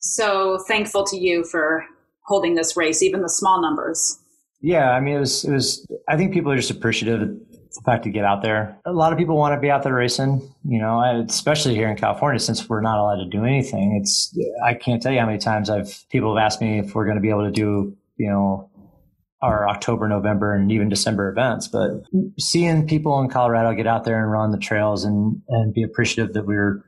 so 0.00 0.58
thankful 0.66 1.04
to 1.04 1.16
you 1.16 1.44
for 1.44 1.84
holding 2.26 2.54
this 2.54 2.76
race, 2.76 3.02
even 3.02 3.22
the 3.22 3.28
small 3.28 3.60
numbers. 3.60 4.18
Yeah, 4.60 4.90
I 4.90 5.00
mean, 5.00 5.16
it 5.16 5.20
was, 5.20 5.44
it 5.44 5.52
was, 5.52 5.86
I 6.08 6.16
think 6.16 6.32
people 6.32 6.52
are 6.52 6.56
just 6.56 6.70
appreciative 6.70 7.28
the 7.76 7.82
fact 7.82 8.04
to 8.04 8.10
get 8.10 8.24
out 8.24 8.42
there. 8.42 8.78
A 8.84 8.92
lot 8.92 9.12
of 9.12 9.18
people 9.18 9.36
want 9.36 9.54
to 9.54 9.60
be 9.60 9.70
out 9.70 9.82
there 9.82 9.94
racing, 9.94 10.40
you 10.64 10.78
know, 10.78 11.02
especially 11.28 11.74
here 11.74 11.88
in 11.88 11.96
California 11.96 12.38
since 12.38 12.68
we're 12.68 12.80
not 12.80 12.98
allowed 12.98 13.22
to 13.22 13.28
do 13.28 13.44
anything. 13.44 13.98
It's 14.00 14.36
I 14.64 14.74
can't 14.74 15.02
tell 15.02 15.12
you 15.12 15.20
how 15.20 15.26
many 15.26 15.38
times 15.38 15.70
I've 15.70 16.04
people 16.10 16.36
have 16.36 16.44
asked 16.44 16.60
me 16.60 16.78
if 16.78 16.94
we're 16.94 17.04
going 17.04 17.16
to 17.16 17.22
be 17.22 17.30
able 17.30 17.44
to 17.44 17.52
do, 17.52 17.96
you 18.16 18.28
know, 18.28 18.70
our 19.42 19.68
October, 19.68 20.08
November, 20.08 20.54
and 20.54 20.70
even 20.70 20.88
December 20.88 21.30
events. 21.30 21.68
But 21.68 22.02
seeing 22.38 22.86
people 22.86 23.20
in 23.20 23.28
Colorado 23.28 23.74
get 23.74 23.86
out 23.86 24.04
there 24.04 24.22
and 24.22 24.30
run 24.30 24.50
the 24.50 24.58
trails 24.58 25.04
and 25.04 25.40
and 25.48 25.72
be 25.72 25.82
appreciative 25.82 26.34
that 26.34 26.46
we 26.46 26.56
were 26.56 26.84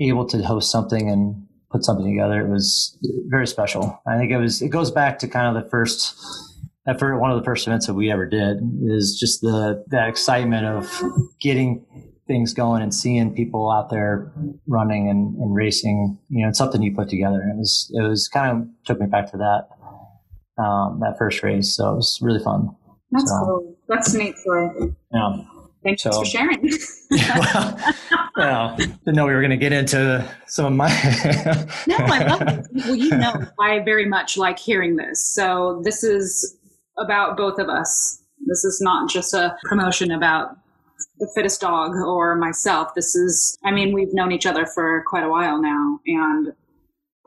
able 0.00 0.26
to 0.26 0.42
host 0.42 0.70
something 0.70 1.08
and 1.10 1.46
put 1.70 1.84
something 1.84 2.06
together, 2.06 2.40
it 2.40 2.50
was 2.50 2.98
very 3.28 3.46
special. 3.46 4.00
I 4.06 4.18
think 4.18 4.30
it 4.30 4.38
was 4.38 4.62
it 4.62 4.68
goes 4.68 4.90
back 4.90 5.18
to 5.20 5.28
kind 5.28 5.56
of 5.56 5.62
the 5.62 5.68
first 5.70 6.18
for 6.96 7.18
one 7.18 7.30
of 7.30 7.38
the 7.38 7.44
first 7.44 7.66
events 7.66 7.86
that 7.86 7.94
we 7.94 8.10
ever 8.10 8.26
did 8.26 8.58
is 8.86 9.16
just 9.18 9.40
the 9.40 9.84
that 9.88 10.08
excitement 10.08 10.66
of 10.66 11.02
getting 11.40 11.84
things 12.26 12.52
going 12.54 12.82
and 12.82 12.94
seeing 12.94 13.34
people 13.34 13.70
out 13.70 13.90
there 13.90 14.32
running 14.66 15.08
and, 15.08 15.34
and 15.36 15.54
racing. 15.54 16.18
You 16.28 16.42
know, 16.42 16.50
it's 16.50 16.58
something 16.58 16.82
you 16.82 16.94
put 16.94 17.08
together. 17.08 17.40
And 17.40 17.52
it 17.52 17.56
was 17.56 17.90
it 17.94 18.08
was 18.08 18.28
kind 18.28 18.56
of 18.56 18.68
took 18.84 19.00
me 19.00 19.06
back 19.06 19.30
to 19.32 19.38
that 19.38 20.62
um, 20.62 21.00
that 21.00 21.16
first 21.18 21.42
race. 21.42 21.74
So 21.74 21.92
it 21.92 21.96
was 21.96 22.18
really 22.22 22.42
fun. 22.42 22.68
That's 23.10 23.30
so, 23.30 23.44
cool. 23.44 23.76
That's 23.88 24.14
neat 24.14 24.36
story. 24.36 24.94
Yeah. 25.12 25.36
Thanks 25.84 26.02
so, 26.02 26.10
for 26.10 26.24
sharing. 26.24 26.70
well, 27.10 27.78
well, 28.36 28.76
didn't 28.76 29.06
know 29.06 29.26
we 29.26 29.32
were 29.32 29.40
going 29.40 29.50
to 29.50 29.56
get 29.56 29.72
into 29.72 30.28
some 30.46 30.66
of 30.66 30.72
my. 30.72 30.88
no, 31.86 31.96
I 31.96 32.24
love 32.26 32.42
it. 32.42 32.66
Well, 32.86 32.96
you 32.96 33.16
know, 33.16 33.46
I 33.60 33.78
very 33.80 34.04
much 34.04 34.36
like 34.36 34.58
hearing 34.58 34.96
this. 34.96 35.24
So 35.24 35.80
this 35.84 36.02
is 36.02 36.57
about 37.00 37.36
both 37.36 37.58
of 37.58 37.68
us. 37.68 38.22
This 38.46 38.64
is 38.64 38.80
not 38.80 39.10
just 39.10 39.34
a 39.34 39.56
promotion 39.64 40.10
about 40.10 40.56
the 41.18 41.30
fittest 41.34 41.60
dog 41.60 41.92
or 41.94 42.34
myself. 42.36 42.94
This 42.94 43.14
is, 43.14 43.58
I 43.64 43.70
mean, 43.70 43.92
we've 43.92 44.12
known 44.12 44.32
each 44.32 44.46
other 44.46 44.66
for 44.66 45.04
quite 45.06 45.24
a 45.24 45.28
while 45.28 45.60
now. 45.60 45.98
And 46.06 46.52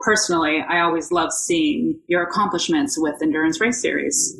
personally, 0.00 0.64
I 0.68 0.80
always 0.80 1.10
love 1.12 1.32
seeing 1.32 1.98
your 2.08 2.22
accomplishments 2.22 2.96
with 2.98 3.22
Endurance 3.22 3.60
Race 3.60 3.80
Series. 3.80 4.36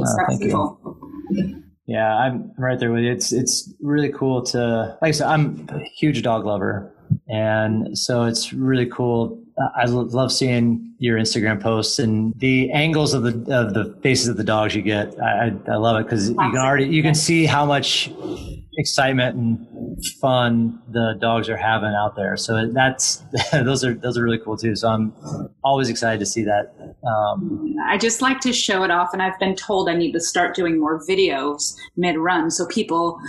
Uh, 0.00 0.04
thank 0.28 0.42
you. 0.42 1.62
Yeah, 1.86 2.14
I'm 2.16 2.52
right 2.58 2.78
there 2.78 2.92
with 2.92 3.02
you. 3.02 3.12
It's 3.12 3.32
it's 3.32 3.72
really 3.80 4.10
cool 4.10 4.42
to 4.44 4.96
like 5.02 5.08
I 5.08 5.10
said, 5.10 5.26
I'm 5.26 5.66
a 5.68 5.80
huge 5.98 6.22
dog 6.22 6.46
lover. 6.46 6.94
And 7.28 7.98
so 7.98 8.24
it's 8.24 8.52
really 8.52 8.86
cool 8.86 9.42
I 9.76 9.84
love 9.86 10.32
seeing 10.32 10.94
your 10.98 11.18
Instagram 11.18 11.60
posts 11.60 11.98
and 11.98 12.32
the 12.36 12.70
angles 12.72 13.14
of 13.14 13.22
the 13.22 13.30
of 13.54 13.74
the 13.74 13.96
faces 14.02 14.28
of 14.28 14.36
the 14.36 14.44
dogs 14.44 14.74
you 14.74 14.82
get. 14.82 15.14
I, 15.20 15.52
I 15.68 15.76
love 15.76 16.00
it 16.00 16.04
because 16.04 16.30
you 16.30 16.36
can 16.36 16.56
already 16.56 16.86
you 16.86 17.02
can 17.02 17.14
see 17.14 17.46
how 17.46 17.66
much 17.66 18.10
excitement 18.78 19.36
and 19.36 20.04
fun 20.20 20.80
the 20.88 21.16
dogs 21.20 21.48
are 21.48 21.56
having 21.56 21.94
out 21.94 22.16
there. 22.16 22.36
So 22.36 22.68
that's 22.72 23.22
those 23.52 23.84
are 23.84 23.94
those 23.94 24.16
are 24.16 24.22
really 24.22 24.38
cool 24.38 24.56
too. 24.56 24.76
So 24.76 24.88
I'm 24.88 25.12
always 25.64 25.88
excited 25.88 26.20
to 26.20 26.26
see 26.26 26.44
that. 26.44 26.74
Um, 27.06 27.74
I 27.86 27.98
just 27.98 28.22
like 28.22 28.40
to 28.40 28.52
show 28.52 28.82
it 28.84 28.90
off, 28.90 29.10
and 29.12 29.22
I've 29.22 29.38
been 29.38 29.56
told 29.56 29.88
I 29.88 29.94
need 29.94 30.12
to 30.12 30.20
start 30.20 30.54
doing 30.54 30.78
more 30.78 31.00
videos 31.06 31.74
mid 31.96 32.16
run 32.16 32.50
so 32.50 32.66
people 32.66 33.20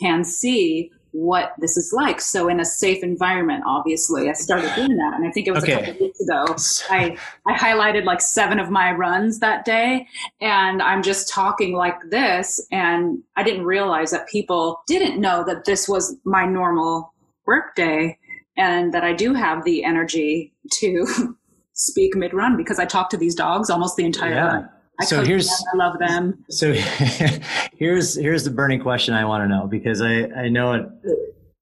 can 0.00 0.24
see 0.24 0.90
what 1.12 1.52
this 1.58 1.76
is 1.76 1.92
like. 1.94 2.20
So 2.20 2.48
in 2.48 2.58
a 2.58 2.64
safe 2.64 3.02
environment, 3.02 3.64
obviously, 3.66 4.28
I 4.28 4.32
started 4.32 4.74
doing 4.74 4.96
that. 4.96 5.14
And 5.14 5.26
I 5.26 5.30
think 5.30 5.46
it 5.46 5.52
was 5.52 5.62
okay. 5.62 5.74
a 5.74 5.86
couple 5.86 6.06
weeks 6.06 6.20
ago. 6.20 6.56
I, 6.90 7.16
I 7.46 7.56
highlighted 7.56 8.04
like 8.04 8.20
seven 8.20 8.58
of 8.58 8.70
my 8.70 8.92
runs 8.92 9.38
that 9.40 9.64
day. 9.64 10.06
And 10.40 10.82
I'm 10.82 11.02
just 11.02 11.28
talking 11.28 11.74
like 11.74 11.96
this. 12.10 12.66
And 12.72 13.22
I 13.36 13.42
didn't 13.42 13.64
realize 13.64 14.10
that 14.10 14.26
people 14.28 14.82
didn't 14.86 15.20
know 15.20 15.44
that 15.44 15.64
this 15.64 15.88
was 15.88 16.16
my 16.24 16.46
normal 16.46 17.12
work 17.46 17.74
day 17.74 18.18
and 18.56 18.92
that 18.94 19.04
I 19.04 19.12
do 19.12 19.34
have 19.34 19.64
the 19.64 19.84
energy 19.84 20.52
to 20.80 21.36
speak 21.74 22.14
mid 22.16 22.34
run 22.34 22.56
because 22.56 22.78
I 22.78 22.84
talk 22.84 23.10
to 23.10 23.16
these 23.16 23.34
dogs 23.34 23.70
almost 23.70 23.96
the 23.96 24.04
entire 24.04 24.34
yeah. 24.34 24.46
run. 24.46 24.68
I 25.00 25.04
so 25.04 25.24
here's 25.24 25.48
them. 25.48 25.56
I 25.72 25.76
love 25.76 25.98
them. 25.98 26.44
So 26.50 26.72
here's 27.72 28.14
here's 28.14 28.44
the 28.44 28.50
burning 28.50 28.80
question 28.80 29.14
I 29.14 29.24
want 29.24 29.44
to 29.44 29.48
know 29.48 29.66
because 29.66 30.00
I 30.00 30.24
I 30.26 30.48
know 30.48 30.72
it. 30.72 30.86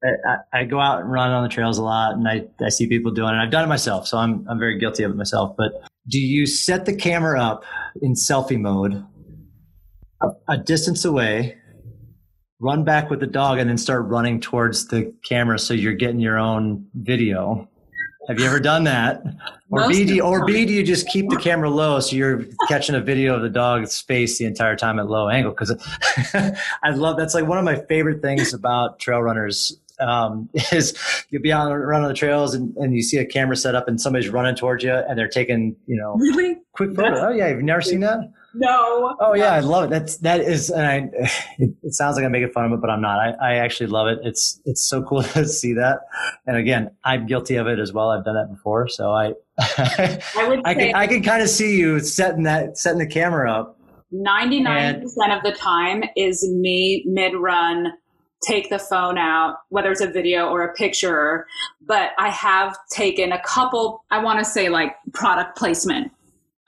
I, 0.03 0.61
I, 0.61 0.65
go 0.65 0.81
out 0.81 1.03
and 1.03 1.13
run 1.13 1.31
on 1.31 1.43
the 1.43 1.51
trails 1.51 1.77
a 1.77 1.83
lot, 1.83 2.15
and 2.15 2.27
I, 2.27 2.47
I 2.65 2.71
see 2.71 2.87
people 2.89 3.11
doing 3.11 3.35
it. 3.35 3.39
I've 3.39 3.51
done 3.51 3.65
it 3.65 3.67
myself, 3.67 4.09
so 4.09 4.17
I'm 4.17 4.47
I'm 4.49 4.59
very 4.59 4.79
guilty 4.79 5.03
of 5.03 5.11
it 5.11 5.17
myself. 5.17 5.55
But 5.59 5.73
do 6.09 6.19
you 6.19 6.47
set 6.47 6.87
the 6.87 6.97
camera 6.97 7.39
up 7.39 7.65
in 8.01 8.15
selfie 8.15 8.59
mode, 8.59 9.05
a, 10.23 10.29
a 10.49 10.57
distance 10.57 11.05
away, 11.05 11.59
run 12.61 12.83
back 12.83 13.11
with 13.11 13.21
the 13.21 13.27
dog, 13.27 13.59
and 13.59 13.69
then 13.69 13.77
start 13.77 14.07
running 14.07 14.41
towards 14.41 14.89
the 14.89 15.15
camera 15.23 15.59
so 15.59 15.75
you're 15.75 15.93
getting 15.93 16.21
your 16.21 16.39
own 16.39 16.87
video? 16.95 17.69
Have 18.31 18.39
you 18.39 18.47
ever 18.47 18.61
done 18.61 18.85
that? 18.85 19.25
Or 19.71 19.81
Most 19.81 19.89
B, 19.89 20.05
do 20.05 20.15
you, 20.15 20.23
or 20.23 20.45
B, 20.45 20.65
do 20.65 20.73
you 20.73 20.85
just 20.85 21.09
keep 21.09 21.29
the 21.31 21.37
camera 21.37 21.69
low 21.69 21.99
so 21.99 22.15
you're 22.15 22.45
catching 22.69 22.95
a 22.95 23.01
video 23.01 23.35
of 23.35 23.43
the 23.43 23.49
dog's 23.49 24.01
face 24.01 24.39
the 24.39 24.45
entire 24.45 24.77
time 24.77 25.01
at 25.01 25.09
low 25.09 25.29
angle? 25.29 25.51
Because 25.51 25.73
I 26.85 26.91
love 26.91 27.17
that's 27.17 27.35
like 27.35 27.49
one 27.49 27.59
of 27.59 27.65
my 27.65 27.75
favorite 27.87 28.23
things 28.23 28.55
about 28.55 29.01
trail 29.01 29.21
runners 29.21 29.77
um, 29.99 30.49
is 30.73 30.97
you'll 31.31 31.43
be 31.43 31.51
on 31.51 31.73
running 31.73 32.05
on 32.05 32.09
the 32.09 32.15
trails 32.15 32.55
and, 32.55 32.77
and 32.77 32.95
you 32.95 33.03
see 33.03 33.17
a 33.17 33.27
camera 33.27 33.57
set 33.57 33.75
up 33.75 33.89
and 33.89 34.01
somebody's 34.01 34.29
running 34.29 34.55
towards 34.55 34.85
you 34.85 34.95
and 34.95 35.19
they're 35.19 35.27
taking 35.27 35.75
you 35.89 35.97
know 35.97 36.15
Really? 36.15 36.57
quick 36.73 36.91
photo. 36.91 37.03
That's- 37.11 37.25
Oh 37.25 37.33
yeah, 37.33 37.49
you've 37.49 37.65
never 37.65 37.83
seen 37.83 37.99
that? 38.01 38.31
No. 38.55 39.17
Oh 39.21 39.35
yeah, 39.35 39.53
I 39.53 39.61
love 39.61 39.85
it. 39.85 39.91
That's 39.91 40.17
that 40.19 40.41
is, 40.41 40.71
and 40.71 40.87
I. 40.87 41.11
It, 41.59 41.75
it 41.83 41.95
sounds 41.95 42.17
like 42.17 42.25
I'm 42.25 42.33
making 42.33 42.51
fun 42.51 42.65
of 42.65 42.73
it, 42.73 42.81
but 42.81 42.91
I'm 42.91 43.01
not. 43.01 43.19
I, 43.19 43.53
I 43.53 43.55
actually 43.57 43.89
love 43.89 44.09
it. 44.09 44.19
It's 44.23 44.61
it's 44.65 44.83
so 44.83 45.03
cool 45.03 45.23
to 45.35 45.47
see 45.47 45.75
that. 45.75 46.01
And 46.47 46.57
again, 46.57 46.91
I'm 47.05 47.27
guilty 47.27 47.57
of 47.57 47.67
it 47.67 47.79
as 47.79 47.93
well. 47.93 48.11
I've 48.11 48.25
done 48.25 48.35
that 48.35 48.51
before, 48.51 48.89
so 48.89 49.11
I. 49.11 49.33
I 49.59 50.47
would 50.49 50.63
I 50.65 50.75
can 50.75 50.95
I 50.95 51.07
can 51.07 51.23
kind 51.23 51.43
of 51.43 51.49
see 51.49 51.79
you 51.79 52.01
setting 52.01 52.45
that 52.45 52.79
setting 52.79 52.99
the 52.99 53.07
camera 53.07 53.53
up. 53.53 53.77
99% 54.13 55.05
of 55.37 55.43
the 55.45 55.53
time 55.57 56.03
is 56.17 56.49
me 56.49 57.05
mid 57.07 57.35
run, 57.37 57.93
take 58.47 58.69
the 58.69 58.79
phone 58.79 59.19
out, 59.19 59.59
whether 59.69 59.91
it's 59.93 60.01
a 60.01 60.11
video 60.11 60.49
or 60.49 60.63
a 60.63 60.75
picture. 60.75 61.47
But 61.87 62.11
I 62.19 62.31
have 62.31 62.77
taken 62.91 63.33
a 63.33 63.41
couple, 63.43 64.05
I 64.11 64.23
want 64.23 64.39
to 64.41 64.45
say 64.45 64.69
like 64.69 64.97
product 65.13 65.57
placement. 65.57 66.11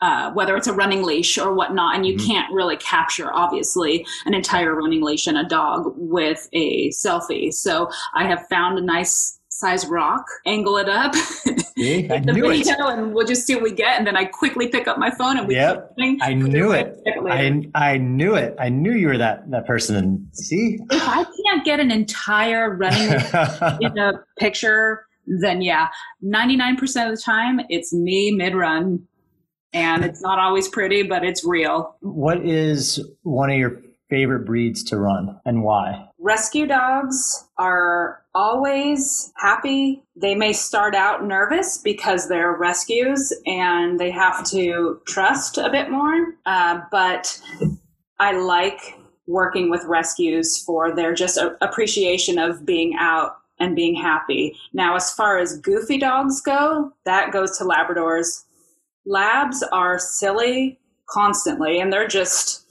Uh, 0.03 0.33
whether 0.33 0.57
it's 0.57 0.67
a 0.67 0.73
running 0.73 1.05
leash 1.05 1.39
or 1.39 1.55
whatnot, 1.55 1.95
and 1.95 2.05
you 2.05 2.17
Mhm. 2.17 2.27
can't 2.27 2.53
really 2.53 2.77
capture, 2.77 3.33
obviously, 3.33 4.05
an 4.27 4.35
entire 4.35 4.75
running 4.75 5.01
leash 5.01 5.29
and 5.29 5.39
a 5.39 5.45
dog 5.45 5.93
with 5.97 6.49
a 6.53 6.91
selfie. 6.91 7.53
So 7.55 7.89
I 8.13 8.27
have 8.27 8.45
found 8.49 8.79
a 8.81 8.83
nice 8.83 9.39
size 9.49 9.87
rock, 9.87 10.25
angle 10.45 10.77
it 10.79 10.89
up, 10.89 11.15
See? 11.15 12.11
I 12.11 12.19
the 12.27 12.33
knew 12.33 12.51
it. 12.51 12.67
video, 12.67 12.89
and 12.89 13.15
we'll 13.15 13.27
just 13.29 13.47
see 13.47 13.55
what 13.55 13.63
we 13.63 13.71
get. 13.71 13.97
And 13.97 14.05
then 14.05 14.17
I 14.17 14.25
quickly 14.25 14.67
pick 14.67 14.89
up 14.89 14.99
my 14.99 15.11
phone 15.11 15.39
and 15.39 15.47
we 15.47 15.55
Yep. 15.55 15.95
I 16.21 16.35
knew 16.35 16.73
it. 16.73 16.99
I 17.31 17.63
I 17.77 17.97
knew 17.99 18.35
it. 18.35 18.57
I 18.59 18.71
knew 18.71 18.93
you 18.95 19.07
were 19.07 19.19
that 19.19 19.49
that 19.53 19.67
person. 19.67 19.95
And 19.97 20.27
see. 20.33 20.79
if 20.91 21.09
I 21.09 21.25
can't 21.47 21.65
get 21.65 21.79
an 21.79 21.93
entire 21.93 22.75
running 22.75 23.11
in 23.81 23.97
a 23.99 24.15
picture, 24.37 25.07
then 25.29 25.63
yeah, 25.63 25.87
99% 26.25 26.81
of 27.09 27.15
the 27.17 27.23
time 27.23 27.61
it's 27.69 27.93
me 27.93 28.33
mid 28.33 28.57
run. 28.57 29.07
And 29.73 30.05
it's 30.05 30.21
not 30.23 30.39
always 30.39 30.69
pretty, 30.69 31.03
but 31.03 31.25
it's 31.25 31.45
real. 31.45 31.97
what 32.01 32.45
is 32.45 33.01
one 33.23 33.51
of 33.51 33.57
your 33.57 33.81
favorite 34.11 34.45
breeds 34.45 34.85
to 34.85 34.99
run 34.99 35.41
and 35.47 35.63
why? 35.63 36.07
Rescue 36.19 36.67
dogs 36.67 37.49
are 37.57 38.23
always 38.35 39.33
happy. 39.37 40.03
They 40.15 40.35
may 40.35 40.53
start 40.53 40.95
out 40.95 41.25
nervous 41.25 41.79
because 41.79 42.29
they're 42.29 42.53
rescues 42.53 43.33
and 43.47 43.99
they 43.99 44.11
have 44.11 44.45
to 44.51 45.01
trust 45.07 45.57
a 45.57 45.71
bit 45.71 45.91
more. 45.91 46.35
Uh, 46.45 46.81
but 46.91 47.41
I 48.21 48.33
like 48.39 48.99
working 49.27 49.71
with 49.71 49.85
rescues 49.85 50.63
for 50.63 50.95
their 50.95 51.15
just 51.15 51.39
a- 51.39 51.57
appreciation 51.65 52.39
of 52.39 52.67
being 52.67 52.95
out 52.99 53.39
and 53.59 53.75
being 53.75 53.95
happy. 53.95 54.57
Now, 54.75 54.97
as 54.97 55.13
far 55.13 55.39
as 55.39 55.59
goofy 55.59 55.97
dogs 55.99 56.41
go, 56.43 56.93
that 57.07 57.33
goes 57.33 57.57
to 57.59 57.65
Labradors. 57.65 58.45
Labs 59.07 59.63
are 59.73 59.99
silly 59.99 60.79
constantly 61.09 61.81
and 61.81 61.93
they're 61.93 62.09
just 62.09 62.63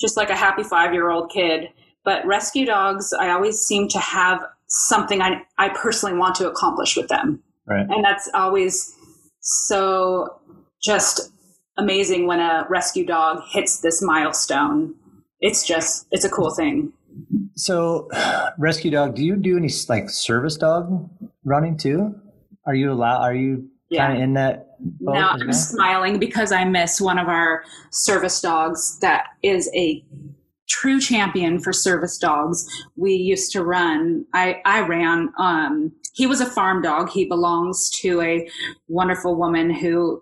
just 0.00 0.16
like 0.16 0.30
a 0.30 0.36
happy 0.36 0.62
five 0.62 0.92
year 0.92 1.10
old 1.10 1.30
kid. 1.30 1.68
But 2.04 2.24
rescue 2.26 2.64
dogs, 2.64 3.12
I 3.12 3.30
always 3.30 3.60
seem 3.60 3.88
to 3.88 3.98
have 3.98 4.40
something 4.68 5.20
I, 5.20 5.42
I 5.58 5.70
personally 5.70 6.16
want 6.16 6.36
to 6.36 6.48
accomplish 6.48 6.96
with 6.96 7.08
them. 7.08 7.42
Right. 7.66 7.86
And 7.88 8.04
that's 8.04 8.30
always 8.32 8.94
so 9.40 10.40
just 10.82 11.30
amazing 11.76 12.26
when 12.26 12.40
a 12.40 12.66
rescue 12.68 13.04
dog 13.04 13.42
hits 13.50 13.80
this 13.80 14.00
milestone. 14.02 14.94
It's 15.40 15.66
just, 15.66 16.06
it's 16.10 16.24
a 16.24 16.30
cool 16.30 16.54
thing. 16.54 16.92
So, 17.56 18.08
rescue 18.58 18.90
dog, 18.90 19.14
do 19.14 19.24
you 19.24 19.36
do 19.36 19.56
any 19.56 19.70
like 19.88 20.10
service 20.10 20.56
dog 20.56 21.10
running 21.44 21.76
too? 21.76 22.14
Are 22.66 22.74
you 22.74 22.92
allowed? 22.92 23.22
Are 23.22 23.34
you 23.34 23.68
kind 23.94 24.16
of 24.16 24.22
in 24.22 24.34
that? 24.34 24.67
Now 25.00 25.30
I'm 25.30 25.52
smiling 25.52 26.18
because 26.18 26.52
I 26.52 26.64
miss 26.64 27.00
one 27.00 27.18
of 27.18 27.28
our 27.28 27.64
service 27.90 28.40
dogs 28.40 28.98
that 29.00 29.26
is 29.42 29.70
a 29.74 30.04
true 30.68 31.00
champion 31.00 31.58
for 31.58 31.72
service 31.72 32.18
dogs. 32.18 32.66
We 32.96 33.14
used 33.14 33.52
to 33.52 33.64
run. 33.64 34.24
I 34.34 34.60
I 34.64 34.80
ran. 34.80 35.32
Um, 35.38 35.92
he 36.14 36.26
was 36.26 36.40
a 36.40 36.46
farm 36.46 36.82
dog. 36.82 37.10
He 37.10 37.24
belongs 37.24 37.90
to 38.00 38.20
a 38.20 38.48
wonderful 38.88 39.36
woman 39.36 39.70
who 39.70 40.20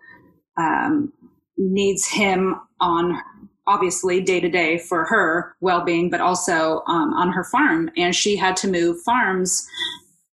um, 0.58 1.12
needs 1.56 2.06
him 2.06 2.56
on 2.80 3.20
obviously 3.66 4.20
day 4.20 4.38
to 4.38 4.48
day 4.48 4.78
for 4.78 5.04
her 5.06 5.56
well 5.60 5.84
being, 5.84 6.10
but 6.10 6.20
also 6.20 6.82
um, 6.86 7.12
on 7.14 7.32
her 7.32 7.44
farm. 7.44 7.90
And 7.96 8.14
she 8.14 8.36
had 8.36 8.56
to 8.58 8.68
move 8.68 9.00
farms. 9.04 9.66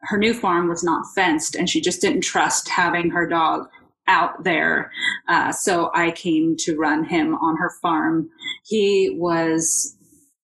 Her 0.03 0.17
new 0.17 0.33
farm 0.33 0.69
was 0.69 0.83
not 0.83 1.05
fenced, 1.15 1.55
and 1.55 1.69
she 1.69 1.81
just 1.81 2.01
didn't 2.01 2.23
trust 2.23 2.69
having 2.69 3.11
her 3.11 3.27
dog 3.27 3.69
out 4.09 4.45
there. 4.45 4.91
Uh, 5.29 5.53
so 5.53 5.91
I 5.95 6.11
came 6.11 6.57
to 6.61 6.77
run 6.77 7.05
him 7.05 7.35
on 7.37 7.57
her 7.57 7.71
farm. 7.81 8.29
He 8.65 9.15
was 9.19 9.97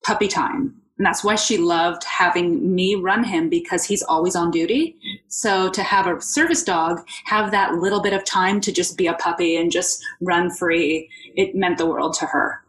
puppy 0.04 0.28
time. 0.28 0.74
And 0.98 1.04
that's 1.04 1.24
why 1.24 1.34
she 1.34 1.58
loved 1.58 2.04
having 2.04 2.72
me 2.72 2.94
run 2.94 3.24
him 3.24 3.48
because 3.48 3.84
he's 3.84 4.02
always 4.04 4.36
on 4.36 4.52
duty. 4.52 4.96
So 5.26 5.68
to 5.70 5.82
have 5.82 6.06
a 6.06 6.20
service 6.20 6.62
dog 6.62 7.04
have 7.24 7.50
that 7.50 7.74
little 7.74 8.00
bit 8.00 8.12
of 8.12 8.24
time 8.24 8.60
to 8.60 8.70
just 8.70 8.96
be 8.96 9.08
a 9.08 9.14
puppy 9.14 9.56
and 9.56 9.72
just 9.72 10.00
run 10.20 10.50
free, 10.50 11.10
it 11.34 11.56
meant 11.56 11.78
the 11.78 11.86
world 11.86 12.14
to 12.20 12.26
her. 12.26 12.62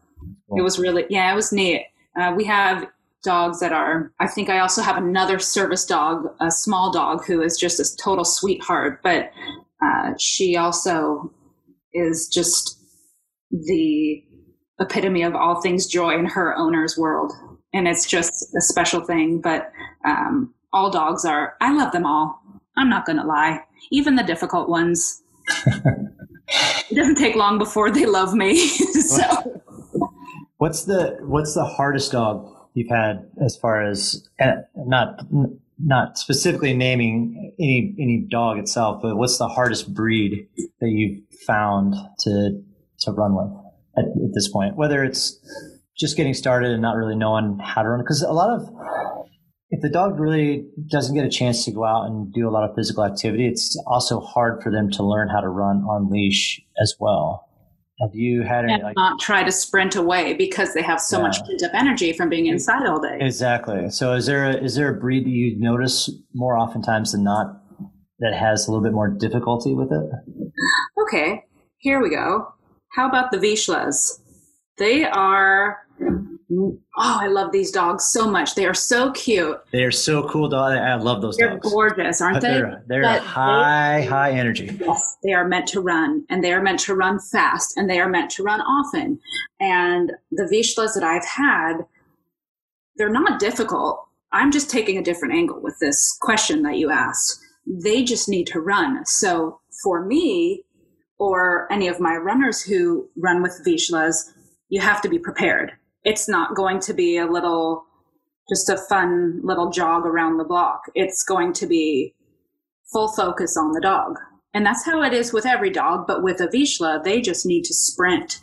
It 0.58 0.62
was 0.62 0.80
really, 0.80 1.06
yeah, 1.10 1.32
it 1.32 1.36
was 1.36 1.52
neat. 1.52 1.86
Uh, 2.20 2.34
we 2.36 2.46
have 2.46 2.88
dogs 3.24 3.60
that 3.60 3.74
are, 3.74 4.12
I 4.20 4.28
think 4.28 4.50
I 4.50 4.60
also 4.60 4.82
have 4.82 4.98
another 4.98 5.38
service 5.38 5.86
dog, 5.86 6.28
a 6.40 6.50
small 6.50 6.92
dog 6.92 7.26
who 7.26 7.42
is 7.42 7.58
just 7.58 7.80
a 7.80 7.98
total 7.98 8.24
sweetheart, 8.24 9.02
but 9.04 9.32
uh, 9.84 10.14
she 10.18 10.56
also 10.56 11.32
is 11.94 12.28
just 12.28 12.80
the 13.52 14.24
epitome 14.80 15.24
of 15.24 15.36
all 15.36 15.62
things 15.62 15.88
joy 15.88 16.14
in 16.18 16.26
her 16.26 16.56
owner's 16.56 16.98
world. 16.98 17.32
And 17.74 17.88
it's 17.88 18.06
just 18.06 18.54
a 18.56 18.62
special 18.62 19.02
thing. 19.02 19.42
But 19.42 19.72
um, 20.06 20.54
all 20.74 20.90
dogs 20.90 21.26
are, 21.26 21.56
I 21.62 21.74
love 21.74 21.92
them 21.92 22.06
all. 22.06 22.42
I'm 22.78 22.90
not 22.90 23.06
going 23.06 23.18
to 23.18 23.26
lie. 23.26 23.62
Even 23.92 24.16
the 24.16 24.24
difficult 24.24 24.70
ones. 24.70 25.22
it 25.68 26.96
doesn't 26.96 27.16
take 27.16 27.36
long 27.36 27.58
before 27.58 27.92
they 27.92 28.06
love 28.06 28.34
me. 28.34 28.68
so 28.68 29.62
What's 30.58 30.86
the 30.86 31.18
What's 31.22 31.54
the 31.54 31.66
hardest 31.66 32.12
dog 32.12 32.50
you've 32.74 32.90
had 32.90 33.30
as 33.44 33.58
far 33.58 33.86
as 33.86 34.28
not 34.76 35.22
not 35.80 36.18
specifically 36.18 36.74
naming 36.74 37.54
any 37.60 37.96
any 38.00 38.28
dog 38.30 38.58
itself, 38.58 39.02
but 39.02 39.18
what's 39.18 39.38
the 39.38 39.48
hardest 39.48 39.94
breed 39.94 40.48
that 40.80 40.90
you've 40.90 41.22
found 41.46 41.96
to 42.20 42.62
to 43.00 43.12
run 43.12 43.36
with 43.36 43.52
at, 43.98 44.06
at 44.06 44.34
this 44.34 44.48
point? 44.48 44.76
Whether 44.76 45.04
it's 45.04 45.40
just 45.98 46.18
getting 46.18 46.34
started 46.34 46.72
and 46.72 46.82
not 46.82 46.96
really 46.96 47.16
knowing 47.16 47.60
how 47.60 47.82
to 47.82 47.90
run, 47.90 48.02
because 48.02 48.22
a 48.22 48.34
lot 48.34 48.50
of 48.50 48.70
if 49.70 49.82
the 49.82 49.90
dog 49.90 50.20
really 50.20 50.68
doesn't 50.90 51.16
get 51.16 51.26
a 51.26 51.30
chance 51.30 51.66
to 51.66 51.72
go 51.72 51.84
out 51.84 52.06
and 52.06 52.32
do 52.34 52.48
a 52.48 52.52
lot 52.52 52.70
of 52.70 52.76
physical 52.76 53.04
activity, 53.04 53.48
it's 53.48 53.78
also 53.88 54.20
hard 54.20 54.62
for 54.64 54.72
them 54.72 54.90
to 54.92 55.04
learn 55.04 55.28
how 55.28 55.42
to 55.42 55.50
run 55.50 55.78
on 55.78 56.10
leash 56.10 56.62
as 56.82 56.96
well. 57.00 57.45
Have 58.02 58.14
you 58.14 58.44
had 58.44 58.66
any 58.66 58.84
like 58.84 58.96
not 58.98 59.20
try 59.22 59.44
to 59.44 59.52
sprint 59.52 59.96
away 59.96 60.34
because 60.34 60.74
they 60.74 60.82
have 60.82 61.00
so 61.00 61.22
much 61.22 61.38
pent 61.46 61.64
up 61.64 61.72
energy 61.74 62.12
from 62.12 62.28
being 62.28 62.48
inside 62.48 62.86
all 62.86 63.00
day. 63.00 63.18
Exactly. 63.22 63.90
So 63.90 64.14
is 64.14 64.26
there 64.26 64.50
a, 64.50 64.58
is 64.58 64.76
there 64.76 64.90
a 64.90 65.00
breed 65.00 65.26
that 65.26 65.30
you 65.30 65.58
notice 65.58 66.10
more 66.34 66.58
oftentimes 66.58 67.14
than 67.14 67.24
not 67.24 67.62
that 68.20 68.34
has 68.34 68.68
a 68.68 68.72
little 68.72 68.84
bit 68.84 68.92
more 68.92 69.10
difficulty 69.10 69.74
with 69.74 69.92
it? 69.92 70.10
Okay, 71.08 71.44
here 71.78 72.02
we 72.02 72.10
go. 72.10 72.48
How 72.94 73.08
about 73.08 73.30
the 73.30 73.38
Vizslas? 73.38 74.20
They 74.80 75.06
are. 75.06 75.78
Oh, 76.58 76.80
I 76.96 77.28
love 77.28 77.52
these 77.52 77.72
dogs 77.72 78.06
so 78.06 78.30
much. 78.30 78.56
They 78.56 78.66
are 78.66 78.74
so 78.74 79.12
cute. 79.12 79.58
They 79.72 79.84
are 79.84 79.92
so 79.92 80.28
cool, 80.30 80.48
dog. 80.48 80.74
I 80.78 80.96
love 80.96 81.22
those 81.22 81.38
They're 81.38 81.50
dogs. 81.52 81.70
gorgeous, 81.72 82.22
aren't 82.22 82.36
But 82.36 82.42
they? 82.44 82.54
they're 82.54 82.84
they're 82.88 83.20
high 83.20 84.02
they- 84.02 84.06
high 84.06 84.32
energy. 84.32 84.78
Yes, 84.80 85.18
they 85.24 85.34
are 85.34 85.48
meant 85.48 85.68
to 85.70 85.82
run, 85.82 86.24
and 86.30 86.44
they 86.44 86.54
are 86.54 86.62
meant 86.62 86.80
to 86.82 86.96
run 86.96 87.20
fast, 87.20 87.76
and 87.78 87.90
they 87.90 88.00
are 88.00 88.10
meant 88.10 88.32
to 88.32 88.44
run 88.44 88.62
often. 88.62 89.20
And 89.60 90.12
the 90.32 90.44
Vizslas 90.44 90.94
that 90.94 91.04
I've 91.04 91.26
had, 91.26 91.86
they're 92.98 93.10
not 93.10 93.40
difficult. 93.40 94.08
I'm 94.32 94.52
just 94.52 94.70
taking 94.70 94.98
a 94.98 95.04
different 95.04 95.34
angle 95.34 95.62
with 95.62 95.78
this 95.80 96.18
question 96.22 96.62
that 96.64 96.78
you 96.78 96.90
asked. 96.92 97.40
They 97.66 98.04
just 98.04 98.30
need 98.30 98.48
to 98.48 98.60
run. 98.60 99.06
So 99.06 99.60
for 99.84 100.06
me, 100.06 100.64
or 101.18 101.72
any 101.72 101.88
of 101.88 102.00
my 102.00 102.16
runners 102.16 102.62
who 102.62 103.10
run 103.18 103.42
with 103.42 103.62
Vizslas, 103.66 104.32
you 104.70 104.82
have 104.82 105.02
to 105.02 105.10
be 105.10 105.18
prepared. 105.20 105.72
It's 106.06 106.30
not 106.30 106.56
going 106.56 106.80
to 106.82 106.94
be 106.94 107.18
a 107.18 107.26
little, 107.26 107.86
just 108.50 108.70
a 108.70 108.78
fun 108.78 109.42
little 109.44 109.72
jog 109.72 110.06
around 110.06 110.38
the 110.38 110.46
block. 110.46 110.84
It's 110.96 111.24
going 111.24 111.52
to 111.54 111.68
be 111.68 112.14
full 112.94 113.10
focus 113.10 113.58
on 113.58 113.74
the 113.74 113.82
dog 113.82 114.20
And 114.54 114.66
that's 114.66 114.86
how 114.86 115.02
it 115.04 115.14
is 115.14 115.34
with 115.34 115.46
every 115.46 115.72
dog. 115.72 116.08
But 116.08 116.24
with 116.24 116.40
a 116.40 116.48
Vizsla, 116.48 117.04
they 117.04 117.20
just 117.22 117.46
need 117.46 117.66
to 117.66 117.74
sprint 117.74 118.40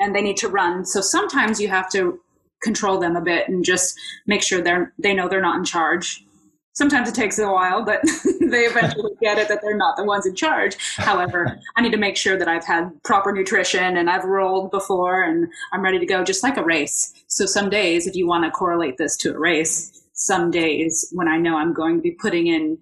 and 0.00 0.14
they 0.14 0.22
need 0.22 0.38
to 0.38 0.48
run. 0.48 0.84
So 0.84 1.00
sometimes 1.00 1.60
you 1.60 1.68
have 1.68 1.90
to 1.92 2.20
control 2.62 2.98
them 2.98 3.16
a 3.16 3.20
bit 3.20 3.48
and 3.48 3.64
just 3.64 3.98
make 4.26 4.42
sure 4.42 4.60
they're 4.60 4.92
they 4.98 5.14
know 5.14 5.28
they're 5.28 5.40
not 5.40 5.58
in 5.58 5.64
charge. 5.64 6.24
Sometimes 6.74 7.08
it 7.08 7.14
takes 7.14 7.38
a 7.38 7.46
while, 7.46 7.84
but 7.84 8.00
they 8.40 8.64
eventually 8.64 9.12
get 9.20 9.38
it 9.38 9.48
that 9.48 9.60
they're 9.62 9.76
not 9.76 9.96
the 9.96 10.04
ones 10.04 10.26
in 10.26 10.34
charge. 10.34 10.76
However, 10.96 11.58
I 11.76 11.82
need 11.82 11.92
to 11.92 11.98
make 11.98 12.16
sure 12.16 12.38
that 12.38 12.48
I've 12.48 12.64
had 12.64 12.90
proper 13.02 13.32
nutrition 13.32 13.96
and 13.96 14.08
I've 14.08 14.24
rolled 14.24 14.70
before 14.70 15.22
and 15.22 15.48
I'm 15.72 15.82
ready 15.82 15.98
to 15.98 16.06
go, 16.06 16.24
just 16.24 16.42
like 16.42 16.56
a 16.56 16.64
race. 16.64 17.12
So 17.26 17.44
some 17.44 17.68
days, 17.68 18.06
if 18.06 18.16
you 18.16 18.26
want 18.26 18.44
to 18.44 18.50
correlate 18.50 18.96
this 18.96 19.16
to 19.18 19.34
a 19.34 19.38
race, 19.38 20.02
some 20.14 20.50
days 20.50 21.08
when 21.12 21.28
I 21.28 21.36
know 21.36 21.56
I'm 21.56 21.74
going 21.74 21.96
to 21.96 22.02
be 22.02 22.12
putting 22.12 22.46
in 22.46 22.78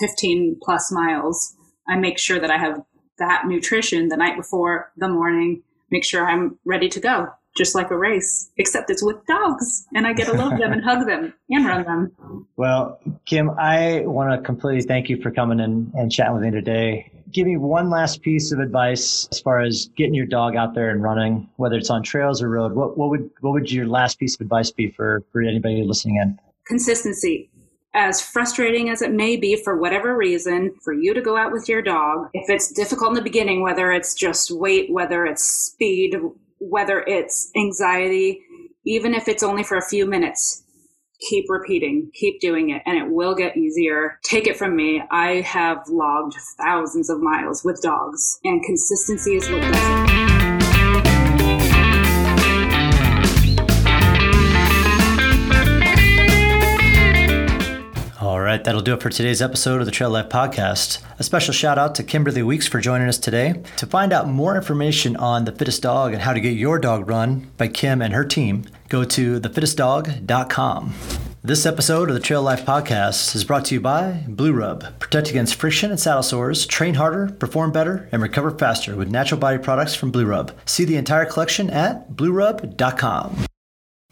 15 0.00 0.58
plus 0.62 0.90
miles, 0.90 1.54
I 1.86 1.96
make 1.96 2.18
sure 2.18 2.38
that 2.38 2.50
I 2.50 2.58
have 2.58 2.82
that 3.18 3.46
nutrition 3.46 4.08
the 4.08 4.16
night 4.16 4.36
before 4.36 4.92
the 4.96 5.08
morning, 5.08 5.62
make 5.90 6.04
sure 6.04 6.26
I'm 6.26 6.58
ready 6.64 6.88
to 6.88 7.00
go 7.00 7.28
just 7.58 7.74
like 7.74 7.90
a 7.90 7.98
race, 7.98 8.50
except 8.56 8.88
it's 8.88 9.02
with 9.02 9.24
dogs, 9.26 9.86
and 9.94 10.06
I 10.06 10.12
get 10.14 10.26
to 10.26 10.32
love 10.32 10.58
them 10.58 10.72
and 10.72 10.82
hug 10.82 11.06
them 11.06 11.34
and 11.50 11.66
run 11.66 11.84
them. 11.84 12.46
Well, 12.56 13.00
Kim, 13.26 13.50
I 13.58 14.02
want 14.06 14.30
to 14.30 14.46
completely 14.46 14.82
thank 14.82 15.10
you 15.10 15.20
for 15.20 15.30
coming 15.30 15.60
in 15.60 15.92
and 15.94 16.10
chatting 16.10 16.34
with 16.34 16.44
me 16.44 16.50
today. 16.52 17.10
Give 17.30 17.46
me 17.46 17.58
one 17.58 17.90
last 17.90 18.22
piece 18.22 18.52
of 18.52 18.60
advice 18.60 19.28
as 19.30 19.40
far 19.40 19.60
as 19.60 19.90
getting 19.96 20.14
your 20.14 20.24
dog 20.24 20.56
out 20.56 20.74
there 20.74 20.88
and 20.88 21.02
running, 21.02 21.50
whether 21.56 21.76
it's 21.76 21.90
on 21.90 22.02
trails 22.02 22.40
or 22.40 22.48
road. 22.48 22.72
What, 22.72 22.96
what 22.96 23.10
would 23.10 23.28
what 23.40 23.52
would 23.52 23.70
your 23.70 23.86
last 23.86 24.18
piece 24.18 24.34
of 24.36 24.40
advice 24.40 24.70
be 24.70 24.90
for 24.90 25.22
for 25.30 25.42
anybody 25.42 25.82
listening 25.84 26.16
in? 26.16 26.38
Consistency 26.66 27.50
as 27.94 28.20
frustrating 28.20 28.90
as 28.90 29.02
it 29.02 29.12
may 29.12 29.36
be 29.36 29.56
for 29.56 29.76
whatever 29.76 30.16
reason, 30.16 30.72
for 30.82 30.92
you 30.92 31.14
to 31.14 31.20
go 31.20 31.36
out 31.36 31.52
with 31.52 31.68
your 31.68 31.82
dog, 31.82 32.28
if 32.34 32.48
it's 32.48 32.70
difficult 32.70 33.10
in 33.10 33.14
the 33.14 33.22
beginning, 33.22 33.62
whether 33.62 33.90
it's 33.90 34.14
just 34.14 34.50
weight, 34.50 34.92
whether 34.92 35.26
it's 35.26 35.42
speed, 35.42 36.16
whether 36.60 37.00
it's 37.00 37.50
anxiety, 37.56 38.42
even 38.84 39.14
if 39.14 39.28
it's 39.28 39.42
only 39.42 39.62
for 39.62 39.76
a 39.76 39.86
few 39.86 40.06
minutes, 40.06 40.64
keep 41.28 41.46
repeating, 41.48 42.10
keep 42.14 42.40
doing 42.40 42.70
it, 42.70 42.82
and 42.86 42.96
it 42.96 43.10
will 43.10 43.34
get 43.34 43.56
easier. 43.56 44.18
Take 44.24 44.46
it 44.46 44.56
from 44.56 44.76
me. 44.76 45.02
I 45.10 45.40
have 45.40 45.78
logged 45.88 46.36
thousands 46.62 47.10
of 47.10 47.20
miles 47.20 47.64
with 47.64 47.80
dogs, 47.82 48.38
and 48.44 48.62
consistency 48.64 49.36
is 49.36 49.48
what 49.50 49.62
does 49.62 50.22
it. 50.22 50.27
Right, 58.48 58.64
that'll 58.64 58.80
do 58.80 58.94
it 58.94 59.02
for 59.02 59.10
today's 59.10 59.42
episode 59.42 59.80
of 59.80 59.86
the 59.86 59.92
Trail 59.92 60.10
Life 60.10 60.30
Podcast. 60.30 61.02
A 61.18 61.22
special 61.22 61.52
shout 61.52 61.78
out 61.78 61.94
to 61.96 62.02
Kimberly 62.02 62.42
Weeks 62.42 62.66
for 62.66 62.80
joining 62.80 63.06
us 63.06 63.18
today. 63.18 63.62
To 63.76 63.86
find 63.86 64.10
out 64.12 64.26
more 64.26 64.56
information 64.56 65.16
on 65.16 65.44
The 65.44 65.52
Fittest 65.52 65.82
Dog 65.82 66.14
and 66.14 66.22
how 66.22 66.32
to 66.32 66.40
get 66.40 66.54
your 66.54 66.78
dog 66.78 67.08
run 67.08 67.50
by 67.58 67.68
Kim 67.68 68.00
and 68.00 68.14
her 68.14 68.24
team, 68.24 68.64
go 68.88 69.04
to 69.04 69.38
thefittestdog.com. 69.38 70.94
This 71.42 71.66
episode 71.66 72.08
of 72.08 72.14
the 72.14 72.20
Trail 72.20 72.42
Life 72.42 72.64
Podcast 72.64 73.36
is 73.36 73.44
brought 73.44 73.66
to 73.66 73.74
you 73.74 73.80
by 73.80 74.24
Blue 74.26 74.54
Rub. 74.54 74.98
Protect 74.98 75.28
against 75.28 75.54
friction 75.54 75.90
and 75.90 76.00
saddle 76.00 76.22
sores, 76.22 76.66
train 76.66 76.94
harder, 76.94 77.28
perform 77.28 77.70
better, 77.70 78.08
and 78.12 78.22
recover 78.22 78.50
faster 78.50 78.96
with 78.96 79.10
natural 79.10 79.38
body 79.38 79.58
products 79.58 79.94
from 79.94 80.10
Blue 80.10 80.24
Rub. 80.26 80.52
See 80.64 80.86
the 80.86 80.96
entire 80.96 81.26
collection 81.26 81.68
at 81.68 82.10
bluerub.com. 82.12 83.44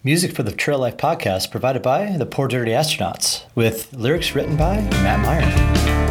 Music 0.06 0.30
for 0.30 0.44
the 0.44 0.52
Trail 0.52 0.78
Life 0.78 0.98
podcast 0.98 1.50
provided 1.50 1.82
by 1.82 2.16
the 2.16 2.26
Poor 2.26 2.46
Dirty 2.46 2.70
Astronauts, 2.70 3.42
with 3.56 3.92
lyrics 3.92 4.36
written 4.36 4.56
by 4.56 4.76
Matt 5.02 5.18
Meyer. 5.18 6.05